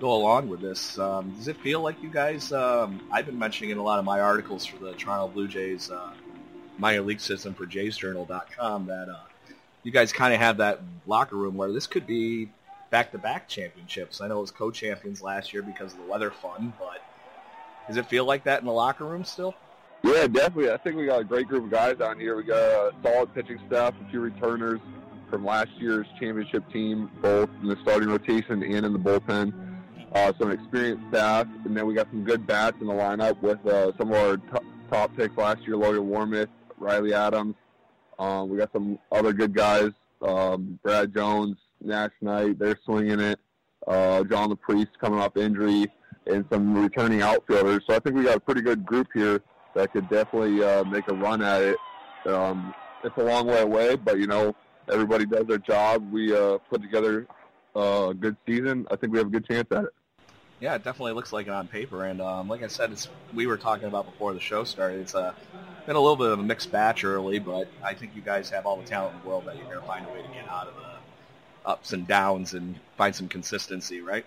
go 0.00 0.12
along 0.12 0.48
with 0.48 0.60
this, 0.60 0.98
um, 0.98 1.30
does 1.36 1.48
it 1.48 1.56
feel 1.58 1.80
like 1.80 2.00
you 2.02 2.10
guys? 2.10 2.52
Um, 2.52 3.06
I've 3.10 3.26
been 3.26 3.38
mentioning 3.38 3.70
in 3.70 3.78
a 3.78 3.82
lot 3.82 3.98
of 3.98 4.04
my 4.04 4.20
articles 4.20 4.64
for 4.64 4.78
the 4.78 4.92
Toronto 4.92 5.28
Blue 5.28 5.48
Jays 5.48 5.90
uh, 5.90 6.12
minor 6.78 7.02
league 7.02 7.20
system 7.20 7.54
for 7.54 7.66
JaysJournal.com 7.66 8.86
that 8.86 9.08
uh, 9.08 9.18
you 9.82 9.90
guys 9.90 10.12
kind 10.12 10.32
of 10.32 10.40
have 10.40 10.58
that 10.58 10.80
locker 11.06 11.36
room 11.36 11.56
where 11.56 11.72
this 11.72 11.86
could 11.86 12.06
be 12.06 12.50
back-to-back 12.90 13.48
championships. 13.48 14.20
I 14.20 14.28
know 14.28 14.38
it 14.38 14.42
was 14.42 14.50
co-champions 14.50 15.22
last 15.22 15.52
year 15.52 15.62
because 15.62 15.92
of 15.92 15.98
the 15.98 16.06
weather 16.06 16.30
fun, 16.30 16.72
but 16.78 17.02
does 17.86 17.96
it 17.96 18.06
feel 18.06 18.24
like 18.24 18.44
that 18.44 18.60
in 18.60 18.66
the 18.66 18.72
locker 18.72 19.04
room 19.04 19.24
still? 19.24 19.54
Yeah, 20.04 20.26
definitely. 20.26 20.70
I 20.70 20.76
think 20.76 20.96
we 20.96 21.06
got 21.06 21.20
a 21.20 21.24
great 21.24 21.48
group 21.48 21.64
of 21.64 21.70
guys 21.70 21.96
down 21.96 22.20
here. 22.20 22.36
We 22.36 22.44
got 22.44 22.56
a 22.56 22.92
solid 23.02 23.34
pitching 23.34 23.58
staff, 23.66 23.94
a 24.00 24.10
few 24.10 24.20
returners 24.20 24.80
from 25.28 25.44
last 25.44 25.70
year's 25.78 26.06
championship 26.20 26.70
team, 26.72 27.10
both 27.20 27.50
in 27.62 27.68
the 27.68 27.76
starting 27.82 28.08
rotation 28.08 28.62
and 28.62 28.86
in 28.86 28.92
the 28.92 28.98
bullpen. 28.98 29.52
Uh, 30.12 30.32
some 30.38 30.50
experienced 30.50 31.04
staff, 31.10 31.46
and 31.66 31.76
then 31.76 31.86
we 31.86 31.94
got 31.94 32.08
some 32.10 32.24
good 32.24 32.46
bats 32.46 32.76
in 32.80 32.86
the 32.86 32.92
lineup 32.92 33.38
with 33.42 33.64
uh, 33.66 33.92
some 33.98 34.10
of 34.10 34.16
our 34.16 34.36
t- 34.38 34.66
top 34.90 35.14
picks 35.16 35.36
last 35.36 35.60
year, 35.66 35.76
Logan 35.76 36.08
Warmoth, 36.08 36.48
Riley 36.78 37.12
Adams. 37.12 37.54
Um, 38.18 38.48
we 38.48 38.56
got 38.56 38.72
some 38.72 38.98
other 39.12 39.34
good 39.34 39.52
guys, 39.52 39.90
um, 40.22 40.78
Brad 40.82 41.12
Jones, 41.12 41.58
Nash 41.82 42.12
Knight, 42.20 42.58
they're 42.58 42.78
swinging 42.84 43.20
it. 43.20 43.38
Uh, 43.86 44.24
John 44.24 44.50
LaPriest 44.50 44.88
coming 45.00 45.18
off 45.18 45.36
injury, 45.36 45.86
and 46.26 46.44
some 46.50 46.74
returning 46.74 47.22
outfielders. 47.22 47.82
So 47.86 47.96
I 47.96 48.00
think 48.00 48.16
we 48.16 48.24
got 48.24 48.36
a 48.36 48.40
pretty 48.40 48.60
good 48.60 48.84
group 48.84 49.08
here 49.14 49.40
that 49.74 49.92
could 49.92 50.08
definitely 50.08 50.62
uh, 50.62 50.84
make 50.84 51.08
a 51.08 51.14
run 51.14 51.42
at 51.42 51.62
it. 51.62 51.76
Um, 52.26 52.74
it's 53.04 53.16
a 53.16 53.22
long 53.22 53.46
way 53.46 53.60
away, 53.60 53.96
but 53.96 54.18
you 54.18 54.26
know 54.26 54.54
everybody 54.90 55.24
does 55.26 55.46
their 55.46 55.58
job. 55.58 56.12
We 56.12 56.34
uh, 56.34 56.58
put 56.70 56.82
together 56.82 57.26
a 57.74 58.14
good 58.18 58.36
season. 58.46 58.86
I 58.90 58.96
think 58.96 59.12
we 59.12 59.18
have 59.18 59.28
a 59.28 59.30
good 59.30 59.46
chance 59.46 59.68
at 59.70 59.84
it. 59.84 59.90
Yeah, 60.60 60.74
it 60.74 60.82
definitely 60.82 61.12
looks 61.12 61.32
like 61.32 61.46
it 61.46 61.52
on 61.52 61.68
paper. 61.68 62.04
And 62.04 62.20
um, 62.20 62.48
like 62.48 62.62
I 62.62 62.66
said, 62.66 62.90
it's 62.90 63.08
we 63.32 63.46
were 63.46 63.56
talking 63.56 63.86
about 63.86 64.06
before 64.06 64.34
the 64.34 64.40
show 64.40 64.64
started. 64.64 65.00
It's 65.00 65.14
uh, 65.14 65.32
been 65.86 65.94
a 65.94 66.00
little 66.00 66.16
bit 66.16 66.30
of 66.30 66.40
a 66.40 66.42
mixed 66.42 66.72
batch 66.72 67.04
early, 67.04 67.38
but 67.38 67.68
I 67.82 67.94
think 67.94 68.16
you 68.16 68.22
guys 68.22 68.50
have 68.50 68.66
all 68.66 68.76
the 68.76 68.84
talent 68.84 69.14
in 69.14 69.22
the 69.22 69.28
world 69.28 69.44
that 69.46 69.56
you're 69.56 69.66
going 69.66 69.80
to 69.80 69.86
find 69.86 70.04
a 70.06 70.08
way 70.08 70.22
to 70.22 70.28
get 70.28 70.48
out 70.48 70.66
of 70.66 70.74
the 70.74 70.97
ups 71.68 71.92
and 71.92 72.08
downs 72.08 72.54
and 72.54 72.74
find 72.96 73.14
some 73.14 73.28
consistency, 73.28 74.00
right? 74.00 74.24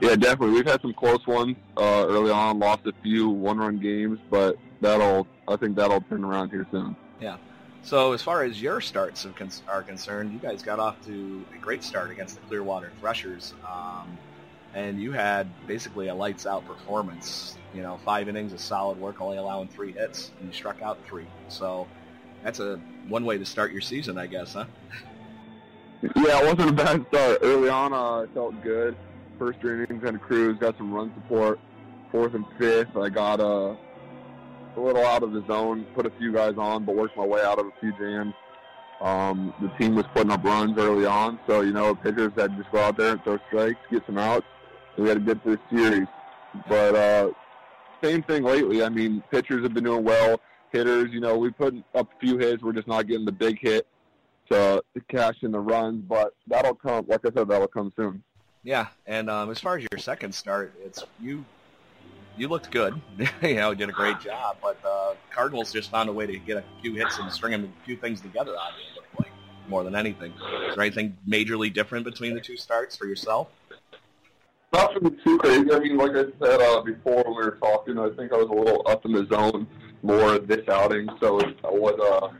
Yeah, 0.00 0.14
definitely. 0.14 0.50
We've 0.50 0.66
had 0.66 0.80
some 0.80 0.94
close 0.94 1.26
ones 1.26 1.56
uh, 1.76 2.06
early 2.06 2.30
on. 2.30 2.58
Lost 2.58 2.86
a 2.86 2.92
few 3.02 3.28
one-run 3.28 3.78
games, 3.78 4.18
but 4.30 4.56
that'll 4.80 5.26
I 5.48 5.56
think 5.56 5.76
that'll 5.76 6.02
turn 6.02 6.24
around 6.24 6.50
here 6.50 6.66
soon. 6.70 6.96
Yeah. 7.20 7.36
So 7.82 8.12
as 8.12 8.22
far 8.22 8.42
as 8.42 8.60
your 8.60 8.80
starts 8.80 9.26
are 9.68 9.82
concerned, 9.82 10.32
you 10.32 10.38
guys 10.38 10.62
got 10.62 10.78
off 10.78 11.04
to 11.06 11.44
a 11.54 11.58
great 11.58 11.84
start 11.84 12.10
against 12.10 12.34
the 12.34 12.40
Clearwater 12.48 12.90
Threshers, 13.00 13.54
um, 13.66 14.18
and 14.74 15.00
you 15.00 15.12
had 15.12 15.48
basically 15.66 16.08
a 16.08 16.14
lights-out 16.14 16.66
performance. 16.66 17.56
You 17.72 17.82
know, 17.82 17.98
five 18.04 18.28
innings 18.28 18.52
of 18.52 18.60
solid 18.60 18.98
work, 18.98 19.20
only 19.20 19.36
allowing 19.36 19.68
three 19.68 19.92
hits, 19.92 20.32
and 20.38 20.48
you 20.48 20.52
struck 20.52 20.82
out 20.82 20.98
three. 21.06 21.26
So 21.48 21.86
that's 22.42 22.58
a 22.58 22.80
one 23.08 23.24
way 23.24 23.38
to 23.38 23.46
start 23.46 23.72
your 23.72 23.80
season, 23.80 24.18
I 24.18 24.26
guess, 24.26 24.54
huh? 24.54 24.66
Yeah, 26.02 26.42
it 26.42 26.44
wasn't 26.44 26.70
a 26.70 26.72
bad 26.72 27.06
start. 27.08 27.38
Early 27.42 27.68
on, 27.68 27.92
uh, 27.92 28.22
I 28.22 28.26
felt 28.34 28.60
good. 28.62 28.96
First 29.38 29.60
three 29.60 29.84
innings 29.84 30.02
had 30.02 30.14
a 30.14 30.18
cruise, 30.18 30.58
got 30.58 30.76
some 30.76 30.92
run 30.92 31.12
support. 31.14 31.58
Fourth 32.10 32.34
and 32.34 32.44
fifth, 32.58 32.96
I 32.96 33.08
got 33.08 33.40
uh, 33.40 33.74
a 34.76 34.80
little 34.80 35.04
out 35.04 35.22
of 35.22 35.32
the 35.32 35.44
zone, 35.46 35.86
put 35.94 36.06
a 36.06 36.12
few 36.18 36.32
guys 36.32 36.54
on, 36.56 36.84
but 36.84 36.94
worked 36.94 37.16
my 37.16 37.26
way 37.26 37.42
out 37.42 37.58
of 37.58 37.66
a 37.66 37.72
few 37.80 37.92
jams. 37.98 38.34
Um, 39.00 39.52
the 39.60 39.68
team 39.78 39.94
was 39.94 40.06
putting 40.14 40.30
up 40.30 40.44
runs 40.44 40.78
early 40.78 41.04
on, 41.04 41.38
so 41.46 41.60
you 41.60 41.72
know 41.72 41.94
pitchers 41.94 42.32
had 42.36 42.52
to 42.52 42.62
just 42.62 42.72
go 42.72 42.78
out 42.78 42.96
there 42.96 43.12
and 43.12 43.24
throw 43.24 43.38
strikes, 43.48 43.80
get 43.90 44.06
some 44.06 44.16
outs, 44.16 44.46
and 44.96 45.04
we 45.04 45.08
had 45.08 45.18
a 45.18 45.20
good 45.20 45.40
first 45.42 45.60
series. 45.70 46.06
But 46.68 46.94
uh, 46.94 47.30
same 48.02 48.22
thing 48.22 48.44
lately. 48.44 48.82
I 48.82 48.88
mean, 48.88 49.22
pitchers 49.30 49.62
have 49.64 49.74
been 49.74 49.84
doing 49.84 50.04
well. 50.04 50.40
Hitters, 50.72 51.12
you 51.12 51.20
know, 51.20 51.36
we 51.36 51.50
put 51.50 51.74
up 51.94 52.08
a 52.10 52.20
few 52.20 52.38
hits. 52.38 52.62
We're 52.62 52.72
just 52.72 52.88
not 52.88 53.06
getting 53.06 53.26
the 53.26 53.32
big 53.32 53.58
hit 53.60 53.86
to 54.50 54.82
cash 55.08 55.36
in 55.42 55.52
the 55.52 55.60
runs, 55.60 56.02
but 56.02 56.34
that'll 56.46 56.74
come. 56.74 57.06
Like 57.08 57.24
I 57.24 57.30
said, 57.32 57.48
that'll 57.48 57.68
come 57.68 57.92
soon. 57.96 58.22
Yeah, 58.62 58.88
and 59.06 59.30
um, 59.30 59.50
as 59.50 59.60
far 59.60 59.76
as 59.76 59.86
your 59.90 59.98
second 59.98 60.34
start, 60.34 60.74
it's 60.84 61.04
you. 61.20 61.44
You 62.36 62.48
looked 62.48 62.70
good, 62.70 63.00
you 63.42 63.54
know, 63.54 63.72
did 63.72 63.88
a 63.88 63.92
great 63.92 64.20
job. 64.20 64.58
But 64.60 64.78
uh, 64.84 65.14
Cardinals 65.30 65.72
just 65.72 65.90
found 65.90 66.10
a 66.10 66.12
way 66.12 66.26
to 66.26 66.36
get 66.38 66.58
a 66.58 66.64
few 66.82 66.94
hits 66.94 67.18
and 67.18 67.32
string 67.32 67.54
a 67.54 67.68
few 67.84 67.96
things 67.96 68.20
together 68.20 68.52
on 68.52 68.72
you. 68.74 69.02
Like 69.18 69.32
more 69.68 69.84
than 69.84 69.94
anything. 69.94 70.32
Is 70.32 70.74
there 70.74 70.84
anything 70.84 71.16
majorly 71.28 71.72
different 71.72 72.04
between 72.04 72.34
the 72.34 72.40
two 72.40 72.56
starts 72.56 72.96
for 72.96 73.06
yourself? 73.06 73.48
Nothing 74.72 75.16
too 75.24 75.38
crazy. 75.38 75.72
I 75.72 75.78
mean, 75.78 75.96
like 75.96 76.10
I 76.10 76.24
said 76.42 76.60
uh, 76.60 76.82
before 76.82 77.22
when 77.24 77.36
we 77.36 77.44
were 77.44 77.58
talking, 77.60 77.98
I 77.98 78.10
think 78.10 78.32
I 78.32 78.36
was 78.36 78.48
a 78.48 78.52
little 78.52 78.82
up 78.86 79.06
in 79.06 79.12
the 79.12 79.26
zone 79.26 79.66
more 80.02 80.38
this 80.38 80.68
outing. 80.68 81.08
So 81.20 81.38
it 81.38 81.56
was 81.62 81.98
uh, 82.00 82.36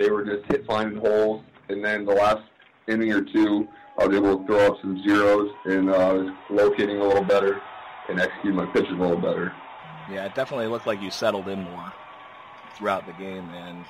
they 0.00 0.10
were 0.10 0.24
just 0.24 0.50
hit 0.50 0.66
finding 0.66 0.98
holes, 0.98 1.44
and 1.68 1.84
then 1.84 2.06
the 2.06 2.14
last 2.14 2.42
inning 2.88 3.12
or 3.12 3.20
two, 3.20 3.68
I 3.98 4.06
was 4.06 4.16
able 4.16 4.38
to 4.38 4.46
throw 4.46 4.66
up 4.68 4.80
some 4.80 5.00
zeros 5.02 5.52
and 5.66 5.90
uh, 5.90 5.92
was 5.92 6.34
locating 6.48 6.96
a 6.96 7.04
little 7.04 7.22
better 7.22 7.60
and 8.08 8.18
executing 8.18 8.56
my 8.56 8.64
pitches 8.66 8.92
a 8.92 8.94
little 8.94 9.20
better. 9.20 9.52
Yeah, 10.10 10.24
it 10.24 10.34
definitely 10.34 10.68
looked 10.68 10.86
like 10.86 11.02
you 11.02 11.10
settled 11.10 11.48
in 11.48 11.62
more 11.62 11.92
throughout 12.76 13.06
the 13.06 13.12
game, 13.12 13.46
and 13.50 13.84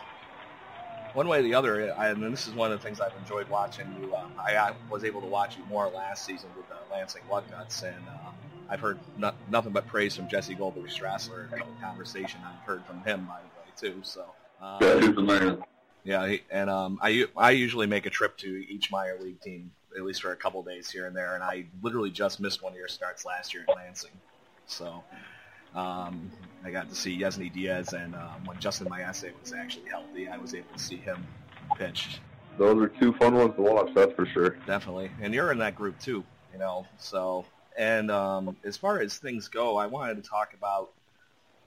one 1.12 1.28
way 1.28 1.38
or 1.38 1.42
the 1.42 1.54
other, 1.54 1.94
I, 1.96 2.08
and 2.08 2.22
this 2.32 2.48
is 2.48 2.54
one 2.54 2.72
of 2.72 2.80
the 2.80 2.84
things 2.84 3.00
I've 3.00 3.16
enjoyed 3.16 3.48
watching 3.48 3.86
you. 4.00 4.14
Um, 4.14 4.32
I, 4.36 4.56
I, 4.56 4.72
was 4.90 5.04
able 5.04 5.20
to 5.20 5.28
watch 5.28 5.56
you 5.56 5.64
more 5.66 5.88
last 5.88 6.24
season 6.24 6.50
with 6.56 6.68
the 6.68 6.76
Lansing 6.92 7.22
Lugnuts, 7.30 7.84
and 7.84 8.04
uh, 8.08 8.30
I've 8.68 8.80
heard 8.80 8.98
no, 9.16 9.32
nothing 9.48 9.72
but 9.72 9.86
praise 9.86 10.16
from 10.16 10.28
Jesse 10.28 10.54
Goldberg 10.54 10.90
Strassler. 10.90 11.48
The 11.50 11.62
conversation 11.80 12.40
I've 12.44 12.66
heard 12.66 12.84
from 12.84 13.02
him, 13.04 13.26
by 13.26 13.38
the 13.38 13.88
way, 13.88 13.92
too. 13.94 14.00
So, 14.02 14.26
um, 14.61 14.78
yeah, 14.80 15.00
he's 15.00 15.14
the 15.14 15.22
man. 15.22 15.62
Yeah, 16.05 16.36
and 16.51 16.70
um, 16.70 16.98
I 17.03 17.26
I 17.36 17.51
usually 17.51 17.86
make 17.86 18.07
a 18.07 18.11
trip 18.11 18.36
to 18.38 18.48
each 18.48 18.90
minor 18.90 19.18
league 19.20 19.40
team 19.40 19.70
at 19.96 20.03
least 20.03 20.22
for 20.22 20.32
a 20.32 20.36
couple 20.36 20.62
days 20.62 20.90
here 20.90 21.07
and 21.07 21.16
there, 21.16 21.34
and 21.34 21.42
I 21.42 21.66
literally 21.82 22.11
just 22.11 22.40
missed 22.40 22.62
one 22.62 22.72
of 22.72 22.78
your 22.78 22.88
starts 22.88 23.24
last 23.24 23.53
year 23.53 23.64
in 23.68 23.74
Lansing. 23.74 24.12
So 24.66 25.03
um, 25.74 26.30
I 26.64 26.70
got 26.70 26.88
to 26.88 26.94
see 26.94 27.18
Yennsy 27.18 27.53
Diaz, 27.53 27.92
and 27.92 28.14
um, 28.14 28.44
when 28.44 28.59
Justin 28.59 28.88
Maese 28.90 29.24
was 29.40 29.53
actually 29.53 29.88
healthy, 29.90 30.28
I 30.28 30.38
was 30.38 30.55
able 30.55 30.72
to 30.72 30.78
see 30.78 30.96
him 30.96 31.26
pitch. 31.76 32.20
Those 32.57 32.80
are 32.82 32.88
two 32.88 33.12
fun 33.14 33.34
ones 33.34 33.55
to 33.57 33.62
watch, 33.62 33.90
that's 33.94 34.12
for 34.14 34.26
sure. 34.26 34.57
Definitely, 34.66 35.11
and 35.20 35.34
you're 35.34 35.53
in 35.53 35.59
that 35.59 35.74
group 35.74 35.98
too, 36.01 36.24
you 36.53 36.59
know. 36.59 36.86
So, 36.98 37.44
and 37.76 38.11
um, 38.11 38.57
as 38.64 38.76
far 38.76 39.01
as 39.01 39.18
things 39.18 39.48
go, 39.48 39.76
I 39.76 39.86
wanted 39.86 40.22
to 40.22 40.28
talk 40.28 40.55
about 40.55 40.90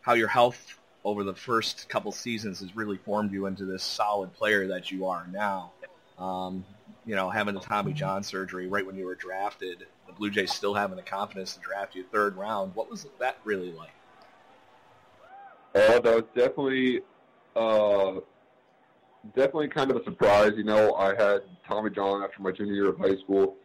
how 0.02 0.14
your 0.14 0.28
health 0.28 0.80
over 1.04 1.24
the 1.24 1.34
first 1.34 1.90
couple 1.90 2.12
seasons 2.12 2.60
has 2.62 2.76
really 2.76 2.98
formed 2.98 3.32
you 3.32 3.46
into 3.46 3.66
this 3.66 3.84
solid 3.84 4.34
player 4.34 4.68
that 4.68 4.92
you 4.92 5.06
are 5.06 5.28
now. 5.32 5.72
Um, 6.18 6.64
you 7.06 7.16
know, 7.16 7.30
having 7.30 7.54
the 7.54 7.60
Tommy 7.60 7.94
John 7.94 8.24
surgery 8.24 8.68
right 8.68 8.86
when 8.86 8.96
you 8.96 9.06
were 9.06 9.16
drafted, 9.16 9.86
the 10.08 10.14
Blue 10.14 10.30
Jays 10.30 10.54
still 10.54 10.74
having 10.74 10.96
the 10.96 11.04
confidence 11.04 11.56
to 11.56 11.60
draft 11.60 11.96
you 11.96 12.06
third 12.12 12.38
round. 12.38 12.74
What 12.76 12.90
was 12.90 13.06
that 13.20 13.38
really 13.44 13.72
like? 13.72 13.92
Uh, 15.76 16.00
that 16.00 16.04
was 16.04 16.24
definitely, 16.36 17.02
uh, 17.56 18.20
definitely 19.36 19.68
kind 19.68 19.92
of 19.92 19.98
a 19.98 20.04
surprise. 20.04 20.52
You 20.56 20.64
know, 20.64 20.94
I 20.94 21.10
had 21.16 21.42
Tommy 21.68 21.90
John 21.90 22.24
after 22.24 22.42
my 22.42 22.52
junior 22.52 22.74
year 22.74 22.90
of 22.90 22.98
high 23.00 23.18
school, 23.18 23.56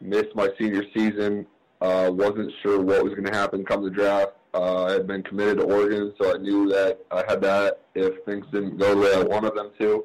missed 0.00 0.34
my 0.36 0.50
senior 0.58 0.84
season, 0.94 1.46
uh, 1.80 2.10
wasn't 2.12 2.52
sure 2.62 2.80
what 2.80 3.02
was 3.02 3.14
going 3.14 3.24
to 3.24 3.34
happen 3.34 3.64
come 3.64 3.82
the 3.82 3.90
draft. 3.90 4.32
Uh, 4.58 4.86
I 4.86 4.92
had 4.92 5.06
been 5.06 5.22
committed 5.22 5.58
to 5.58 5.64
Oregon, 5.64 6.12
so 6.20 6.34
I 6.34 6.38
knew 6.38 6.68
that 6.70 6.98
I 7.12 7.22
had 7.28 7.40
that 7.42 7.80
if 7.94 8.24
things 8.24 8.44
didn't 8.52 8.76
go 8.76 8.92
the 8.92 9.00
way 9.00 9.14
I 9.14 9.22
wanted 9.22 9.54
them 9.54 9.70
to. 9.78 10.04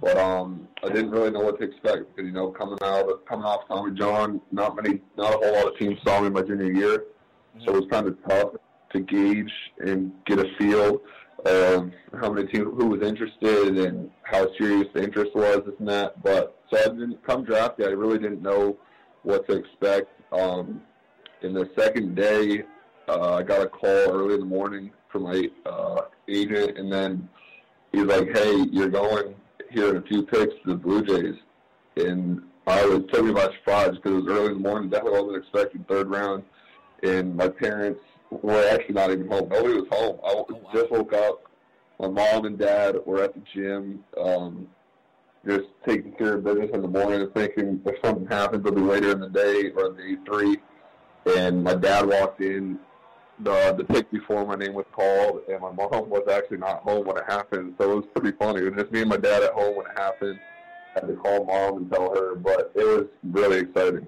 But 0.00 0.16
um, 0.16 0.68
I 0.84 0.90
didn't 0.90 1.10
really 1.10 1.30
know 1.30 1.40
what 1.40 1.58
to 1.58 1.64
expect 1.64 2.14
because 2.14 2.28
you 2.28 2.32
know 2.32 2.52
coming 2.52 2.78
out 2.82 3.10
of, 3.10 3.24
coming 3.26 3.44
off 3.44 3.66
Tommy 3.66 3.98
John, 3.98 4.40
not 4.52 4.76
many, 4.76 5.00
not 5.16 5.34
a 5.34 5.38
whole 5.38 5.54
lot 5.54 5.72
of 5.72 5.76
teams 5.76 5.98
saw 6.06 6.20
me 6.20 6.30
my 6.30 6.42
junior 6.42 6.70
year, 6.70 6.98
mm-hmm. 6.98 7.64
so 7.64 7.74
it 7.74 7.80
was 7.80 7.90
kind 7.90 8.06
of 8.06 8.16
tough 8.28 8.52
to 8.92 9.00
gauge 9.00 9.52
and 9.80 10.12
get 10.24 10.38
a 10.38 10.46
feel 10.56 11.02
of 11.44 11.90
how 12.20 12.30
many 12.30 12.46
teams 12.46 12.68
who 12.78 12.86
was 12.86 13.02
interested 13.02 13.76
and 13.76 14.08
how 14.22 14.46
serious 14.56 14.86
the 14.94 15.02
interest 15.02 15.34
was, 15.34 15.62
this 15.66 15.74
and 15.80 15.88
that. 15.88 16.22
But 16.22 16.56
so 16.70 16.78
I 16.78 16.84
didn't 16.84 17.26
come 17.26 17.44
draft 17.44 17.78
day. 17.78 17.86
I 17.86 17.88
really 17.88 18.18
didn't 18.18 18.42
know 18.42 18.78
what 19.24 19.48
to 19.48 19.56
expect. 19.56 20.12
Um, 20.30 20.80
in 21.42 21.54
the 21.54 21.68
second 21.76 22.14
day, 22.14 22.62
uh, 23.10 23.36
I 23.38 23.42
got 23.42 23.62
a 23.62 23.68
call 23.68 23.88
early 23.88 24.34
in 24.34 24.40
the 24.40 24.46
morning 24.46 24.90
from 25.08 25.24
my 25.24 25.48
uh, 25.66 26.02
agent, 26.28 26.78
and 26.78 26.92
then 26.92 27.28
he's 27.92 28.04
like, 28.04 28.28
"Hey, 28.36 28.64
you're 28.70 28.88
going 28.88 29.34
here 29.70 29.90
in 29.90 29.96
a 29.96 30.02
few 30.02 30.22
picks 30.22 30.54
to 30.62 30.70
the 30.70 30.76
Blue 30.76 31.02
Jays." 31.04 31.36
And 31.96 32.42
I 32.66 32.84
was 32.84 33.02
me 33.22 33.32
by 33.32 33.44
surprise 33.44 33.90
because 33.96 34.12
it 34.12 34.24
was 34.24 34.26
early 34.28 34.52
in 34.52 34.62
the 34.62 34.68
morning. 34.68 34.90
Definitely 34.90 35.20
wasn't 35.20 35.36
expecting 35.36 35.84
third 35.84 36.08
round. 36.08 36.44
And 37.02 37.34
my 37.34 37.48
parents 37.48 38.00
were 38.30 38.64
actually 38.68 38.94
not 38.94 39.10
even 39.10 39.26
home. 39.28 39.48
Nobody 39.48 39.74
was 39.74 39.88
home. 39.90 40.20
I 40.22 40.28
oh, 40.32 40.46
wow. 40.50 40.70
just 40.72 40.90
woke 40.90 41.12
up. 41.12 41.50
My 41.98 42.08
mom 42.08 42.44
and 42.44 42.58
dad 42.58 42.96
were 43.04 43.22
at 43.22 43.34
the 43.34 43.42
gym, 43.52 44.04
um, 44.18 44.68
just 45.46 45.66
taking 45.86 46.12
care 46.12 46.34
of 46.34 46.44
business 46.44 46.70
in 46.72 46.82
the 46.82 46.88
morning 46.88 47.28
thinking 47.34 47.80
if 47.84 47.96
something 48.04 48.26
happens, 48.26 48.64
it'll 48.64 48.74
be 48.74 48.82
later 48.82 49.10
in 49.10 49.20
the 49.20 49.28
day 49.28 49.70
or 49.76 49.90
the 49.90 50.18
three. 50.26 50.56
and 51.36 51.62
my 51.62 51.74
dad 51.74 52.06
walked 52.06 52.40
in 52.40 52.78
the 53.42 53.74
the 53.76 53.84
pick 53.84 54.10
before 54.10 54.46
my 54.46 54.56
name 54.56 54.74
was 54.74 54.86
called, 54.92 55.42
and 55.48 55.60
my 55.60 55.72
mom 55.72 56.08
was 56.08 56.26
actually 56.30 56.58
not 56.58 56.82
home 56.82 57.06
when 57.06 57.16
it 57.16 57.24
happened. 57.26 57.74
So 57.78 57.92
it 57.92 57.96
was 57.96 58.06
pretty 58.14 58.36
funny. 58.36 58.60
It 58.60 58.74
was 58.74 58.82
just 58.82 58.92
me 58.92 59.00
and 59.00 59.10
my 59.10 59.16
dad 59.16 59.42
at 59.42 59.52
home 59.52 59.76
when 59.76 59.86
it 59.86 59.98
happened. 59.98 60.38
I 60.96 61.00
had 61.00 61.08
to 61.08 61.14
call 61.14 61.44
mom 61.44 61.78
and 61.78 61.90
tell 61.90 62.14
her, 62.14 62.34
but 62.34 62.72
it 62.74 62.84
was 62.84 63.06
really 63.22 63.58
exciting. 63.58 64.06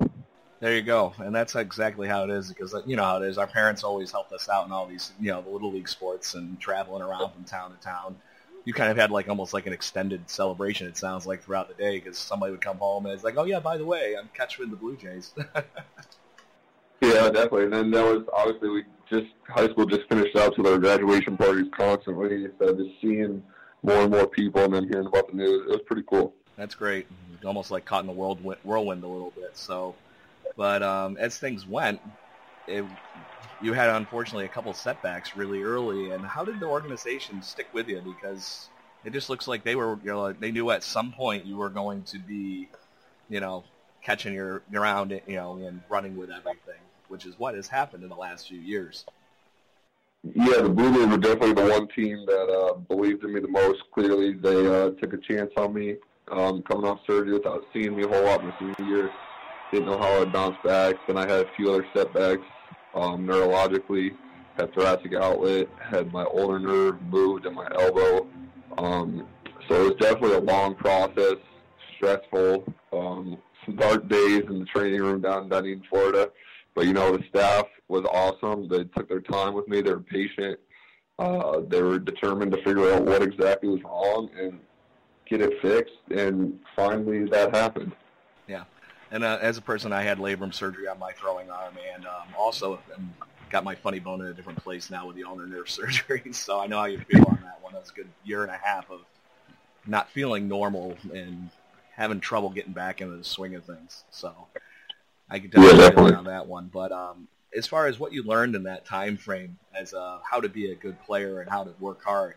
There 0.63 0.75
you 0.77 0.83
go, 0.83 1.13
and 1.19 1.35
that's 1.35 1.57
exactly 1.57 2.07
how 2.07 2.23
it 2.23 2.31
is 2.31 2.49
because 2.49 2.73
you 2.87 2.95
know 2.95 3.03
how 3.03 3.21
it 3.21 3.27
is. 3.27 3.37
Our 3.37 3.49
parents 3.49 3.83
always 3.83 4.13
helped 4.13 4.33
us 4.33 4.49
out 4.49 4.67
in 4.67 4.73
all 4.73 4.87
these, 4.87 5.13
you 5.21 5.33
know, 5.33 5.43
the 5.43 5.51
little 5.51 5.73
league 5.73 5.89
sports 5.89 6.35
and 6.35 6.59
traveling 6.61 7.03
around 7.03 7.33
from 7.33 7.43
town 7.45 7.73
to 7.73 7.77
town. 7.79 8.17
You 8.65 8.73
kind 8.73 8.89
of 8.89 8.97
had 8.97 9.11
like 9.11 9.29
almost 9.29 9.53
like 9.53 9.67
an 9.67 9.73
extended 9.73 10.31
celebration. 10.31 10.87
It 10.87 10.97
sounds 10.97 11.27
like 11.27 11.43
throughout 11.43 11.67
the 11.67 11.75
day 11.75 11.99
because 11.99 12.17
somebody 12.17 12.53
would 12.53 12.61
come 12.61 12.77
home 12.77 13.07
and 13.07 13.13
it's 13.13 13.25
like, 13.25 13.37
oh 13.37 13.43
yeah, 13.43 13.59
by 13.59 13.77
the 13.77 13.85
way, 13.85 14.15
I'm 14.17 14.31
catching 14.35 14.71
the 14.71 14.77
Blue 14.77 14.97
Jays. 14.97 15.35
yeah, 17.01 17.29
definitely. 17.29 17.65
And 17.65 17.73
then 17.73 17.91
there 17.91 18.05
was 18.05 18.23
obviously 18.33 18.69
we 18.69 18.85
just 19.13 19.33
high 19.49 19.69
school 19.69 19.87
just 19.87 20.09
finished 20.09 20.35
up, 20.37 20.55
so 20.57 20.63
there 20.63 20.79
graduation 20.79 21.37
parties 21.37 21.69
constantly. 21.77 22.49
So 22.59 22.75
just 22.75 23.01
seeing 23.01 23.43
more 23.83 24.03
and 24.03 24.11
more 24.11 24.27
people 24.27 24.63
and 24.65 24.75
then 24.75 24.89
hearing 24.89 25.07
about 25.07 25.29
the 25.29 25.37
news, 25.37 25.67
it 25.67 25.71
was 25.71 25.83
pretty 25.87 26.05
cool. 26.09 26.35
That's 26.57 26.75
great. 26.75 27.07
Almost 27.45 27.71
like 27.71 27.85
caught 27.85 28.01
in 28.03 28.07
the 28.07 28.13
whirlwind, 28.13 28.59
whirlwind 28.65 29.05
a 29.05 29.09
little 29.09 29.33
bit. 29.33 29.57
So 29.57 29.95
but 30.57 30.83
um, 30.83 31.17
as 31.19 31.39
things 31.39 31.67
went, 31.67 32.01
it, 32.67 32.85
you 33.61 33.73
had 33.73 33.91
unfortunately 33.91 34.45
a 34.45 34.49
couple 34.49 34.73
setbacks 34.75 35.37
really 35.37 35.63
early. 35.63 36.11
And 36.11 36.25
how 36.25 36.45
did 36.45 36.61
the 36.61 36.67
organization 36.67 37.43
stick 37.43 37.69
with 37.73 37.89
you? 37.89 38.01
Because 38.01 38.69
it 39.05 39.13
just 39.13 39.31
looks 39.31 39.49
like 39.49 39.65
they 39.65 39.75
were, 39.75 39.99
you 40.05 40.11
know, 40.11 40.33
they 40.33 40.53
knew 40.53 40.71
at 40.71 40.83
some 40.83 41.13
point 41.13 41.47
you 41.47 41.57
were 41.57 41.71
going 41.71 42.03
to 42.05 42.19
be, 42.19 42.69
you 43.29 43.41
know, 43.41 43.65
catching 44.03 44.35
your 44.35 44.63
around, 44.75 45.11
you 45.27 45.37
know, 45.37 45.57
and 45.57 45.81
running 45.89 46.17
with 46.17 46.31
everything, 46.31 46.81
which 47.13 47.27
is 47.27 47.39
what 47.39 47.55
has 47.55 47.69
happened 47.69 48.03
in 48.03 48.09
the 48.09 48.17
last 48.17 48.49
few 48.49 48.59
years. 48.59 49.05
Yeah, 50.25 50.63
the 50.63 50.69
Blue 50.69 50.93
Jays 50.95 51.07
were 51.09 51.19
definitely 51.19 51.63
the 51.63 51.71
one 51.71 51.89
team 51.89 52.25
that 52.27 52.49
uh, 52.49 52.75
believed 52.75 53.23
in 53.25 53.35
me 53.35 53.41
the 53.41 53.49
most. 53.49 53.83
Clearly, 53.93 54.35
they 54.35 54.67
uh, 54.67 54.91
took 55.01 55.13
a 55.13 55.19
chance 55.19 55.51
on 55.57 55.75
me 55.75 55.97
um, 56.31 56.63
coming 56.63 56.89
off 56.89 57.01
surgery 57.07 57.35
without 57.35 57.65
seeing 57.73 57.97
me 57.97 58.05
a 58.05 58.09
whole 58.09 58.25
lot 58.25 58.43
my 58.45 58.55
senior 58.59 58.75
year 58.89 59.11
didn't 59.73 59.87
know 59.87 59.99
how 59.99 60.21
I'd 60.21 60.33
bounce 60.33 60.57
back. 60.63 60.97
Then 61.07 61.17
I 61.17 61.23
had 61.23 61.47
a 61.47 61.51
few 61.57 61.73
other 61.73 61.87
setbacks 61.97 62.47
um, 62.95 63.27
neurologically. 63.27 64.11
Had 64.59 64.75
thoracic 64.75 65.15
outlet, 65.15 65.67
had 65.81 66.13
my 66.13 66.25
ulnar 66.25 66.59
nerve 66.59 67.01
moved 67.03 67.47
in 67.47 67.55
my 67.55 67.67
elbow. 67.75 68.27
Um, 68.77 69.27
so 69.67 69.75
it 69.75 69.85
was 69.85 69.97
definitely 69.99 70.37
a 70.37 70.41
long 70.41 70.75
process, 70.75 71.37
stressful, 71.97 72.65
um, 72.93 73.39
some 73.65 73.77
dark 73.77 74.09
days 74.09 74.43
in 74.47 74.59
the 74.59 74.67
training 74.67 75.01
room 75.01 75.23
down 75.23 75.45
in 75.45 75.49
Dunedin, 75.49 75.83
Florida. 75.89 76.31
But 76.75 76.87
you 76.87 76.93
know, 76.93 77.17
the 77.17 77.25
staff 77.29 77.67
was 77.89 78.05
awesome. 78.11 78.69
They 78.69 78.85
took 78.85 79.09
their 79.09 79.21
time 79.21 79.55
with 79.55 79.69
me. 79.69 79.83
They 79.83 79.91
were 79.91 80.01
patient. 80.01 80.59
Uh, 81.19 81.61
they 81.69 81.83
were 81.83 81.99
determined 81.99 82.53
to 82.53 82.59
figure 82.59 82.93
out 82.93 83.05
what 83.05 83.23
exactly 83.23 83.69
was 83.69 83.83
wrong 83.85 84.31
and 84.39 84.59
get 85.27 85.41
it 85.41 85.61
fixed. 85.61 85.95
And 86.11 86.59
finally, 86.75 87.27
that 87.27 87.55
happened. 87.55 87.93
Yeah. 88.49 88.65
And 89.11 89.23
uh, 89.25 89.39
as 89.43 89.59
a 89.59 89.63
person, 89.63 89.93
I 89.93 90.03
had 90.03 90.19
labrum 90.19 90.55
surgery 90.55 90.89
on 90.89 90.99
my 90.99 91.13
throwing 91.13 91.51
arm, 91.51 91.75
and 91.95 92.07
um, 92.07 92.29
also 92.37 92.81
got 93.51 93.63
my 93.63 93.75
funny 93.75 93.99
bone 93.99 94.23
in 94.23 94.29
a 94.29 94.33
different 94.33 94.63
place 94.63 94.91
now 94.91 95.07
with 95.07 95.15
the 95.15 95.25
ulnar 95.25 95.47
nerve 95.47 95.69
surgery. 95.71 96.33
so 96.33 96.59
I 96.59 96.67
know 96.67 96.79
how 96.79 96.87
you 96.87 96.99
feel 96.99 97.25
on 97.27 97.39
that 97.43 97.59
one. 97.61 97.75
That 97.75 97.83
was 97.83 97.91
a 97.91 97.95
good 97.95 98.09
year 98.25 98.43
and 98.43 98.51
a 98.51 98.57
half 98.57 98.91
of 98.91 99.01
not 99.87 100.09
feeling 100.11 100.49
normal 100.49 100.97
and 101.13 101.51
having 101.95 102.21
trouble 102.21 102.49
getting 102.49 102.73
back 102.73 103.01
into 103.01 103.17
the 103.17 103.25
swing 103.25 103.55
of 103.55 103.65
things. 103.65 104.05
So 104.11 104.35
I 105.33 105.39
can 105.39 105.49
definitely, 105.49 105.79
yeah, 105.79 105.91
feel 105.91 106.17
on 106.17 106.25
that 106.25 106.47
one. 106.47 106.69
But 106.71 106.93
um, 106.93 107.27
as 107.57 107.67
far 107.67 107.87
as 107.87 107.99
what 107.99 108.13
you 108.13 108.23
learned 108.23 108.55
in 108.55 108.65
that 108.65 108.85
time 108.85 109.17
frame 109.17 109.59
as 109.75 109.95
uh, 109.95 110.19
how 110.31 110.41
to 110.41 110.49
be 110.49 110.71
a 110.73 110.75
good 110.75 111.01
player 111.01 111.41
and 111.41 111.51
how 111.51 111.65
to 111.65 111.73
work 111.81 112.05
hard, 112.05 112.35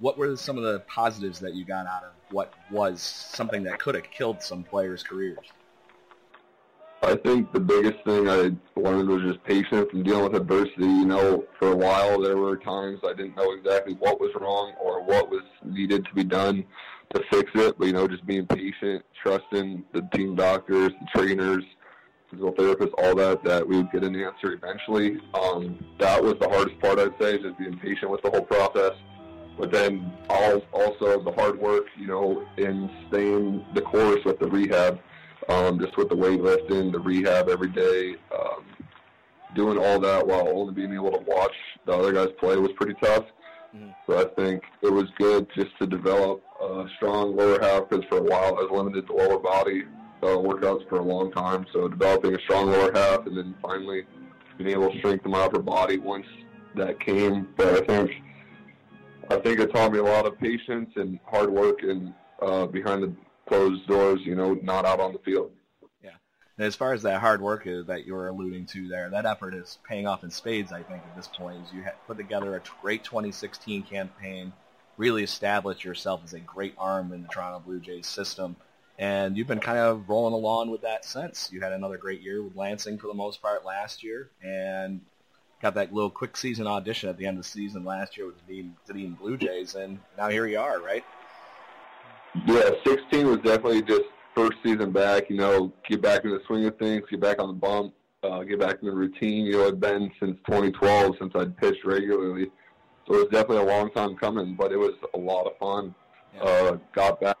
what 0.00 0.18
were 0.18 0.36
some 0.36 0.58
of 0.58 0.64
the 0.64 0.80
positives 0.80 1.38
that 1.38 1.54
you 1.54 1.64
got 1.64 1.86
out 1.86 2.02
of 2.02 2.10
what 2.32 2.52
was 2.68 3.00
something 3.00 3.62
that 3.62 3.78
could 3.78 3.94
have 3.94 4.10
killed 4.10 4.42
some 4.42 4.64
players' 4.64 5.04
careers? 5.04 5.38
I 7.04 7.14
think 7.14 7.52
the 7.52 7.60
biggest 7.60 8.02
thing 8.04 8.28
I 8.28 8.50
learned 8.74 9.08
was 9.08 9.22
just 9.22 9.44
patience 9.44 9.88
and 9.92 10.04
dealing 10.04 10.24
with 10.24 10.34
adversity. 10.34 10.86
You 10.86 11.06
know, 11.06 11.44
for 11.60 11.70
a 11.70 11.76
while 11.76 12.20
there 12.20 12.36
were 12.36 12.56
times 12.56 13.00
I 13.04 13.12
didn't 13.12 13.36
know 13.36 13.52
exactly 13.52 13.94
what 13.94 14.20
was 14.20 14.30
wrong 14.40 14.72
or 14.80 15.04
what 15.04 15.30
was 15.30 15.42
needed 15.64 16.04
to 16.06 16.14
be 16.14 16.24
done 16.24 16.64
to 17.14 17.22
fix 17.30 17.52
it. 17.54 17.78
But 17.78 17.86
you 17.86 17.92
know, 17.92 18.08
just 18.08 18.26
being 18.26 18.46
patient, 18.46 19.04
trusting 19.22 19.84
the 19.92 20.08
team 20.12 20.34
doctors, 20.34 20.90
the 20.90 21.20
trainers, 21.20 21.64
physical 22.32 22.52
therapists, 22.52 22.92
all 22.98 23.14
that, 23.14 23.44
that 23.44 23.66
we 23.66 23.76
would 23.76 23.92
get 23.92 24.02
an 24.02 24.16
answer 24.16 24.54
eventually. 24.54 25.20
Um, 25.34 25.78
that 26.00 26.22
was 26.22 26.34
the 26.40 26.48
hardest 26.48 26.80
part, 26.80 26.98
I'd 26.98 27.16
say, 27.20 27.38
just 27.38 27.58
being 27.58 27.78
patient 27.78 28.10
with 28.10 28.22
the 28.22 28.30
whole 28.30 28.42
process. 28.42 28.92
But 29.58 29.70
then 29.70 30.10
all, 30.28 30.62
also 30.72 31.22
the 31.22 31.32
hard 31.32 31.60
work, 31.60 31.84
you 31.96 32.06
know, 32.06 32.44
in 32.56 32.90
staying 33.08 33.64
the 33.74 33.82
course 33.82 34.24
with 34.24 34.38
the 34.38 34.48
rehab 34.48 34.98
um, 35.48 35.78
just 35.78 35.96
with 35.96 36.08
the 36.08 36.14
weightlifting, 36.14 36.92
the 36.92 37.00
rehab 37.00 37.48
every 37.48 37.68
day, 37.68 38.14
um, 38.34 38.64
doing 39.54 39.78
all 39.78 40.00
that 40.00 40.26
while 40.26 40.48
only 40.48 40.72
being 40.72 40.94
able 40.94 41.10
to 41.10 41.24
watch 41.26 41.54
the 41.86 41.92
other 41.92 42.12
guys 42.12 42.28
play 42.38 42.56
was 42.56 42.70
pretty 42.76 42.94
tough. 43.02 43.24
Mm-hmm. 43.74 43.90
So 44.06 44.18
I 44.18 44.24
think 44.40 44.62
it 44.82 44.92
was 44.92 45.06
good 45.18 45.46
just 45.54 45.76
to 45.80 45.86
develop 45.86 46.42
a 46.60 46.86
strong 46.96 47.36
lower 47.36 47.60
half 47.60 47.88
because 47.88 48.04
for 48.08 48.18
a 48.18 48.22
while 48.22 48.56
I 48.58 48.62
was 48.62 48.70
limited 48.72 49.06
to 49.08 49.14
lower 49.14 49.38
body 49.38 49.84
uh, 50.22 50.26
workouts 50.26 50.88
for 50.88 50.98
a 50.98 51.02
long 51.02 51.32
time. 51.32 51.66
So 51.72 51.88
developing 51.88 52.34
a 52.34 52.40
strong 52.40 52.70
lower 52.70 52.92
half 52.92 53.26
and 53.26 53.36
then 53.36 53.54
finally 53.60 54.04
being 54.58 54.70
able 54.70 54.90
to 54.90 54.98
strengthen 54.98 55.30
my 55.30 55.40
upper 55.40 55.60
body 55.60 55.98
once 55.98 56.26
that 56.76 57.00
came. 57.00 57.48
But 57.56 57.82
I 57.82 57.86
think 57.86 58.10
I 59.30 59.36
think 59.36 59.60
it 59.60 59.72
taught 59.72 59.92
me 59.92 59.98
a 59.98 60.04
lot 60.04 60.26
of 60.26 60.38
patience 60.38 60.90
and 60.96 61.18
hard 61.24 61.50
work 61.50 61.82
and 61.82 62.12
uh, 62.40 62.66
behind 62.66 63.02
the 63.02 63.12
closed 63.46 63.86
doors, 63.86 64.20
you 64.24 64.34
know, 64.34 64.54
not 64.62 64.84
out 64.84 65.00
on 65.00 65.12
the 65.12 65.18
field. 65.20 65.52
Yeah. 66.02 66.10
And 66.58 66.66
as 66.66 66.74
far 66.74 66.92
as 66.92 67.02
that 67.02 67.20
hard 67.20 67.40
work 67.40 67.66
is, 67.66 67.86
that 67.86 68.06
you 68.06 68.14
were 68.14 68.28
alluding 68.28 68.66
to 68.66 68.88
there, 68.88 69.08
that 69.10 69.26
effort 69.26 69.54
is 69.54 69.78
paying 69.88 70.06
off 70.06 70.24
in 70.24 70.30
spades, 70.30 70.72
I 70.72 70.82
think, 70.82 71.02
at 71.02 71.16
this 71.16 71.28
point. 71.28 71.62
As 71.64 71.72
you 71.72 71.84
put 72.06 72.16
together 72.16 72.56
a 72.56 72.62
great 72.82 73.04
2016 73.04 73.84
campaign, 73.84 74.52
really 74.96 75.22
established 75.22 75.84
yourself 75.84 76.20
as 76.24 76.32
a 76.32 76.40
great 76.40 76.74
arm 76.76 77.12
in 77.12 77.22
the 77.22 77.28
Toronto 77.28 77.60
Blue 77.60 77.80
Jays 77.80 78.06
system. 78.06 78.56
And 78.98 79.36
you've 79.36 79.46
been 79.46 79.60
kind 79.60 79.78
of 79.78 80.08
rolling 80.08 80.34
along 80.34 80.70
with 80.70 80.82
that 80.82 81.04
since. 81.04 81.50
You 81.52 81.60
had 81.60 81.72
another 81.72 81.96
great 81.96 82.20
year 82.20 82.42
with 82.42 82.54
Lansing 82.54 82.98
for 82.98 83.06
the 83.06 83.14
most 83.14 83.40
part 83.40 83.64
last 83.64 84.02
year, 84.02 84.30
and 84.42 85.00
got 85.62 85.74
that 85.74 85.94
little 85.94 86.10
quick 86.10 86.36
season 86.36 86.66
audition 86.66 87.08
at 87.08 87.16
the 87.16 87.26
end 87.26 87.38
of 87.38 87.44
the 87.44 87.48
season 87.48 87.84
last 87.84 88.16
year 88.16 88.26
with 88.26 88.46
the 88.46 88.66
Dunedin 88.86 89.14
Blue 89.14 89.36
Jays, 89.36 89.74
and 89.74 89.98
now 90.18 90.28
here 90.28 90.46
you 90.46 90.58
are, 90.58 90.80
right? 90.80 91.04
Yeah, 92.46 92.70
16 92.84 93.26
was 93.26 93.38
definitely 93.38 93.82
just 93.82 94.04
first 94.34 94.58
season 94.62 94.90
back. 94.90 95.30
You 95.30 95.36
know, 95.36 95.72
get 95.88 96.02
back 96.02 96.24
in 96.24 96.30
the 96.30 96.40
swing 96.46 96.64
of 96.66 96.78
things, 96.78 97.04
get 97.10 97.20
back 97.20 97.40
on 97.40 97.48
the 97.48 97.54
bump, 97.54 97.94
uh, 98.22 98.42
get 98.42 98.58
back 98.58 98.78
in 98.82 98.88
the 98.88 98.94
routine. 98.94 99.46
You 99.46 99.52
know, 99.52 99.62
it'd 99.62 99.80
been 99.80 100.10
since 100.18 100.36
2012 100.46 101.16
since 101.18 101.32
I'd 101.34 101.56
pitched 101.56 101.84
regularly, 101.84 102.50
so 103.06 103.14
it 103.14 103.18
was 103.18 103.28
definitely 103.30 103.58
a 103.58 103.76
long 103.76 103.90
time 103.90 104.16
coming. 104.16 104.54
But 104.54 104.72
it 104.72 104.78
was 104.78 104.94
a 105.14 105.18
lot 105.18 105.46
of 105.46 105.56
fun. 105.58 105.94
Yeah. 106.34 106.42
Uh, 106.42 106.78
got 106.94 107.20
back. 107.20 107.31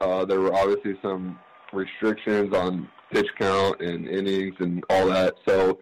Uh, 0.00 0.24
there 0.24 0.40
were 0.40 0.54
obviously 0.54 0.98
some 1.02 1.38
restrictions 1.72 2.54
on 2.54 2.88
pitch 3.12 3.28
count 3.38 3.80
and 3.80 4.08
innings 4.08 4.54
and 4.60 4.84
all 4.90 5.06
that, 5.06 5.34
so 5.46 5.78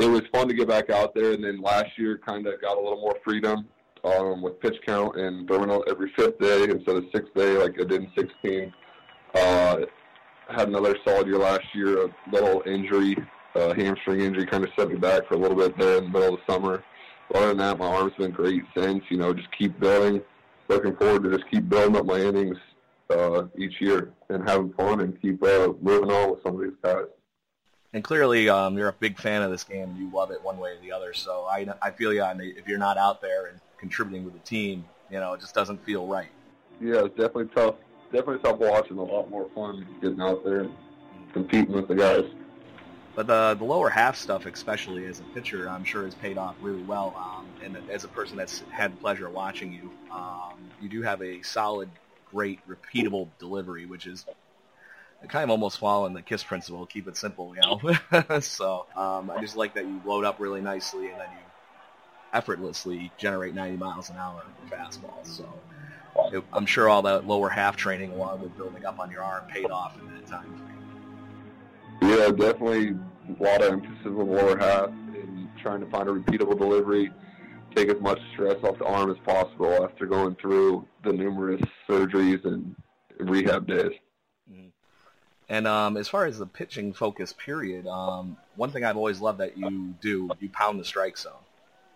it 0.00 0.06
was 0.06 0.22
fun 0.32 0.48
to 0.48 0.54
get 0.54 0.68
back 0.68 0.90
out 0.90 1.14
there. 1.14 1.32
And 1.32 1.44
then 1.44 1.60
last 1.60 1.96
year, 1.96 2.18
kind 2.18 2.46
of 2.46 2.60
got 2.60 2.76
a 2.76 2.80
little 2.80 3.00
more 3.00 3.16
freedom 3.24 3.68
um, 4.04 4.42
with 4.42 4.60
pitch 4.60 4.76
count 4.86 5.16
and 5.16 5.50
out 5.50 5.84
every 5.88 6.12
fifth 6.16 6.38
day 6.38 6.64
instead 6.64 6.96
of 6.96 7.04
sixth 7.14 7.32
day 7.34 7.56
like 7.56 7.74
I 7.80 7.84
did 7.84 8.02
in 8.02 8.12
16. 8.16 8.72
Uh, 9.34 9.76
had 10.48 10.68
another 10.68 10.96
solid 11.06 11.26
year 11.26 11.38
last 11.38 11.64
year. 11.74 12.06
A 12.06 12.14
little 12.30 12.62
injury, 12.66 13.16
uh, 13.54 13.72
hamstring 13.74 14.20
injury, 14.20 14.46
kind 14.46 14.64
of 14.64 14.70
set 14.76 14.88
me 14.88 14.96
back 14.96 15.26
for 15.26 15.34
a 15.34 15.38
little 15.38 15.56
bit 15.56 15.76
there 15.78 15.98
in 15.98 16.04
the 16.04 16.10
middle 16.10 16.34
of 16.34 16.40
the 16.46 16.52
summer. 16.52 16.84
Other 17.34 17.48
than 17.48 17.58
that, 17.58 17.78
my 17.78 17.86
arm's 17.86 18.12
been 18.18 18.30
great 18.30 18.62
since. 18.76 19.02
You 19.08 19.16
know, 19.16 19.32
just 19.32 19.48
keep 19.56 19.78
building. 19.80 20.20
Looking 20.68 20.96
forward 20.96 21.24
to 21.24 21.30
just 21.30 21.50
keep 21.50 21.68
building 21.68 21.96
up 21.96 22.06
my 22.06 22.18
innings 22.18 22.58
uh, 23.10 23.44
each 23.56 23.80
year 23.80 24.12
and 24.28 24.48
having 24.48 24.72
fun 24.72 25.00
and 25.00 25.20
keep 25.20 25.42
uh, 25.42 25.72
moving 25.80 26.10
on 26.10 26.30
with 26.30 26.42
some 26.42 26.56
of 26.56 26.62
these 26.62 26.78
guys. 26.82 27.06
And 27.92 28.02
clearly, 28.02 28.48
um, 28.48 28.76
you're 28.76 28.88
a 28.88 28.92
big 28.94 29.18
fan 29.18 29.42
of 29.42 29.50
this 29.50 29.62
game. 29.62 29.94
You 29.96 30.10
love 30.12 30.30
it 30.32 30.42
one 30.42 30.58
way 30.58 30.70
or 30.70 30.80
the 30.80 30.90
other. 30.90 31.12
So 31.14 31.46
I, 31.48 31.66
I 31.80 31.90
feel 31.90 32.12
you 32.12 32.22
on 32.22 32.38
the, 32.38 32.50
if 32.58 32.66
you're 32.66 32.78
not 32.78 32.98
out 32.98 33.22
there 33.22 33.46
and 33.46 33.60
contributing 33.78 34.24
with 34.24 34.34
the 34.34 34.40
team, 34.40 34.84
you 35.10 35.20
know, 35.20 35.34
it 35.34 35.40
just 35.40 35.54
doesn't 35.54 35.84
feel 35.84 36.06
right. 36.06 36.30
Yeah, 36.80 37.04
it's 37.04 37.16
definitely 37.16 37.48
tough. 37.54 37.76
Definitely 38.12 38.38
tough 38.38 38.58
watching. 38.58 38.98
A 38.98 39.02
lot 39.02 39.30
more 39.30 39.48
fun 39.54 39.86
getting 40.00 40.20
out 40.20 40.44
there 40.44 40.60
and 40.60 40.72
competing 41.32 41.72
with 41.72 41.88
the 41.88 41.94
guys. 41.94 42.24
But 43.14 43.28
the 43.28 43.54
the 43.56 43.64
lower 43.64 43.88
half 43.88 44.16
stuff, 44.16 44.44
especially 44.44 45.06
as 45.06 45.20
a 45.20 45.22
pitcher, 45.34 45.68
I'm 45.68 45.84
sure 45.84 46.04
has 46.04 46.16
paid 46.16 46.36
off 46.36 46.56
really 46.60 46.82
well. 46.82 47.14
Um, 47.16 47.46
and 47.62 47.78
as 47.88 48.02
a 48.02 48.08
person 48.08 48.36
that's 48.36 48.64
had 48.70 48.92
the 48.92 48.96
pleasure 48.96 49.28
of 49.28 49.34
watching 49.34 49.72
you, 49.72 49.90
um, 50.12 50.54
you 50.80 50.88
do 50.88 51.00
have 51.02 51.22
a 51.22 51.40
solid, 51.42 51.88
great, 52.34 52.58
repeatable 52.68 53.28
delivery, 53.38 53.86
which 53.86 54.06
is 54.06 54.26
kind 55.28 55.44
of 55.44 55.50
almost 55.50 55.78
following 55.78 56.12
the 56.12 56.22
KISS 56.22 56.44
principle, 56.44 56.84
keep 56.84 57.08
it 57.08 57.16
simple, 57.16 57.54
you 57.54 57.62
know. 57.62 58.40
so 58.40 58.86
um, 58.96 59.30
I 59.30 59.40
just 59.40 59.56
like 59.56 59.74
that 59.74 59.86
you 59.86 60.02
load 60.04 60.24
up 60.24 60.40
really 60.40 60.60
nicely 60.60 61.08
and 61.08 61.20
then 61.20 61.28
you 61.30 61.44
effortlessly 62.32 63.12
generate 63.16 63.54
90 63.54 63.76
miles 63.76 64.10
an 64.10 64.16
hour 64.16 64.42
fastball. 64.68 65.24
So 65.24 65.48
it, 66.32 66.44
I'm 66.52 66.66
sure 66.66 66.88
all 66.88 67.02
that 67.02 67.26
lower 67.26 67.48
half 67.48 67.76
training 67.76 68.12
along 68.12 68.42
with 68.42 68.56
building 68.56 68.84
up 68.84 68.98
on 68.98 69.10
your 69.10 69.22
arm 69.22 69.44
paid 69.46 69.70
off 69.70 69.98
in 69.98 70.12
that 70.14 70.26
time 70.26 70.52
frame. 70.56 72.10
Yeah, 72.10 72.30
definitely 72.30 72.96
a 73.38 73.42
lot 73.42 73.62
of 73.62 73.72
emphasis 73.72 74.06
on 74.06 74.16
the 74.16 74.24
lower 74.24 74.58
half 74.58 74.88
and 74.88 75.48
trying 75.56 75.80
to 75.80 75.86
find 75.86 76.08
a 76.08 76.12
repeatable 76.12 76.58
delivery, 76.58 77.10
take 77.74 77.88
as 77.88 78.00
much 78.00 78.20
stress 78.32 78.56
off 78.62 78.78
the 78.78 78.84
arm 78.84 79.10
as 79.10 79.16
possible 79.24 79.84
after 79.84 80.06
going 80.06 80.36
through 80.36 80.86
the 81.02 81.12
numerous 81.12 81.60
surgeries 81.88 82.44
and 82.44 82.74
rehab 83.18 83.66
days. 83.66 83.92
Mm-hmm. 84.50 84.68
And 85.48 85.66
um, 85.66 85.96
as 85.96 86.08
far 86.08 86.26
as 86.26 86.38
the 86.38 86.46
pitching 86.46 86.92
focus 86.92 87.32
period, 87.32 87.86
um, 87.86 88.36
one 88.56 88.70
thing 88.70 88.84
I've 88.84 88.96
always 88.96 89.20
loved 89.20 89.38
that 89.40 89.58
you 89.58 89.94
do, 90.00 90.30
you 90.40 90.48
pound 90.48 90.80
the 90.80 90.84
strike 90.84 91.18
zone. 91.18 91.32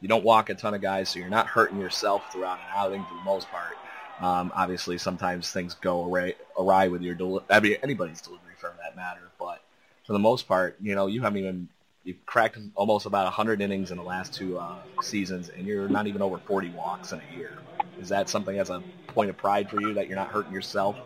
You 0.00 0.08
don't 0.08 0.24
walk 0.24 0.50
a 0.50 0.54
ton 0.54 0.74
of 0.74 0.80
guys, 0.80 1.08
so 1.08 1.18
you're 1.18 1.28
not 1.28 1.46
hurting 1.46 1.80
yourself 1.80 2.32
throughout 2.32 2.58
an 2.58 2.66
outing 2.74 3.04
for 3.04 3.14
the 3.14 3.24
most 3.24 3.48
part. 3.48 3.76
Um, 4.20 4.52
obviously, 4.54 4.98
sometimes 4.98 5.50
things 5.50 5.74
go 5.74 6.04
awry, 6.04 6.34
awry 6.58 6.88
with 6.88 7.02
your 7.02 7.14
deli- 7.14 7.44
I 7.50 7.60
mean, 7.60 7.76
anybody's 7.82 8.20
delivery 8.20 8.52
for 8.58 8.72
that 8.82 8.96
matter. 8.96 9.22
But 9.38 9.62
for 10.04 10.12
the 10.12 10.18
most 10.18 10.46
part, 10.46 10.76
you 10.80 10.94
know, 10.94 11.06
you 11.06 11.22
haven't 11.22 11.38
even 11.38 11.68
you've 12.08 12.24
cracked 12.24 12.58
almost 12.74 13.04
about 13.04 13.24
100 13.24 13.60
innings 13.60 13.90
in 13.90 13.98
the 13.98 14.02
last 14.02 14.32
two 14.32 14.58
uh, 14.58 14.80
seasons, 14.98 15.50
and 15.50 15.66
you're 15.66 15.88
not 15.88 16.06
even 16.06 16.22
over 16.22 16.38
40 16.38 16.70
walks 16.70 17.12
in 17.12 17.20
a 17.20 17.24
year. 17.36 17.58
Is 17.98 18.08
that 18.08 18.30
something 18.30 18.58
as 18.58 18.70
a 18.70 18.82
point 19.08 19.28
of 19.28 19.36
pride 19.36 19.68
for 19.68 19.78
you 19.78 19.92
that 19.94 20.08
you're 20.08 20.16
not 20.16 20.28
hurting 20.28 20.52
yourself? 20.52 20.96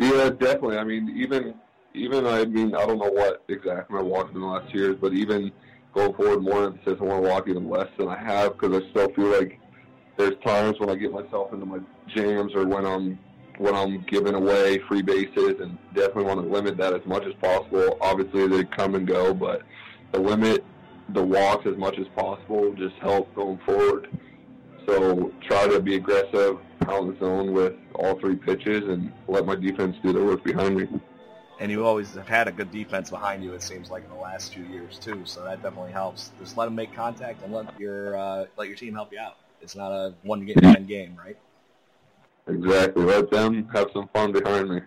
Yeah, 0.00 0.30
definitely. 0.30 0.78
I 0.78 0.84
mean, 0.84 1.08
even 1.16 1.54
even 1.94 2.26
I 2.26 2.44
mean, 2.44 2.74
I 2.74 2.86
don't 2.86 2.98
know 2.98 3.10
what 3.10 3.44
exactly 3.48 3.96
my 3.96 4.02
walks 4.02 4.34
in 4.34 4.40
the 4.40 4.46
last 4.46 4.74
years, 4.74 4.96
but 5.00 5.12
even 5.12 5.52
going 5.94 6.12
forward, 6.14 6.42
more 6.42 6.64
emphasis. 6.64 6.98
I 7.00 7.04
want 7.04 7.24
to 7.24 7.30
walk 7.30 7.48
even 7.48 7.68
less 7.68 7.88
than 7.98 8.08
I 8.08 8.18
have 8.18 8.58
because 8.58 8.82
I 8.82 8.90
still 8.90 9.12
feel 9.14 9.30
like 9.30 9.60
there's 10.16 10.34
times 10.44 10.80
when 10.80 10.90
I 10.90 10.96
get 10.96 11.12
myself 11.12 11.52
into 11.52 11.66
my 11.66 11.78
jams 12.08 12.52
or 12.56 12.66
when 12.66 12.84
I'm 12.84 13.18
when 13.58 13.74
I'm 13.74 14.04
giving 14.08 14.34
away 14.34 14.78
free 14.88 15.02
bases, 15.02 15.60
and 15.60 15.76
definitely 15.94 16.24
want 16.24 16.40
to 16.40 16.48
limit 16.48 16.76
that 16.78 16.94
as 16.94 17.04
much 17.06 17.24
as 17.24 17.34
possible. 17.34 17.98
Obviously, 18.00 18.46
they 18.46 18.64
come 18.64 18.94
and 18.94 19.06
go, 19.06 19.34
but 19.34 19.62
the 20.12 20.18
limit 20.18 20.64
the 21.10 21.22
walks 21.22 21.66
as 21.66 21.76
much 21.76 21.98
as 21.98 22.06
possible 22.08 22.72
just 22.74 22.94
help 22.96 23.34
going 23.34 23.58
forward. 23.64 24.08
So 24.86 25.32
try 25.46 25.66
to 25.68 25.80
be 25.80 25.96
aggressive, 25.96 26.58
pound 26.80 27.14
the 27.14 27.18
zone 27.18 27.52
with 27.52 27.74
all 27.94 28.18
three 28.18 28.36
pitches, 28.36 28.84
and 28.84 29.12
let 29.26 29.44
my 29.44 29.54
defense 29.54 29.96
do 30.02 30.12
the 30.12 30.22
work 30.22 30.44
behind 30.44 30.76
me. 30.76 30.88
And 31.60 31.70
you 31.70 31.84
always 31.84 32.14
have 32.14 32.28
had 32.28 32.46
a 32.46 32.52
good 32.52 32.70
defense 32.70 33.10
behind 33.10 33.42
you. 33.42 33.52
It 33.52 33.62
seems 33.62 33.90
like 33.90 34.04
in 34.04 34.10
the 34.10 34.16
last 34.16 34.52
two 34.52 34.62
years 34.62 34.98
too, 34.98 35.22
so 35.24 35.42
that 35.44 35.62
definitely 35.62 35.92
helps. 35.92 36.30
Just 36.38 36.56
let 36.56 36.66
them 36.66 36.76
make 36.76 36.94
contact 36.94 37.42
and 37.42 37.52
let 37.52 37.78
your 37.80 38.16
uh, 38.16 38.46
let 38.56 38.68
your 38.68 38.76
team 38.76 38.94
help 38.94 39.12
you 39.12 39.18
out. 39.18 39.36
It's 39.60 39.74
not 39.74 39.90
a 39.90 40.14
one 40.22 40.46
game 40.46 40.86
game, 40.86 41.16
right? 41.18 41.36
Exactly. 42.48 43.04
Let 43.04 43.30
them 43.30 43.68
have 43.68 43.90
some 43.92 44.08
fun 44.08 44.32
behind 44.32 44.70
me. 44.70 44.80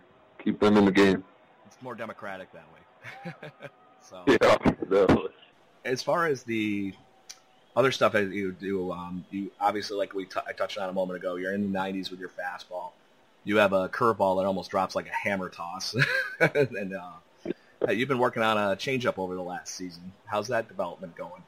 Keep 0.44 0.60
them 0.60 0.78
in 0.78 0.86
the 0.86 0.92
game. 0.92 1.24
It's 1.66 1.78
more 1.82 1.96
democratic 1.96 2.50
that 2.54 2.66
way. 2.74 3.42
so 4.02 4.24
yeah, 4.28 4.58
definitely. 4.90 5.32
As 5.86 6.02
far 6.02 6.26
as 6.26 6.44
the 6.44 6.94
other 7.76 7.92
stuff 7.92 8.14
that 8.14 8.32
you 8.32 8.52
do, 8.52 8.92
um, 8.92 9.26
you 9.30 9.52
obviously 9.60 9.98
like 9.98 10.14
we 10.14 10.26
t- 10.26 10.40
I 10.46 10.54
touched 10.54 10.78
on 10.78 10.90
a 10.90 10.94
moment 10.94 11.18
ago. 11.18 11.36
You're 11.36 11.54
in 11.54 11.72
the 11.72 11.80
90s 11.80 12.10
with 12.10 12.20
your 12.20 12.30
fastball. 12.30 12.92
You 13.44 13.58
have 13.58 13.74
a 13.74 13.90
curveball 13.90 14.40
that 14.40 14.46
almost 14.46 14.70
drops 14.70 14.96
like 14.96 15.08
a 15.08 15.14
hammer 15.14 15.50
toss, 15.50 15.96
and 16.40 16.94
uh, 16.94 17.92
you've 17.92 18.10
been 18.10 18.20
working 18.20 18.44
on 18.44 18.58
a 18.58 18.76
changeup 18.76 19.18
over 19.18 19.34
the 19.34 19.42
last 19.42 19.74
season. 19.74 20.12
How's 20.26 20.48
that 20.50 20.68
development 20.68 21.16
going? 21.16 21.42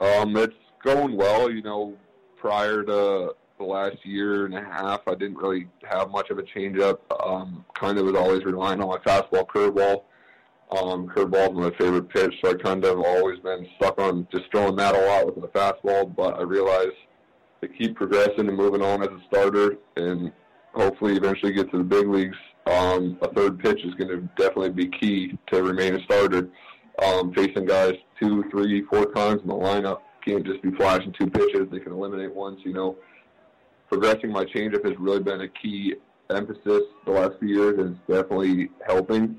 Um, 0.00 0.36
it's 0.36 0.54
going 0.82 1.16
well. 1.16 1.50
You 1.50 1.62
know, 1.62 1.96
prior 2.36 2.82
to 2.82 3.34
the 3.58 3.64
last 3.64 3.96
year 4.04 4.46
and 4.46 4.54
a 4.54 4.62
half, 4.62 5.02
I 5.06 5.14
didn't 5.14 5.36
really 5.36 5.68
have 5.88 6.10
much 6.10 6.30
of 6.30 6.38
a 6.38 6.42
changeup. 6.42 6.98
Um, 7.24 7.64
kind 7.74 7.98
of 7.98 8.06
was 8.06 8.16
always 8.16 8.44
relying 8.44 8.80
on 8.82 8.88
my 8.88 8.98
fastball, 8.98 9.46
curveball. 9.46 10.02
Um, 10.76 11.06
curveball 11.08 11.50
is 11.50 11.70
my 11.70 11.78
favorite 11.78 12.08
pitch, 12.08 12.34
so 12.42 12.50
I 12.50 12.54
kind 12.54 12.84
of 12.84 12.98
always 13.00 13.38
been 13.40 13.66
stuck 13.76 14.00
on 14.00 14.26
just 14.32 14.44
throwing 14.50 14.76
that 14.76 14.96
a 14.96 15.00
lot 15.00 15.26
with 15.26 15.36
my 15.36 15.48
fastball. 15.48 16.14
But 16.14 16.38
I 16.38 16.42
realized 16.42 16.96
to 17.60 17.68
keep 17.68 17.96
progressing 17.96 18.48
and 18.48 18.56
moving 18.56 18.82
on 18.82 19.02
as 19.02 19.08
a 19.08 19.20
starter, 19.28 19.76
and 19.96 20.32
hopefully 20.74 21.16
eventually 21.16 21.52
get 21.52 21.70
to 21.70 21.78
the 21.78 21.84
big 21.84 22.08
leagues, 22.08 22.36
um, 22.66 23.18
a 23.22 23.32
third 23.34 23.60
pitch 23.60 23.84
is 23.84 23.94
going 23.94 24.08
to 24.08 24.28
definitely 24.36 24.70
be 24.70 24.88
key 24.88 25.38
to 25.52 25.62
remain 25.62 25.94
a 25.94 26.02
starter. 26.04 26.48
Um, 27.04 27.32
facing 27.34 27.66
guys 27.66 27.94
two, 28.20 28.44
three, 28.50 28.82
four 28.82 29.06
times 29.12 29.42
in 29.42 29.48
the 29.48 29.54
lineup 29.54 30.00
can't 30.24 30.46
just 30.46 30.62
be 30.62 30.70
flashing 30.72 31.12
two 31.18 31.28
pitches. 31.28 31.68
They 31.70 31.80
can 31.80 31.92
eliminate 31.92 32.34
one. 32.34 32.56
So, 32.58 32.68
you 32.68 32.72
know, 32.72 32.96
progressing 33.88 34.30
my 34.30 34.44
changeup 34.44 34.84
has 34.84 34.98
really 34.98 35.22
been 35.22 35.42
a 35.42 35.48
key 35.48 35.94
emphasis 36.30 36.82
the 37.04 37.12
last 37.12 37.38
few 37.38 37.48
years, 37.48 37.78
and 37.78 37.96
it's 37.96 38.00
definitely 38.08 38.70
helping. 38.86 39.36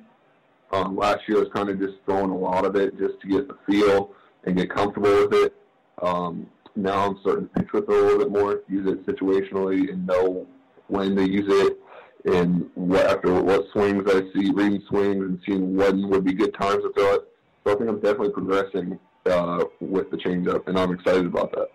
Um, 0.72 0.96
last 0.96 1.20
year 1.28 1.38
I 1.38 1.42
was 1.42 1.50
kind 1.54 1.70
of 1.70 1.80
just 1.80 1.96
throwing 2.06 2.32
a 2.32 2.38
lot 2.38 2.66
of 2.66 2.76
it 2.76 2.98
just 2.98 3.20
to 3.22 3.28
get 3.28 3.48
the 3.48 3.58
feel 3.66 4.12
and 4.44 4.58
get 4.58 4.70
comfortable 4.70 5.10
with 5.10 5.34
it. 5.34 5.56
Um, 6.02 6.48
now 6.76 7.08
I'm 7.08 7.18
starting 7.22 7.48
to 7.48 7.54
pitch 7.54 7.72
with 7.74 7.84
it 7.84 7.90
a 7.90 7.94
little 7.94 8.20
bit 8.20 8.32
more, 8.32 8.62
use 8.68 8.88
it 8.88 9.06
situationally, 9.06 9.92
and 9.92 10.06
know 10.06 10.48
when 10.88 11.16
to 11.16 11.28
use 11.28 11.46
it 11.48 11.80
and 12.26 12.70
what 12.76 13.06
after 13.06 13.42
what 13.42 13.66
swings 13.72 14.04
I 14.08 14.22
see, 14.34 14.52
reading 14.52 14.84
swings 14.90 15.24
and 15.24 15.40
seeing 15.46 15.76
when 15.76 16.10
would 16.10 16.26
be 16.26 16.34
good 16.34 16.54
times 16.60 16.84
to 16.84 16.92
throw 16.94 17.16
it. 17.16 17.22
So 17.64 17.74
I 17.74 17.76
think 17.76 17.90
I'm 17.90 18.00
definitely 18.00 18.32
progressing 18.32 19.00
uh, 19.26 19.64
with 19.80 20.12
the 20.12 20.18
changeup, 20.18 20.68
and 20.68 20.78
I'm 20.78 20.94
excited 20.94 21.26
about 21.26 21.52
that. 21.54 21.70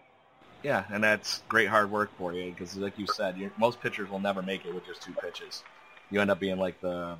Yeah, 0.62 0.84
and 0.92 1.02
that's 1.02 1.42
great 1.48 1.68
hard 1.68 1.90
work 1.90 2.10
for 2.18 2.34
you 2.34 2.50
because, 2.50 2.76
like 2.76 2.98
you 2.98 3.06
said, 3.06 3.50
most 3.56 3.80
pitchers 3.80 4.10
will 4.10 4.18
never 4.18 4.42
make 4.42 4.66
it 4.66 4.74
with 4.74 4.84
just 4.86 5.02
two 5.02 5.14
pitches. 5.14 5.62
You 6.10 6.20
end 6.20 6.30
up 6.30 6.38
being 6.38 6.58
like 6.58 6.80
the 6.80 7.16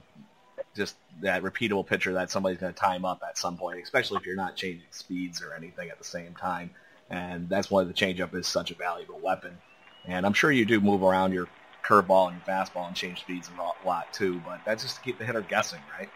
just 0.74 0.96
that 1.22 1.42
repeatable 1.42 1.86
pitcher 1.86 2.12
that 2.14 2.30
somebody's 2.30 2.58
going 2.58 2.72
to 2.72 2.78
time 2.78 3.04
up 3.04 3.22
at 3.26 3.38
some 3.38 3.56
point, 3.56 3.82
especially 3.82 4.18
if 4.18 4.26
you're 4.26 4.36
not 4.36 4.56
changing 4.56 4.86
speeds 4.90 5.42
or 5.42 5.54
anything 5.54 5.88
at 5.90 5.98
the 5.98 6.04
same 6.04 6.34
time. 6.34 6.70
And 7.08 7.48
that's 7.48 7.70
why 7.70 7.84
the 7.84 7.92
changeup 7.92 8.34
is 8.34 8.46
such 8.46 8.70
a 8.70 8.74
valuable 8.74 9.18
weapon. 9.18 9.58
And 10.06 10.24
I'm 10.24 10.32
sure 10.32 10.52
you 10.52 10.64
do 10.64 10.80
move 10.80 11.02
around 11.02 11.32
your 11.32 11.48
curveball 11.84 12.28
and 12.28 12.36
your 12.36 12.56
fastball 12.56 12.86
and 12.86 12.94
change 12.94 13.20
speeds 13.20 13.50
a 13.58 13.86
lot 13.86 14.12
too, 14.12 14.40
but 14.46 14.60
that's 14.64 14.82
just 14.82 14.96
to 14.96 15.02
keep 15.02 15.18
the 15.18 15.24
hitter 15.24 15.40
guessing, 15.40 15.80
right? 15.98 16.08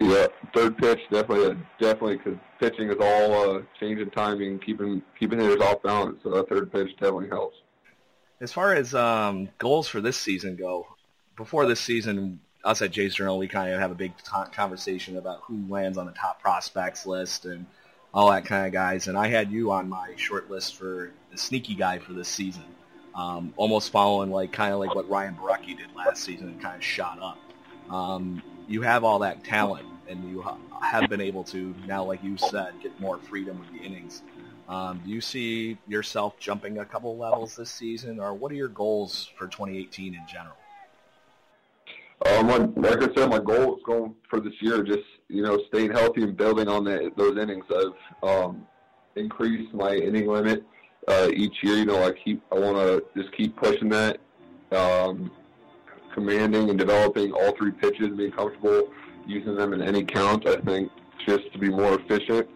Yeah, 0.00 0.26
third 0.54 0.76
pitch 0.76 1.00
definitely, 1.10 1.56
definitely 1.78 2.16
because 2.16 2.38
pitching 2.58 2.90
is 2.90 2.96
all 3.00 3.56
uh, 3.56 3.62
changing 3.78 4.10
timing, 4.10 4.58
keeping 4.58 5.02
keeping 5.18 5.38
hitters 5.38 5.60
off 5.60 5.82
balance. 5.82 6.18
So 6.22 6.30
that 6.30 6.48
third 6.48 6.72
pitch 6.72 6.90
definitely 6.92 7.28
helps. 7.28 7.56
As 8.40 8.52
far 8.52 8.74
as 8.74 8.94
um, 8.94 9.48
goals 9.58 9.86
for 9.86 10.00
this 10.00 10.16
season 10.16 10.56
go, 10.56 10.86
before 11.36 11.66
this 11.66 11.80
season, 11.80 12.40
us 12.64 12.82
at 12.82 12.90
Jays 12.90 13.14
Journal, 13.14 13.38
we 13.38 13.46
kind 13.46 13.72
of 13.72 13.80
have 13.80 13.92
a 13.92 13.94
big 13.94 14.16
t- 14.16 14.52
conversation 14.52 15.16
about 15.16 15.42
who 15.44 15.64
lands 15.68 15.96
on 15.96 16.06
the 16.06 16.12
top 16.12 16.42
prospects 16.42 17.06
list 17.06 17.44
and 17.44 17.66
all 18.12 18.30
that 18.30 18.44
kind 18.44 18.66
of 18.66 18.72
guys. 18.72 19.06
And 19.06 19.16
I 19.16 19.28
had 19.28 19.50
you 19.50 19.70
on 19.70 19.88
my 19.88 20.14
short 20.16 20.50
list 20.50 20.76
for 20.76 21.12
the 21.30 21.38
sneaky 21.38 21.74
guy 21.74 21.98
for 21.98 22.12
this 22.12 22.28
season, 22.28 22.64
um, 23.14 23.54
almost 23.56 23.90
following 23.90 24.30
like 24.30 24.52
kind 24.52 24.72
of 24.72 24.80
like 24.80 24.94
what 24.94 25.08
Ryan 25.08 25.36
Borucki 25.36 25.76
did 25.76 25.94
last 25.94 26.22
season 26.22 26.48
and 26.48 26.60
kind 26.60 26.76
of 26.76 26.84
shot 26.84 27.18
up. 27.20 27.38
Um, 27.92 28.42
you 28.68 28.82
have 28.82 29.04
all 29.04 29.20
that 29.20 29.44
talent, 29.44 29.86
and 30.08 30.28
you 30.30 30.44
have 30.80 31.08
been 31.08 31.20
able 31.20 31.44
to 31.44 31.74
now, 31.86 32.04
like 32.04 32.22
you 32.22 32.36
said, 32.36 32.74
get 32.82 32.98
more 33.00 33.18
freedom 33.18 33.58
with 33.58 33.70
the 33.72 33.78
innings. 33.78 34.22
Um, 34.68 35.02
do 35.04 35.10
you 35.10 35.20
see 35.20 35.76
yourself 35.86 36.38
jumping 36.38 36.78
a 36.78 36.84
couple 36.84 37.16
levels 37.16 37.56
this 37.56 37.70
season, 37.70 38.18
or 38.18 38.32
what 38.32 38.50
are 38.50 38.56
your 38.56 38.68
goals 38.68 39.30
for 39.36 39.46
2018 39.46 40.14
in 40.14 40.20
general? 40.26 40.56
Um, 42.26 42.74
like 42.76 43.02
I 43.02 43.14
said, 43.14 43.28
my 43.28 43.38
goal 43.38 43.76
is 43.76 43.82
going 43.84 44.14
for 44.30 44.40
this 44.40 44.54
year, 44.60 44.82
just 44.82 45.04
you 45.28 45.42
know, 45.42 45.60
staying 45.68 45.90
healthy 45.90 46.22
and 46.22 46.36
building 46.36 46.68
on 46.68 46.84
the, 46.84 47.12
those 47.16 47.36
innings. 47.36 47.64
I've 47.70 48.28
um, 48.28 48.66
increased 49.16 49.74
my 49.74 49.94
inning 49.94 50.28
limit 50.28 50.64
uh, 51.08 51.28
each 51.34 51.56
year. 51.62 51.76
You 51.76 51.84
know, 51.84 52.02
I 52.02 52.12
keep 52.12 52.42
I 52.50 52.58
want 52.58 52.76
to 52.76 53.04
just 53.20 53.34
keep 53.36 53.56
pushing 53.56 53.90
that. 53.90 54.18
Um, 54.72 55.30
commanding 56.14 56.70
and 56.70 56.78
developing 56.78 57.32
all 57.32 57.52
three 57.56 57.72
pitches, 57.72 58.08
being 58.16 58.32
comfortable 58.32 58.88
using 59.26 59.56
them 59.56 59.72
in 59.72 59.82
any 59.82 60.04
count. 60.04 60.46
I 60.48 60.56
think 60.60 60.90
just 61.26 61.52
to 61.52 61.58
be 61.58 61.68
more 61.68 61.98
efficient 61.98 62.48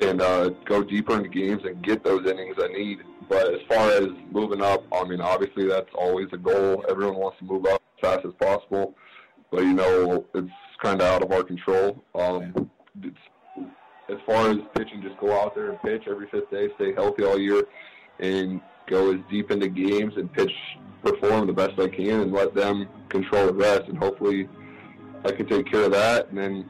and 0.00 0.20
uh, 0.20 0.50
go 0.64 0.82
deeper 0.82 1.16
into 1.16 1.28
games 1.28 1.62
and 1.64 1.82
get 1.82 2.04
those 2.04 2.26
innings 2.26 2.56
I 2.58 2.68
need. 2.68 2.98
But 3.28 3.54
as 3.54 3.60
far 3.68 3.90
as 3.90 4.08
moving 4.30 4.62
up, 4.62 4.84
I 4.92 5.04
mean, 5.04 5.20
obviously 5.20 5.66
that's 5.66 5.90
always 5.94 6.26
a 6.32 6.36
goal. 6.36 6.84
Everyone 6.88 7.16
wants 7.16 7.38
to 7.38 7.44
move 7.44 7.66
up 7.66 7.82
as 7.96 8.00
fast 8.00 8.26
as 8.26 8.32
possible, 8.40 8.94
but 9.50 9.62
you 9.62 9.72
know 9.74 10.24
it's 10.34 10.50
kind 10.82 11.00
of 11.00 11.06
out 11.06 11.22
of 11.22 11.30
our 11.30 11.42
control. 11.42 12.02
Um, 12.14 12.70
as 14.08 14.16
far 14.26 14.50
as 14.50 14.58
pitching, 14.74 15.02
just 15.02 15.18
go 15.20 15.32
out 15.40 15.54
there 15.54 15.70
and 15.70 15.80
pitch 15.82 16.04
every 16.08 16.26
fifth 16.30 16.50
day, 16.50 16.68
stay 16.76 16.92
healthy 16.94 17.24
all 17.24 17.38
year, 17.38 17.62
and 18.18 18.60
go 18.90 19.12
as 19.12 19.20
deep 19.30 19.50
into 19.50 19.68
games 19.68 20.14
and 20.16 20.30
pitch 20.32 20.52
perform 21.02 21.46
the 21.46 21.52
best 21.52 21.78
I 21.78 21.88
can 21.88 22.20
and 22.20 22.32
let 22.32 22.54
them 22.54 22.88
control 23.08 23.46
the 23.46 23.54
rest. 23.54 23.88
And 23.88 23.96
hopefully, 23.96 24.48
I 25.24 25.32
can 25.32 25.46
take 25.46 25.66
care 25.66 25.84
of 25.84 25.92
that, 25.92 26.28
and 26.28 26.38
then 26.38 26.68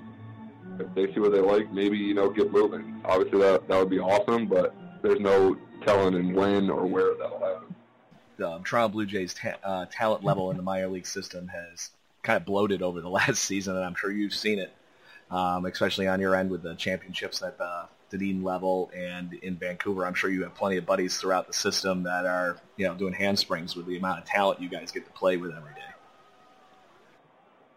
if 0.78 0.94
they 0.94 1.12
see 1.12 1.20
what 1.20 1.32
they 1.32 1.40
like, 1.40 1.72
maybe 1.72 1.96
you 1.96 2.14
know 2.14 2.30
get 2.30 2.52
moving. 2.52 3.00
Obviously, 3.04 3.40
that 3.40 3.66
that 3.68 3.78
would 3.78 3.90
be 3.90 3.98
awesome, 3.98 4.46
but 4.46 4.74
there's 5.02 5.20
no 5.20 5.56
telling 5.84 6.14
in 6.14 6.34
when 6.34 6.70
or 6.70 6.86
where 6.86 7.14
that'll 7.16 7.38
happen. 7.38 7.74
The 8.36 8.48
um, 8.48 8.64
Toronto 8.64 8.92
Blue 8.92 9.06
Jays 9.06 9.34
ta- 9.34 9.58
uh, 9.62 9.86
talent 9.90 10.24
level 10.24 10.50
in 10.50 10.56
the 10.56 10.62
minor 10.62 10.88
league 10.88 11.06
system 11.06 11.48
has 11.48 11.90
kind 12.22 12.36
of 12.36 12.44
bloated 12.44 12.82
over 12.82 13.00
the 13.00 13.08
last 13.20 13.42
season, 13.42 13.76
and 13.76 13.84
I'm 13.84 13.94
sure 13.94 14.10
you've 14.10 14.34
seen 14.34 14.58
it, 14.58 14.72
um, 15.30 15.64
especially 15.66 16.06
on 16.06 16.20
your 16.20 16.34
end 16.34 16.50
with 16.50 16.62
the 16.62 16.74
championships 16.74 17.40
that 17.40 17.58
the 17.58 17.84
Dunedin 18.10 18.42
level 18.42 18.90
and 18.94 19.32
in 19.34 19.56
Vancouver. 19.56 20.06
I'm 20.06 20.14
sure 20.14 20.30
you 20.30 20.42
have 20.42 20.54
plenty 20.54 20.76
of 20.76 20.86
buddies 20.86 21.16
throughout 21.18 21.46
the 21.46 21.52
system 21.52 22.02
that 22.04 22.26
are 22.26 22.58
you 22.76 22.86
know 22.86 22.94
doing 22.94 23.14
handsprings 23.14 23.76
with 23.76 23.86
the 23.86 23.96
amount 23.96 24.20
of 24.20 24.24
talent 24.26 24.60
you 24.60 24.68
guys 24.68 24.90
get 24.90 25.06
to 25.06 25.12
play 25.12 25.36
with 25.36 25.52
every 25.52 25.74
day. 25.74 25.80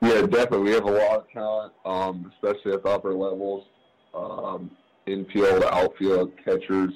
Yeah, 0.02 0.22
definitely. 0.26 0.64
We 0.64 0.72
have 0.72 0.84
a 0.84 0.92
lot 0.92 1.18
of 1.20 1.32
talent, 1.32 1.74
um, 1.86 2.32
especially 2.34 2.74
at 2.74 2.84
the 2.84 2.90
upper 2.90 3.14
levels. 3.14 3.66
Um, 4.14 4.70
infield, 5.06 5.64
outfield, 5.64 6.34
catchers, 6.44 6.94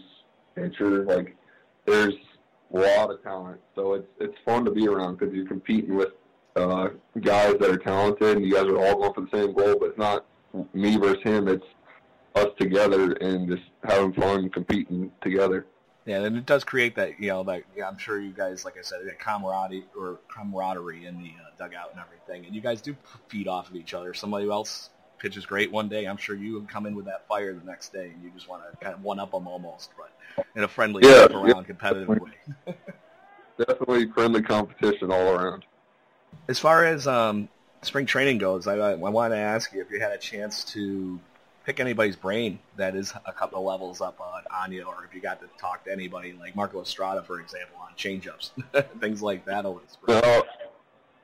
pitchers. 0.55 1.07
Like, 1.07 1.35
there's 1.85 2.13
a 2.73 2.77
lot 2.77 3.11
of 3.11 3.23
talent. 3.23 3.61
So 3.75 3.93
it's 3.93 4.07
it's 4.19 4.35
fun 4.45 4.65
to 4.65 4.71
be 4.71 4.88
around 4.88 5.17
because 5.17 5.33
you're 5.33 5.47
competing 5.47 5.95
with 5.95 6.09
uh, 6.55 6.89
guys 7.21 7.55
that 7.59 7.69
are 7.69 7.77
talented, 7.77 8.38
and 8.38 8.45
you 8.45 8.53
guys 8.53 8.65
are 8.65 8.77
all 8.77 8.95
going 8.95 9.13
for 9.13 9.21
the 9.21 9.38
same 9.38 9.53
goal. 9.53 9.77
But 9.79 9.89
it's 9.89 9.97
not 9.97 10.25
me 10.73 10.97
versus 10.97 11.23
him. 11.23 11.47
It's 11.47 11.65
us 12.38 12.53
together 12.59 13.13
and 13.13 13.47
just 13.47 13.63
having 13.83 14.13
fun 14.13 14.49
competing 14.49 15.11
together. 15.21 15.65
Yeah, 16.05 16.23
and 16.23 16.38
it 16.38 16.45
does 16.45 16.63
create 16.63 16.95
that, 16.95 17.19
you 17.19 17.27
know, 17.27 17.43
that 17.43 17.63
yeah, 17.75 17.88
I'm 17.88 17.97
sure 17.97 18.19
you 18.19 18.31
guys, 18.31 18.63
like 18.63 18.77
I 18.77 18.81
said, 18.81 18.99
that 19.05 19.19
camaraderie 19.19 19.83
or 19.97 20.19
camaraderie 20.29 21.05
in 21.05 21.17
the 21.17 21.29
uh, 21.29 21.49
dugout 21.57 21.91
and 21.91 21.99
everything, 21.99 22.45
and 22.45 22.55
you 22.55 22.61
guys 22.61 22.81
do 22.81 22.95
feed 23.27 23.47
off 23.47 23.69
of 23.69 23.75
each 23.75 23.93
other. 23.93 24.13
Somebody 24.13 24.49
else 24.49 24.89
pitches 25.19 25.45
great 25.45 25.69
one 25.71 25.89
day, 25.89 26.05
I'm 26.05 26.15
sure 26.15 26.35
you 26.35 26.53
would 26.53 26.69
come 26.69 26.85
in 26.85 26.95
with 26.95 27.05
that 27.05 27.27
fire 27.27 27.53
the 27.53 27.65
next 27.65 27.91
day, 27.91 28.11
and 28.13 28.23
you 28.23 28.29
just 28.31 28.47
want 28.47 28.63
to 28.71 28.77
kind 28.77 28.95
of 28.95 29.03
one 29.03 29.19
up 29.19 29.31
them 29.31 29.47
almost, 29.47 29.89
but 29.97 30.45
in 30.55 30.63
a 30.63 30.67
friendly, 30.67 31.03
Yeah, 31.05 31.25
around, 31.25 31.47
yeah. 31.47 31.63
competitive 31.63 32.07
way. 32.07 32.31
Definitely 33.57 34.09
friendly 34.11 34.43
competition 34.43 35.11
all 35.11 35.29
around. 35.33 35.65
As 36.47 36.59
far 36.59 36.85
as 36.85 37.07
um, 37.07 37.49
spring 37.81 38.05
training 38.05 38.38
goes, 38.38 38.67
I, 38.67 38.75
I 38.75 38.93
want 38.95 39.33
to 39.33 39.38
ask 39.38 39.73
you 39.73 39.81
if 39.81 39.89
you 39.89 39.99
had 39.99 40.11
a 40.11 40.17
chance 40.17 40.63
to 40.65 41.19
pick 41.68 41.82
anybody's 41.82 42.15
brain 42.15 42.57
that 42.78 42.95
is 42.95 43.13
a 43.26 43.34
couple 43.34 43.59
of 43.59 43.65
levels 43.65 43.99
up 43.99 44.18
on, 44.22 44.72
you, 44.72 44.84
or 44.84 45.03
if 45.03 45.13
you 45.13 45.20
got 45.22 45.41
to 45.41 45.47
talk 45.59 45.84
to 45.84 45.91
anybody 45.91 46.34
like 46.39 46.55
Marco 46.55 46.82
Estrada, 46.82 47.22
for 47.22 47.41
example, 47.41 47.76
on 47.82 47.89
changeups, 47.97 48.51
things 49.01 49.22
like 49.22 49.45
that 49.45 49.65
over 49.65 49.82
the 49.86 49.91
spring. 49.91 50.22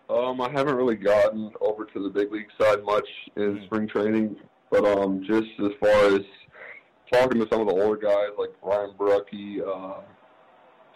No, 0.10 0.16
um, 0.16 0.42
I 0.42 0.50
haven't 0.50 0.76
really 0.76 0.98
gotten 0.98 1.50
over 1.62 1.86
to 1.86 2.04
the 2.04 2.10
big 2.10 2.30
league 2.32 2.50
side 2.60 2.84
much 2.84 3.08
in 3.38 3.58
Hmm. 3.58 3.64
spring 3.64 3.88
training, 3.88 4.36
but 4.70 4.84
um, 4.86 5.24
just 5.26 5.48
as 5.60 5.72
far 5.80 6.14
as 6.14 6.22
talking 7.12 7.40
to 7.40 7.48
some 7.50 7.62
of 7.62 7.68
the 7.68 7.82
older 7.82 7.96
guys 7.96 8.32
like 8.38 8.50
Ryan 8.62 8.92
Borucki, 8.98 9.62
uh, 9.66 10.02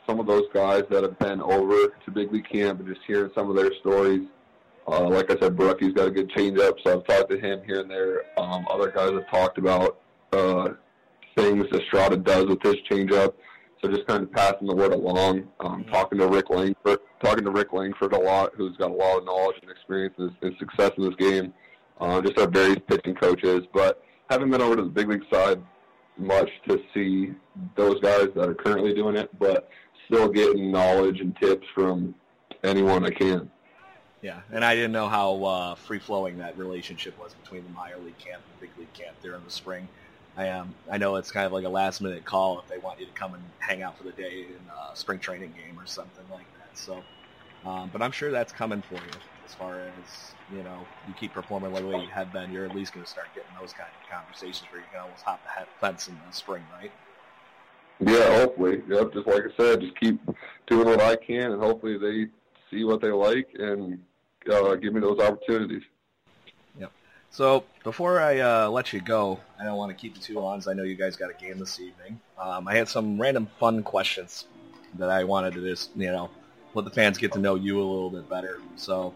some 0.06 0.20
of 0.20 0.28
those 0.28 0.46
guys 0.54 0.84
that 0.90 1.04
have 1.04 1.18
been 1.20 1.42
over 1.42 1.88
to 1.88 2.12
big 2.12 2.34
league 2.34 2.50
camp 2.52 2.82
and 2.82 2.88
just 2.88 3.02
hearing 3.08 3.32
some 3.34 3.50
of 3.50 3.56
their 3.56 3.74
stories. 3.80 4.28
Uh, 4.88 5.10
like 5.10 5.30
I 5.30 5.38
said, 5.40 5.56
Borucki's 5.56 5.94
got 5.94 6.08
a 6.08 6.12
good 6.12 6.30
changeup, 6.30 6.76
so 6.84 6.94
I've 6.94 7.08
talked 7.08 7.30
to 7.32 7.40
him 7.40 7.62
here 7.66 7.82
and 7.82 7.92
there. 7.92 8.22
Um, 8.38 8.66
other 8.70 8.90
guys 8.90 9.12
have 9.12 9.30
talked 9.30 9.58
about 9.58 10.00
uh, 10.32 10.70
things 11.36 11.66
that 11.72 11.82
Estrada 11.82 12.18
does 12.18 12.46
with 12.46 12.62
his 12.62 12.78
changeup. 12.90 13.34
So 13.82 13.90
just 13.90 14.08
kind 14.08 14.24
of 14.24 14.32
passing 14.32 14.66
the 14.66 14.76
word 14.76 14.92
along, 14.92 15.48
um, 15.60 15.86
talking 15.92 16.18
to 16.18 16.28
Rick 16.28 16.50
Langford, 16.50 17.00
talking 17.24 17.44
to 17.44 17.52
Rick 17.52 17.74
Langford 17.74 18.14
a 18.14 18.18
lot, 18.18 18.54
who's 18.56 18.76
got 18.78 18.90
a 18.90 18.94
lot 18.94 19.20
of 19.20 19.26
knowledge 19.26 19.58
and 19.62 19.70
experience 19.70 20.16
and, 20.18 20.36
and 20.42 20.56
success 20.58 20.92
in 20.98 21.04
this 21.04 21.16
game. 21.16 21.54
Uh, 22.00 22.22
just 22.22 22.40
our 22.40 22.48
various 22.48 22.80
pitching 22.88 23.14
coaches, 23.14 23.62
but 23.74 24.04
haven't 24.30 24.50
been 24.50 24.62
over 24.62 24.76
to 24.76 24.84
the 24.84 24.90
big 24.90 25.10
league 25.10 25.24
side 25.32 25.62
much 26.18 26.50
to 26.68 26.80
see 26.94 27.34
those 27.76 28.00
guys 28.02 28.28
that 28.36 28.50
are 28.50 28.56
currently 28.56 28.94
doing 28.94 29.16
it, 29.16 29.30
but 29.40 29.70
still 30.10 30.30
getting 30.30 30.72
knowledge 30.72 31.20
and 31.20 31.36
tips 31.38 31.66
from 31.76 32.16
anyone 32.64 33.06
I 33.06 33.12
can. 33.12 33.52
Yeah, 34.22 34.42
and 34.52 34.66
I 34.66 34.74
didn't 34.74 34.94
know 34.94 35.08
how 35.08 35.44
uh, 35.44 35.76
free 35.76 36.00
flowing 36.00 36.40
that 36.40 36.58
relationship 36.58 37.20
was 37.20 37.34
between 37.34 37.64
the 37.64 37.70
minor 37.70 37.98
league 37.98 38.18
camp 38.18 38.42
and 38.44 38.60
the 38.60 38.68
big 38.68 38.78
league 38.78 38.94
camp 38.94 39.16
there 39.22 39.36
in 39.36 39.44
the 39.44 39.52
spring. 39.52 39.88
I 40.36 40.50
um, 40.50 40.74
I 40.90 40.98
know 40.98 41.16
it's 41.16 41.32
kind 41.32 41.46
of 41.46 41.52
like 41.52 41.66
a 41.66 41.70
last 41.70 42.02
minute 42.02 42.26
call 42.26 42.60
if 42.60 42.68
they 42.68 42.78
want 42.78 43.00
you 43.00 43.06
to 43.06 43.12
come 43.14 43.34
and 43.34 43.44
hang 43.60 43.84
out 43.84 43.98
for 43.98 44.04
the 44.04 44.12
day 44.12 44.46
in 44.50 44.72
a 44.92 44.96
spring 44.96 45.20
training 45.20 45.54
game 45.58 45.80
or 45.80 45.86
something 45.86 46.26
like 46.32 46.46
that. 46.58 46.78
So, 46.78 47.04
um, 47.66 47.90
but 47.92 48.02
I'm 48.02 48.12
sure 48.12 48.32
that's 48.32 48.52
coming 48.54 48.82
for 48.82 48.96
you 48.96 49.20
as 49.46 49.54
far 49.54 49.80
as 49.80 50.32
you 50.56 50.64
know 50.64 50.86
you 51.08 51.14
keep 51.14 51.34
performing 51.34 51.72
like 51.72 51.84
the 51.84 51.90
way 51.90 52.02
you 52.02 52.10
have 52.10 52.32
been. 52.32 52.52
You're 52.52 52.66
at 52.66 52.76
least 52.76 52.94
going 52.94 53.04
to 53.04 53.10
start 53.10 53.28
getting 53.36 53.50
those 53.60 53.74
kind 53.74 53.90
of 53.90 54.10
conversations 54.10 54.64
where 54.72 54.82
you 54.82 54.88
can 54.92 55.02
almost 55.02 55.24
hop 55.24 55.42
the 55.44 55.66
fence 55.80 56.08
in 56.08 56.18
the 56.28 56.34
spring, 56.36 56.64
right? 56.80 56.92
Yeah, 58.00 58.40
hopefully. 58.40 58.84
Yep, 58.88 59.14
just 59.14 59.28
like 59.28 59.44
I 59.44 59.58
said, 59.58 59.82
just 59.82 60.00
keep 60.00 60.20
doing 60.68 60.88
what 60.88 61.02
I 61.02 61.16
can, 61.16 61.52
and 61.52 61.62
hopefully 61.62 61.98
they 61.98 62.28
see 62.70 62.84
what 62.84 63.02
they 63.02 63.12
like 63.12 63.50
and 63.58 64.00
uh, 64.52 64.76
give 64.76 64.94
me 64.94 65.02
those 65.02 65.20
opportunities. 65.20 65.84
Yep. 66.80 66.92
So 67.32 67.64
before 67.84 68.20
I 68.20 68.40
uh, 68.40 68.70
let 68.70 68.94
you 68.94 69.02
go, 69.02 69.40
I 69.60 69.64
don't 69.64 69.78
want 69.78 69.90
to 69.90 69.96
keep 69.96 70.16
you 70.16 70.22
too 70.22 70.40
long. 70.40 70.62
I 70.68 70.74
know 70.74 70.84
you 70.84 70.96
guys 70.96 71.16
got 71.16 71.30
a 71.30 71.34
game 71.34 71.60
this 71.60 71.80
evening. 71.80 72.20
Um, 72.38 72.68
I 72.68 72.76
had 72.76 72.88
some 72.88 73.20
random 73.20 73.48
fun 73.60 73.84
questions 73.84 74.46
that 74.96 75.10
I 75.10 75.24
wanted 75.24 75.54
to 75.54 75.62
just 75.62 75.96
you 75.96 76.12
know 76.12 76.30
let 76.74 76.86
the 76.86 76.92
fans 76.92 77.18
get 77.18 77.34
to 77.34 77.40
know 77.40 77.56
you 77.56 77.78
a 77.78 77.84
little 77.84 78.10
bit 78.10 78.30
better. 78.30 78.60
So 78.76 79.14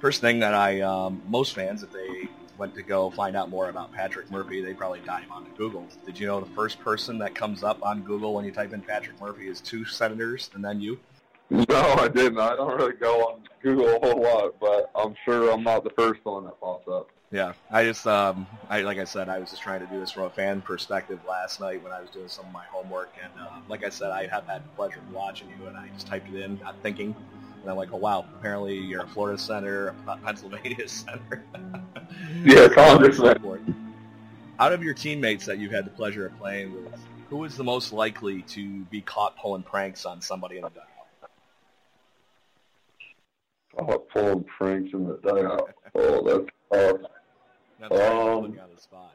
first 0.00 0.20
thing 0.20 0.40
that 0.40 0.54
I 0.54 0.80
um, 0.80 1.22
most 1.28 1.54
fans 1.54 1.82
if 1.82 1.92
they 1.92 2.28
went 2.58 2.74
to 2.74 2.82
go 2.82 3.10
find 3.10 3.36
out 3.36 3.50
more 3.50 3.68
about 3.68 3.92
Patrick 3.92 4.30
Murphy, 4.30 4.62
they 4.62 4.72
probably 4.72 5.00
dive 5.00 5.30
onto 5.30 5.50
Google. 5.56 5.86
Did 6.06 6.18
you 6.18 6.26
know 6.26 6.40
the 6.40 6.50
first 6.54 6.80
person 6.80 7.18
that 7.18 7.34
comes 7.34 7.62
up 7.62 7.82
on 7.82 8.02
Google 8.02 8.34
when 8.34 8.44
you 8.44 8.52
type 8.52 8.72
in 8.72 8.80
Patrick 8.80 9.20
Murphy 9.20 9.48
is 9.48 9.60
two 9.60 9.84
senators 9.84 10.50
and 10.54 10.64
then 10.64 10.80
you? 10.80 10.98
No, 11.68 11.80
I 11.94 12.08
didn't. 12.08 12.38
I 12.38 12.56
don't 12.56 12.76
really 12.76 12.94
go 12.94 13.20
on 13.28 13.40
Google 13.62 13.96
a 13.96 13.98
whole 14.00 14.20
lot, 14.20 14.54
but 14.60 14.90
I'm 14.96 15.14
sure 15.24 15.52
I'm 15.52 15.62
not 15.62 15.84
the 15.84 15.90
first 15.90 16.24
one 16.24 16.44
that 16.44 16.60
pops 16.60 16.88
up. 16.88 17.08
Yeah, 17.30 17.52
I 17.70 17.84
just, 17.84 18.06
um, 18.06 18.46
I 18.68 18.82
like 18.82 18.98
I 18.98 19.04
said, 19.04 19.28
I 19.28 19.38
was 19.38 19.50
just 19.50 19.62
trying 19.62 19.80
to 19.80 19.86
do 19.86 19.98
this 19.98 20.12
from 20.12 20.24
a 20.24 20.30
fan 20.30 20.60
perspective 20.60 21.18
last 21.28 21.60
night 21.60 21.82
when 21.82 21.92
I 21.92 22.00
was 22.00 22.10
doing 22.10 22.28
some 22.28 22.46
of 22.46 22.52
my 22.52 22.64
homework, 22.64 23.12
and 23.22 23.32
uh, 23.40 23.50
like 23.68 23.84
I 23.84 23.90
said, 23.90 24.10
I 24.10 24.26
have 24.26 24.46
had 24.46 24.64
the 24.64 24.68
pleasure 24.70 24.98
of 24.98 25.12
watching 25.12 25.48
you, 25.48 25.66
and 25.66 25.76
I 25.76 25.88
just 25.88 26.06
typed 26.06 26.28
it 26.32 26.40
in, 26.40 26.58
not 26.60 26.76
thinking, 26.82 27.14
and 27.62 27.70
I'm 27.70 27.76
like, 27.76 27.92
oh 27.92 27.96
wow, 27.96 28.24
apparently 28.38 28.76
you're 28.76 29.02
a 29.02 29.08
Florida 29.08 29.38
senator, 29.38 29.94
a 30.06 30.16
Pennsylvania 30.18 30.88
senator. 30.88 31.44
Yeah, 32.44 32.68
Congressman. 32.68 33.92
Out 34.58 34.72
of 34.72 34.82
your 34.82 34.94
teammates 34.94 35.44
that 35.46 35.58
you've 35.58 35.72
had 35.72 35.84
the 35.84 35.90
pleasure 35.90 36.26
of 36.26 36.38
playing 36.38 36.72
with, 36.72 36.94
who 37.28 37.44
is 37.44 37.56
the 37.56 37.64
most 37.64 37.92
likely 37.92 38.42
to 38.42 38.84
be 38.84 39.00
caught 39.00 39.36
pulling 39.36 39.62
pranks 39.64 40.06
on 40.06 40.22
somebody 40.22 40.56
in 40.56 40.62
the 40.62 40.68
dugout? 40.70 40.95
Oh, 43.78 43.98
pulling 44.12 44.44
pranks 44.44 44.92
in 44.92 45.06
the 45.06 45.18
dugout. 45.22 45.70
Oh, 45.94 46.22
that's 46.22 46.46
tough. 46.72 47.10
That's 47.80 47.94
Um, 47.94 48.54
you 48.54 48.60
on 48.60 48.78
spot. 48.78 49.12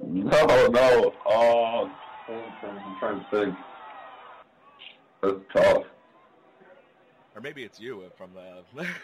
No, 0.00 0.66
no. 0.68 1.12
Oh, 1.26 1.90
pranks. 2.26 2.82
I'm 2.84 2.98
trying 2.98 3.20
to 3.20 3.26
think. 3.30 3.54
That's 5.22 5.34
tough. 5.52 5.84
Or 7.34 7.40
maybe 7.40 7.62
it's 7.62 7.80
you 7.80 8.04
from 8.16 8.30
the. 8.34 8.84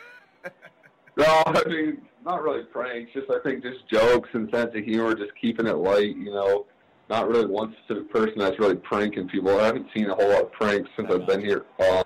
No, 1.16 1.43
I 1.47 1.62
mean, 1.68 2.03
not 2.24 2.43
really 2.43 2.64
pranks. 2.64 3.12
Just 3.12 3.30
I 3.30 3.39
think 3.45 3.62
just 3.62 3.89
jokes 3.89 4.28
and 4.32 4.51
sense 4.53 4.72
of 4.74 4.85
humor, 4.85 5.14
just 5.14 5.30
keeping 5.41 5.66
it 5.66 5.76
light. 5.76 6.16
You 6.16 6.32
know, 6.32 6.66
not 7.09 7.28
really 7.28 7.47
one 7.47 7.74
specific 7.85 8.11
person 8.12 8.39
that's 8.39 8.59
really 8.59 8.76
pranking 8.76 9.28
people. 9.28 9.57
I 9.61 9.66
haven't 9.66 9.87
seen 9.95 10.11
a 10.11 10.14
whole 10.14 10.28
lot 10.28 10.43
of 10.43 10.53
pranks 10.53 10.91
since 10.97 11.09
I've 11.12 11.26
been 11.26 11.41
here. 11.41 11.66
Uh, 11.78 12.03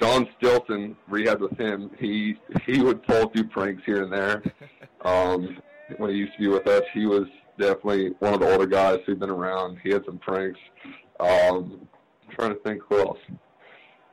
John 0.00 0.28
Stilson, 0.36 0.96
rehab 1.08 1.40
with 1.40 1.58
him, 1.58 1.90
he 1.98 2.36
he 2.66 2.82
would 2.82 3.02
pull 3.02 3.24
a 3.24 3.30
few 3.30 3.44
pranks 3.44 3.82
here 3.84 4.02
and 4.02 4.12
there. 4.12 4.42
Um, 5.04 5.58
when 5.98 6.10
he 6.10 6.16
used 6.16 6.32
to 6.32 6.38
be 6.40 6.48
with 6.48 6.66
us, 6.66 6.82
he 6.92 7.06
was 7.06 7.28
definitely 7.60 8.08
one 8.18 8.34
of 8.34 8.40
the 8.40 8.50
older 8.50 8.66
guys 8.66 8.98
who'd 9.06 9.20
been 9.20 9.30
around. 9.30 9.78
He 9.82 9.90
had 9.90 10.04
some 10.04 10.18
pranks. 10.18 10.58
Um, 11.20 11.86
I'm 12.28 12.34
trying 12.34 12.50
to 12.50 12.60
think 12.64 12.82
who 12.88 12.98
else. 12.98 13.18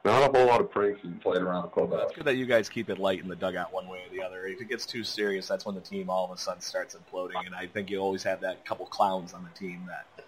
Not 0.06 0.30
a 0.30 0.38
whole 0.38 0.48
lot 0.48 0.60
of 0.60 0.70
pranks 0.70 1.02
being 1.02 1.16
played 1.16 1.42
around 1.42 1.72
clubhouse. 1.72 2.08
it's 2.08 2.16
good 2.16 2.26
that 2.26 2.36
you 2.36 2.46
guys 2.46 2.68
keep 2.68 2.90
it 2.90 3.00
light 3.00 3.22
in 3.22 3.30
the 3.30 3.36
dugout 3.36 3.74
one 3.74 3.88
way 3.88 4.00
or 4.00 4.14
the 4.14 4.22
other. 4.22 4.46
If 4.46 4.62
it 4.62 4.68
gets 4.68 4.86
too 4.86 5.04
serious, 5.04 5.48
that's 5.48 5.66
when 5.66 5.76
the 5.76 5.82
team 5.82 6.10
all 6.10 6.26
of 6.26 6.32
a 6.32 6.38
sudden 6.38 6.62
starts 6.62 6.96
imploding. 6.96 7.46
And 7.46 7.56
I 7.56 7.68
think 7.68 7.90
you 7.90 8.00
always 8.00 8.22
have 8.24 8.42
that 8.42 8.66
couple 8.66 8.86
clowns 8.86 9.34
on 9.34 9.44
the 9.44 9.58
team 9.58 9.88
that, 9.88 10.26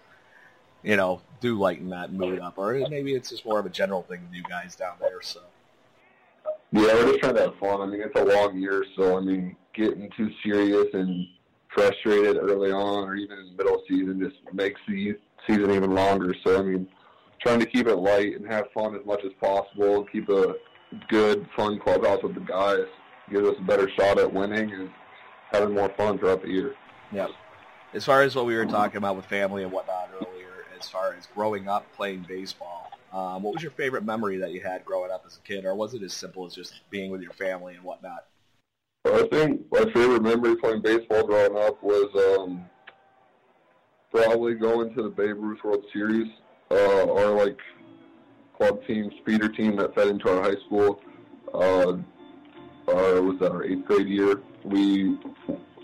you 0.86 0.96
know, 0.96 1.20
do 1.40 1.58
lighten 1.58 1.90
that 1.90 2.12
mood 2.12 2.38
up. 2.38 2.56
Or 2.56 2.74
maybe 2.88 3.14
it's 3.14 3.28
just 3.28 3.44
more 3.44 3.58
of 3.58 3.66
a 3.66 3.68
general 3.68 4.02
thing 4.02 4.22
with 4.22 4.32
you 4.32 4.44
guys 4.44 4.76
down 4.76 4.94
there. 5.00 5.20
So 5.20 5.40
Yeah, 6.70 6.94
we're 6.94 7.08
just 7.08 7.20
trying 7.20 7.34
to 7.34 7.40
have 7.42 7.58
fun. 7.58 7.80
I 7.80 7.86
mean, 7.86 8.00
it's 8.00 8.18
a 8.18 8.24
long 8.24 8.56
year, 8.56 8.84
so 8.96 9.18
I 9.18 9.20
mean, 9.20 9.56
getting 9.74 10.08
too 10.16 10.30
serious 10.44 10.86
and 10.94 11.26
frustrated 11.74 12.36
early 12.36 12.70
on, 12.70 13.04
or 13.04 13.16
even 13.16 13.36
in 13.36 13.46
the 13.48 13.64
middle 13.64 13.82
season, 13.88 14.20
just 14.20 14.36
makes 14.54 14.80
the 14.86 15.16
season 15.46 15.72
even 15.72 15.92
longer. 15.92 16.32
So 16.44 16.60
I 16.60 16.62
mean, 16.62 16.86
trying 17.42 17.58
to 17.58 17.66
keep 17.66 17.88
it 17.88 17.96
light 17.96 18.36
and 18.36 18.46
have 18.46 18.66
fun 18.72 18.94
as 18.94 19.04
much 19.04 19.24
as 19.24 19.32
possible, 19.40 20.04
keep 20.04 20.28
a 20.28 20.54
good, 21.08 21.48
fun 21.56 21.80
clubhouse 21.80 22.22
with 22.22 22.34
the 22.34 22.40
guys. 22.40 22.86
gives 23.28 23.48
us 23.48 23.56
a 23.58 23.62
better 23.62 23.90
shot 23.98 24.18
at 24.18 24.32
winning 24.32 24.70
and 24.70 24.88
having 25.50 25.74
more 25.74 25.88
fun 25.96 26.16
throughout 26.16 26.42
the 26.42 26.48
year. 26.48 26.76
Yeah. 27.10 27.26
As 27.92 28.04
far 28.04 28.22
as 28.22 28.36
what 28.36 28.46
we 28.46 28.54
were 28.54 28.66
talking 28.66 28.98
about 28.98 29.16
with 29.16 29.26
family 29.26 29.64
and 29.64 29.72
whatnot 29.72 30.10
as 30.78 30.88
far 30.88 31.14
as 31.14 31.26
growing 31.34 31.68
up 31.68 31.86
playing 31.94 32.24
baseball, 32.28 32.90
um, 33.12 33.42
what 33.42 33.54
was 33.54 33.62
your 33.62 33.72
favorite 33.72 34.04
memory 34.04 34.36
that 34.38 34.52
you 34.52 34.60
had 34.60 34.84
growing 34.84 35.10
up 35.10 35.24
as 35.26 35.36
a 35.36 35.40
kid, 35.40 35.64
or 35.64 35.74
was 35.74 35.94
it 35.94 36.02
as 36.02 36.12
simple 36.12 36.44
as 36.46 36.54
just 36.54 36.74
being 36.90 37.10
with 37.10 37.22
your 37.22 37.32
family 37.32 37.74
and 37.74 37.82
whatnot? 37.82 38.26
I 39.06 39.26
think 39.30 39.62
my 39.70 39.84
favorite 39.92 40.22
memory 40.22 40.56
playing 40.56 40.82
baseball 40.82 41.24
growing 41.24 41.56
up 41.56 41.82
was 41.82 42.10
um, 42.38 42.64
probably 44.10 44.54
going 44.54 44.94
to 44.94 45.02
the 45.02 45.08
Babe 45.08 45.36
Ruth 45.38 45.62
World 45.62 45.84
Series. 45.92 46.26
Uh, 46.70 47.12
our 47.12 47.30
like 47.30 47.58
club 48.56 48.84
team, 48.86 49.10
speeder 49.20 49.48
team 49.48 49.76
that 49.76 49.94
fed 49.94 50.08
into 50.08 50.28
our 50.28 50.42
high 50.42 50.60
school. 50.66 51.00
Uh, 51.54 51.98
uh, 52.88 53.20
was 53.22 53.36
that 53.40 53.52
our 53.52 53.64
eighth 53.64 53.84
grade 53.84 54.08
year? 54.08 54.40
We, 54.64 55.16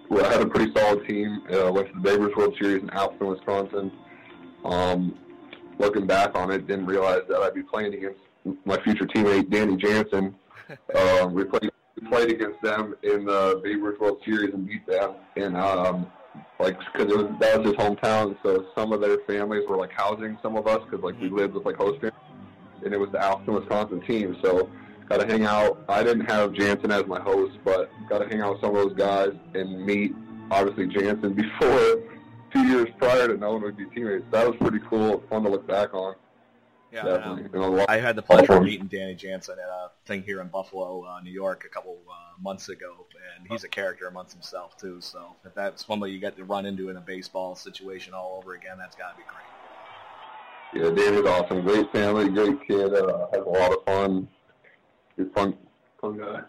we 0.08 0.20
had 0.20 0.40
a 0.40 0.46
pretty 0.46 0.72
solid 0.76 1.06
team. 1.06 1.42
Uh, 1.52 1.72
went 1.72 1.88
to 1.88 1.94
the 1.94 2.00
Babe 2.00 2.20
Ruth 2.20 2.36
World 2.36 2.56
Series 2.60 2.82
in 2.82 2.90
Appleton, 2.90 3.28
Wisconsin. 3.28 3.92
Um, 4.64 5.18
looking 5.78 6.06
back 6.06 6.36
on 6.36 6.50
it, 6.50 6.66
didn't 6.66 6.86
realize 6.86 7.22
that 7.28 7.40
I'd 7.40 7.54
be 7.54 7.62
playing 7.62 7.94
against 7.94 8.20
my 8.64 8.80
future 8.82 9.06
teammate 9.06 9.50
Danny 9.50 9.76
Jansen. 9.76 10.34
um, 10.94 11.34
we 11.34 11.44
played 11.44 11.70
we 12.00 12.08
played 12.08 12.32
against 12.32 12.60
them 12.62 12.94
in 13.02 13.24
the 13.24 13.60
Babe 13.62 13.82
Ruth 13.82 14.00
World 14.00 14.18
Series 14.24 14.54
and 14.54 14.66
beat 14.66 14.86
them. 14.86 15.14
And 15.36 15.56
um, 15.56 16.06
like, 16.58 16.78
because 16.92 17.12
it 17.12 17.16
was 17.16 17.30
that 17.40 17.58
was 17.58 17.68
his 17.68 17.76
hometown, 17.76 18.36
so 18.42 18.66
some 18.74 18.92
of 18.92 19.00
their 19.00 19.18
families 19.26 19.64
were 19.68 19.76
like 19.76 19.92
housing 19.92 20.38
some 20.42 20.56
of 20.56 20.66
us 20.66 20.80
because 20.84 21.02
like 21.02 21.20
we 21.20 21.28
lived 21.28 21.54
with 21.54 21.66
like 21.66 21.76
host 21.76 22.00
families, 22.00 22.14
and 22.84 22.94
it 22.94 22.98
was 22.98 23.10
the 23.10 23.22
Appleton, 23.22 23.54
Wisconsin 23.54 24.00
team. 24.02 24.36
So 24.42 24.70
got 25.08 25.20
to 25.20 25.26
hang 25.26 25.44
out. 25.44 25.84
I 25.88 26.02
didn't 26.02 26.30
have 26.30 26.52
Jansen 26.54 26.90
as 26.90 27.06
my 27.06 27.20
host, 27.20 27.58
but 27.64 27.90
got 28.08 28.18
to 28.18 28.28
hang 28.28 28.40
out 28.40 28.52
with 28.52 28.60
some 28.62 28.76
of 28.76 28.82
those 28.82 28.96
guys 28.96 29.32
and 29.54 29.84
meet 29.84 30.14
obviously 30.50 30.86
Jansen 30.86 31.32
before 31.34 32.02
two 32.52 32.66
years 32.66 32.88
prior 32.98 33.28
to 33.28 33.36
knowing 33.36 33.62
we'd 33.62 33.76
be 33.76 33.86
teammates. 33.86 34.24
That 34.30 34.46
was 34.46 34.56
pretty 34.56 34.80
cool, 34.88 35.22
fun 35.28 35.42
to 35.44 35.48
look 35.48 35.66
back 35.66 35.94
on. 35.94 36.14
Yeah, 36.92 37.04
Definitely. 37.04 37.58
And 37.58 37.80
I 37.88 37.96
had 37.96 38.16
the 38.16 38.22
pleasure 38.22 38.52
of 38.52 38.64
meeting 38.64 38.86
Danny 38.86 39.14
Jansen 39.14 39.56
at 39.58 39.64
a 39.64 39.90
thing 40.04 40.22
here 40.22 40.42
in 40.42 40.48
Buffalo, 40.48 41.06
uh, 41.06 41.20
New 41.22 41.30
York, 41.30 41.64
a 41.64 41.68
couple 41.68 41.96
uh, 42.06 42.42
months 42.42 42.68
ago, 42.68 43.06
and 43.38 43.48
he's 43.50 43.64
a 43.64 43.68
character 43.68 44.08
amongst 44.08 44.34
himself 44.34 44.76
too. 44.76 45.00
So 45.00 45.34
if 45.46 45.54
that's 45.54 45.86
somebody 45.86 46.12
you 46.12 46.18
get 46.18 46.36
to 46.36 46.44
run 46.44 46.66
into 46.66 46.90
in 46.90 46.98
a 46.98 47.00
baseball 47.00 47.54
situation 47.54 48.12
all 48.12 48.36
over 48.36 48.54
again, 48.54 48.76
that's 48.78 48.94
got 48.94 49.12
to 49.12 49.16
be 49.16 49.22
great. 49.22 50.84
Yeah, 50.84 50.90
Danny's 50.90 51.26
awesome. 51.26 51.62
Great 51.62 51.90
family, 51.92 52.28
great 52.28 52.66
kid. 52.66 52.92
Uh, 52.92 53.26
has 53.32 53.40
a 53.40 53.48
lot 53.48 53.72
of 53.72 53.84
fun. 53.86 54.28
He's 55.16 55.26
fun, 55.34 55.56
fun 55.98 56.18
guy. 56.18 56.42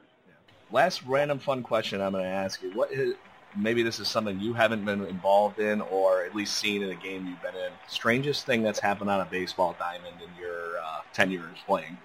Last 0.74 1.04
random 1.04 1.40
fun 1.40 1.64
question 1.64 2.02
I'm 2.02 2.12
going 2.12 2.26
to 2.26 2.30
ask 2.30 2.62
you: 2.62 2.72
What 2.74 2.92
is 2.92 3.16
maybe 3.56 3.84
this 3.84 4.00
is 4.00 4.08
something 4.08 4.40
you 4.40 4.54
haven't 4.54 4.86
been 4.86 5.06
involved 5.06 5.60
in, 5.60 5.82
or 5.82 6.24
at 6.24 6.36
least 6.36 6.58
seen 6.58 6.84
in 6.84 6.90
a 6.90 6.96
game 6.96 7.28
you've 7.28 7.42
been 7.42 7.56
in? 7.56 7.72
Strangest 7.88 8.46
thing 8.46 8.64
that's 8.64 8.80
happened 8.80 9.10
on 9.10 9.22
a 9.22 9.26
baseball 9.26 9.76
diamond 9.80 10.16
in 10.22 10.42
your 10.42 10.78
uh, 10.78 11.02
ten 11.14 11.32
years 11.32 11.58
playing? 11.66 11.98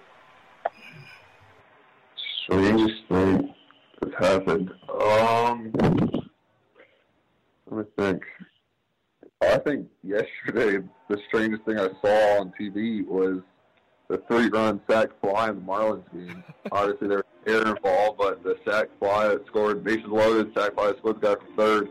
Strangest 2.43 3.03
thing 3.07 3.53
that's 4.01 4.15
happened. 4.15 4.71
Um, 4.89 5.71
let 7.69 7.77
me 7.77 7.83
think. 7.97 8.23
I 9.41 9.57
think 9.57 9.87
yesterday 10.03 10.85
the 11.07 11.17
strangest 11.27 11.63
thing 11.63 11.79
I 11.79 11.87
saw 12.01 12.41
on 12.41 12.53
TV 12.59 13.05
was 13.05 13.41
the 14.09 14.17
three-run 14.27 14.81
sac 14.89 15.09
fly 15.21 15.49
in 15.49 15.55
the 15.55 15.61
Marlins 15.61 16.03
game. 16.11 16.43
Obviously, 16.71 17.07
there 17.07 17.23
was 17.49 17.61
air 17.63 17.75
involved, 17.75 18.17
but 18.17 18.43
the 18.43 18.57
sac 18.65 18.87
fly 18.99 19.27
that 19.29 19.45
scored, 19.47 19.83
bases 19.83 20.05
loaded, 20.07 20.53
sac 20.53 20.73
fly 20.73 20.87
that 20.87 20.97
scored 20.99 21.21
the 21.21 21.35
guy 21.35 21.35
from 21.35 21.55
third. 21.55 21.89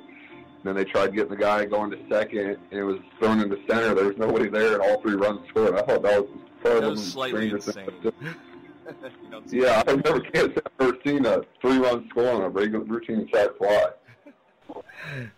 Then 0.64 0.74
they 0.74 0.84
tried 0.84 1.14
getting 1.14 1.30
the 1.30 1.36
guy 1.36 1.64
going 1.64 1.90
to 1.90 1.98
second, 2.08 2.58
and 2.70 2.80
it 2.80 2.82
was 2.82 2.98
thrown 3.18 3.40
into 3.40 3.56
center. 3.68 3.94
There 3.94 4.06
was 4.06 4.16
nobody 4.18 4.48
there, 4.48 4.74
and 4.74 4.82
all 4.82 5.00
three 5.00 5.14
runs 5.14 5.48
scored. 5.48 5.74
I 5.74 5.82
thought 5.82 6.02
that 6.02 6.22
was 6.22 6.30
probably 6.60 6.80
That 6.80 6.88
of 6.88 6.96
the 6.96 7.02
strangest 7.02 7.68
insane. 7.68 7.86
things. 8.02 8.14
you 9.22 9.30
don't 9.30 9.48
see 9.48 9.62
Yeah, 9.62 9.82
I've 9.86 10.04
never, 10.04 10.22
I've 10.34 10.58
never 10.80 10.98
seen 11.04 11.26
a 11.26 11.42
three-run 11.60 12.08
score 12.10 12.30
on 12.30 12.42
a 12.42 12.48
regular 12.48 12.84
routine 12.84 13.28
sac 13.32 13.56
fly. 13.56 13.90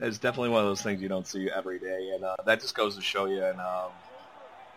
It's 0.00 0.18
definitely 0.18 0.48
one 0.48 0.62
of 0.62 0.68
those 0.68 0.82
things 0.82 1.00
you 1.02 1.08
don't 1.08 1.26
see 1.26 1.50
every 1.54 1.78
day, 1.78 2.12
and 2.14 2.24
uh, 2.24 2.36
that 2.46 2.60
just 2.60 2.74
goes 2.74 2.96
to 2.96 3.02
show 3.02 3.26
you. 3.26 3.44
And 3.44 3.60
um, 3.60 3.90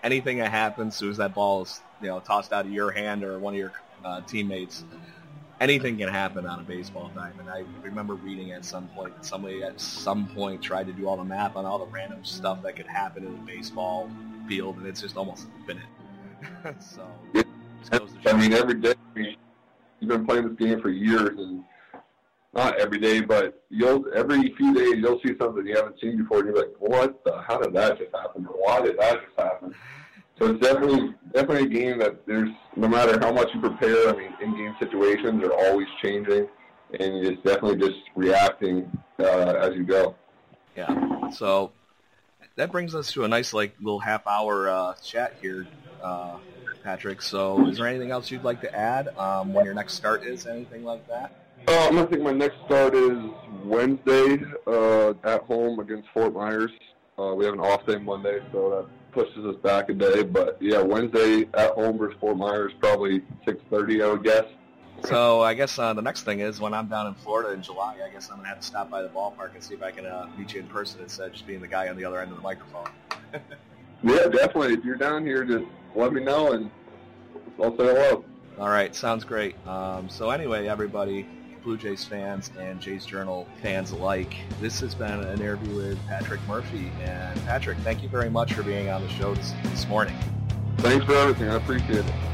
anything 0.04 0.38
that 0.38 0.52
happens, 0.52 0.94
as 0.94 1.00
soon 1.00 1.12
as 1.12 1.18
that 1.18 1.34
ball 1.34 1.64
is 1.64 1.82
you 2.02 2.10
know 2.10 2.20
tossed 2.20 2.52
out 2.54 2.66
of 2.66 2.72
your 2.72 2.92
hand 2.92 3.24
or 3.24 3.40
one 3.40 3.54
of 3.54 3.60
your 3.60 3.72
uh, 4.06 4.22
teammates, 4.22 4.84
anything 5.64 5.98
can 5.98 6.10
happen 6.10 6.46
on 6.46 6.60
a 6.60 6.64
baseball 6.64 7.10
diamond. 7.16 7.50
I 7.50 7.64
remember 7.82 8.16
reading 8.16 8.52
at 8.52 8.66
some 8.66 8.88
point 8.90 9.16
that 9.16 9.26
somebody 9.26 9.64
at 9.64 9.80
some 9.80 10.28
point 10.28 10.62
tried 10.62 10.88
to 10.88 10.94
do 10.94 11.08
all 11.08 11.16
the 11.16 11.24
math 11.24 11.56
on 11.56 11.66
all 11.66 11.80
the 11.80 11.86
random 11.92 12.24
stuff 12.26 12.62
that 12.64 12.76
could 12.76 12.86
happen 12.86 13.26
in 13.26 13.34
a 13.34 13.46
baseball 13.46 14.10
field, 14.48 14.76
and 14.78 14.86
it's 14.86 15.02
just 15.02 15.16
almost 15.16 15.48
infinite. 15.60 15.86
so 16.82 17.08
Yeah. 17.34 17.44
just 17.80 17.92
goes 17.92 18.12
to 18.12 18.22
show. 18.22 18.36
I 18.36 18.40
mean, 18.40 18.52
every 18.52 18.76
day. 18.76 18.94
I 19.16 19.20
mean, 19.20 19.36
you've 20.02 20.10
been 20.10 20.26
playing 20.26 20.50
this 20.50 20.58
game 20.58 20.82
for 20.82 20.90
years, 20.90 21.40
and 21.40 21.64
not 22.54 22.78
every 22.78 23.00
day, 23.00 23.22
but 23.22 23.64
you'll 23.70 24.06
every 24.14 24.54
few 24.56 24.74
days 24.74 24.96
you'll 24.98 25.22
see 25.26 25.34
something 25.40 25.66
you 25.66 25.78
haven't 25.78 26.00
seen 26.02 26.18
before, 26.18 26.40
and 26.40 26.48
you're 26.48 26.58
like, 26.58 26.76
"What? 26.80 27.24
The, 27.24 27.42
how 27.42 27.58
did 27.60 27.74
that 27.74 27.98
just 28.00 28.14
happen? 28.14 28.44
Why 28.44 28.82
did 28.82 29.00
that 29.00 29.22
just 29.24 29.40
happen?" 29.40 29.74
So 30.40 30.48
it's 30.48 30.60
definitely 30.60 31.14
definitely 31.34 31.66
a 31.66 31.82
game 31.82 32.00
that 32.00 32.26
there's 32.26 32.50
no 32.76 32.88
matter 32.88 33.20
how 33.20 33.32
much 33.32 33.50
you 33.54 33.60
prepare. 33.60 34.10
I 34.10 34.14
mean, 34.14 34.34
in-game 34.42 34.76
situations 34.80 35.44
are 35.44 35.54
always 35.54 35.88
changing, 36.02 36.48
and 37.00 37.26
it's 37.26 37.42
definitely 37.44 37.78
just 37.78 38.00
reacting 38.16 38.90
uh, 39.20 39.54
as 39.60 39.76
you 39.76 39.84
go. 39.84 40.16
Yeah. 40.76 41.30
So 41.30 41.72
that 42.56 42.72
brings 42.72 42.96
us 42.96 43.12
to 43.14 43.24
a 43.24 43.28
nice 43.28 43.54
like 43.54 43.76
little 43.80 44.00
half 44.00 44.26
hour 44.28 44.70
uh, 44.70 44.94
chat 45.04 45.36
here, 45.42 45.68
uh, 46.02 46.38
Patrick. 46.84 47.22
So 47.22 47.68
is 47.68 47.78
there 47.78 47.88
anything 47.88 48.12
else 48.12 48.32
you'd 48.32 48.44
like 48.44 48.62
to 48.62 48.76
add? 48.76 49.10
Um, 49.18 49.54
when 49.54 49.66
your 49.66 49.74
next 49.74 49.94
start 49.94 50.24
is, 50.24 50.48
anything 50.48 50.84
like 50.84 51.08
that? 51.08 51.36
Um, 51.68 51.98
I 51.98 52.06
think 52.06 52.22
my 52.22 52.34
next 52.34 52.58
start 52.66 52.94
is 52.94 53.18
Wednesday 53.64 54.44
uh, 54.68 55.14
at 55.24 55.44
home 55.44 55.80
against 55.80 56.10
Fort 56.10 56.34
Myers. 56.34 56.72
Uh, 57.18 57.34
we 57.36 57.46
have 57.46 57.54
an 57.54 57.60
off 57.60 57.86
day 57.86 57.98
Monday, 57.98 58.40
so 58.52 58.70
that 58.70 58.88
pushes 59.14 59.46
us 59.46 59.56
back 59.58 59.90
a 59.90 59.94
day. 59.94 60.24
But 60.24 60.58
yeah, 60.60 60.82
Wednesday 60.82 61.48
at 61.54 61.72
home 61.72 61.98
versus 61.98 62.18
Fort 62.20 62.38
Myers, 62.38 62.74
probably 62.80 63.22
6:30, 63.46 64.04
I 64.04 64.12
would 64.12 64.24
guess. 64.24 64.46
So 65.06 65.42
I 65.42 65.54
guess 65.54 65.78
uh, 65.80 65.94
the 65.94 66.02
next 66.02 66.24
thing 66.24 66.40
is 66.40 66.60
when 66.60 66.74
I'm 66.74 66.88
down 66.88 67.08
in 67.08 67.14
Florida 67.16 67.52
in 67.52 67.62
July, 67.62 67.98
I 68.06 68.10
guess 68.10 68.30
I'm 68.30 68.38
gonna 68.38 68.50
have 68.50 68.60
to 68.60 68.66
stop 68.66 68.90
by 68.90 69.02
the 69.02 69.10
ballpark 69.10 69.54
and 69.54 69.64
see 69.64 69.74
if 69.74 69.84
I 69.84 69.92
can 69.92 70.06
uh, 70.06 70.30
meet 70.38 70.54
you 70.54 70.62
in 70.62 70.68
person 70.68 71.02
instead 71.02 71.28
of 71.28 71.34
just 71.34 71.48
being 71.48 71.62
the 71.62 71.68
guy 71.68 71.90
on 71.90 71.98
the 71.98 72.06
other 72.06 72.22
end 72.22 72.32
of 72.32 72.38
the 72.38 72.44
microphone. 72.44 72.88
Yeah, 74.04 74.28
definitely. 74.28 74.74
If 74.74 74.84
you're 74.84 74.98
down 74.98 75.26
here, 75.26 75.46
just 75.46 75.64
let 75.96 76.12
me 76.12 76.22
know 76.22 76.52
and 76.52 76.70
I'll 77.58 77.72
say 77.78 77.86
hello. 77.86 78.26
All 78.60 78.68
right, 78.68 78.94
sounds 78.94 79.24
great. 79.24 79.56
Um, 79.66 80.10
so 80.10 80.30
anyway, 80.30 80.68
everybody, 80.68 81.26
Blue 81.64 81.78
Jays 81.78 82.04
fans 82.04 82.52
and 82.60 82.80
Jays 82.80 83.06
Journal 83.06 83.48
fans 83.62 83.92
alike, 83.92 84.36
this 84.60 84.80
has 84.82 84.94
been 84.94 85.20
an 85.22 85.40
interview 85.40 85.76
with 85.76 86.08
Patrick 86.08 86.42
Murphy. 86.48 86.92
And 87.02 87.44
Patrick, 87.46 87.78
thank 87.80 88.04
you 88.04 88.10
very 88.10 88.30
much 88.30 88.54
for 88.54 88.64
being 88.64 88.90
on 88.90 89.02
the 89.02 89.10
show 89.10 89.34
this, 89.34 89.54
this 89.64 89.88
morning. 89.88 90.16
Thanks 90.80 91.06
for 91.06 91.16
everything. 91.16 91.50
I 91.50 91.56
appreciate 91.56 92.06
it. 92.06 92.33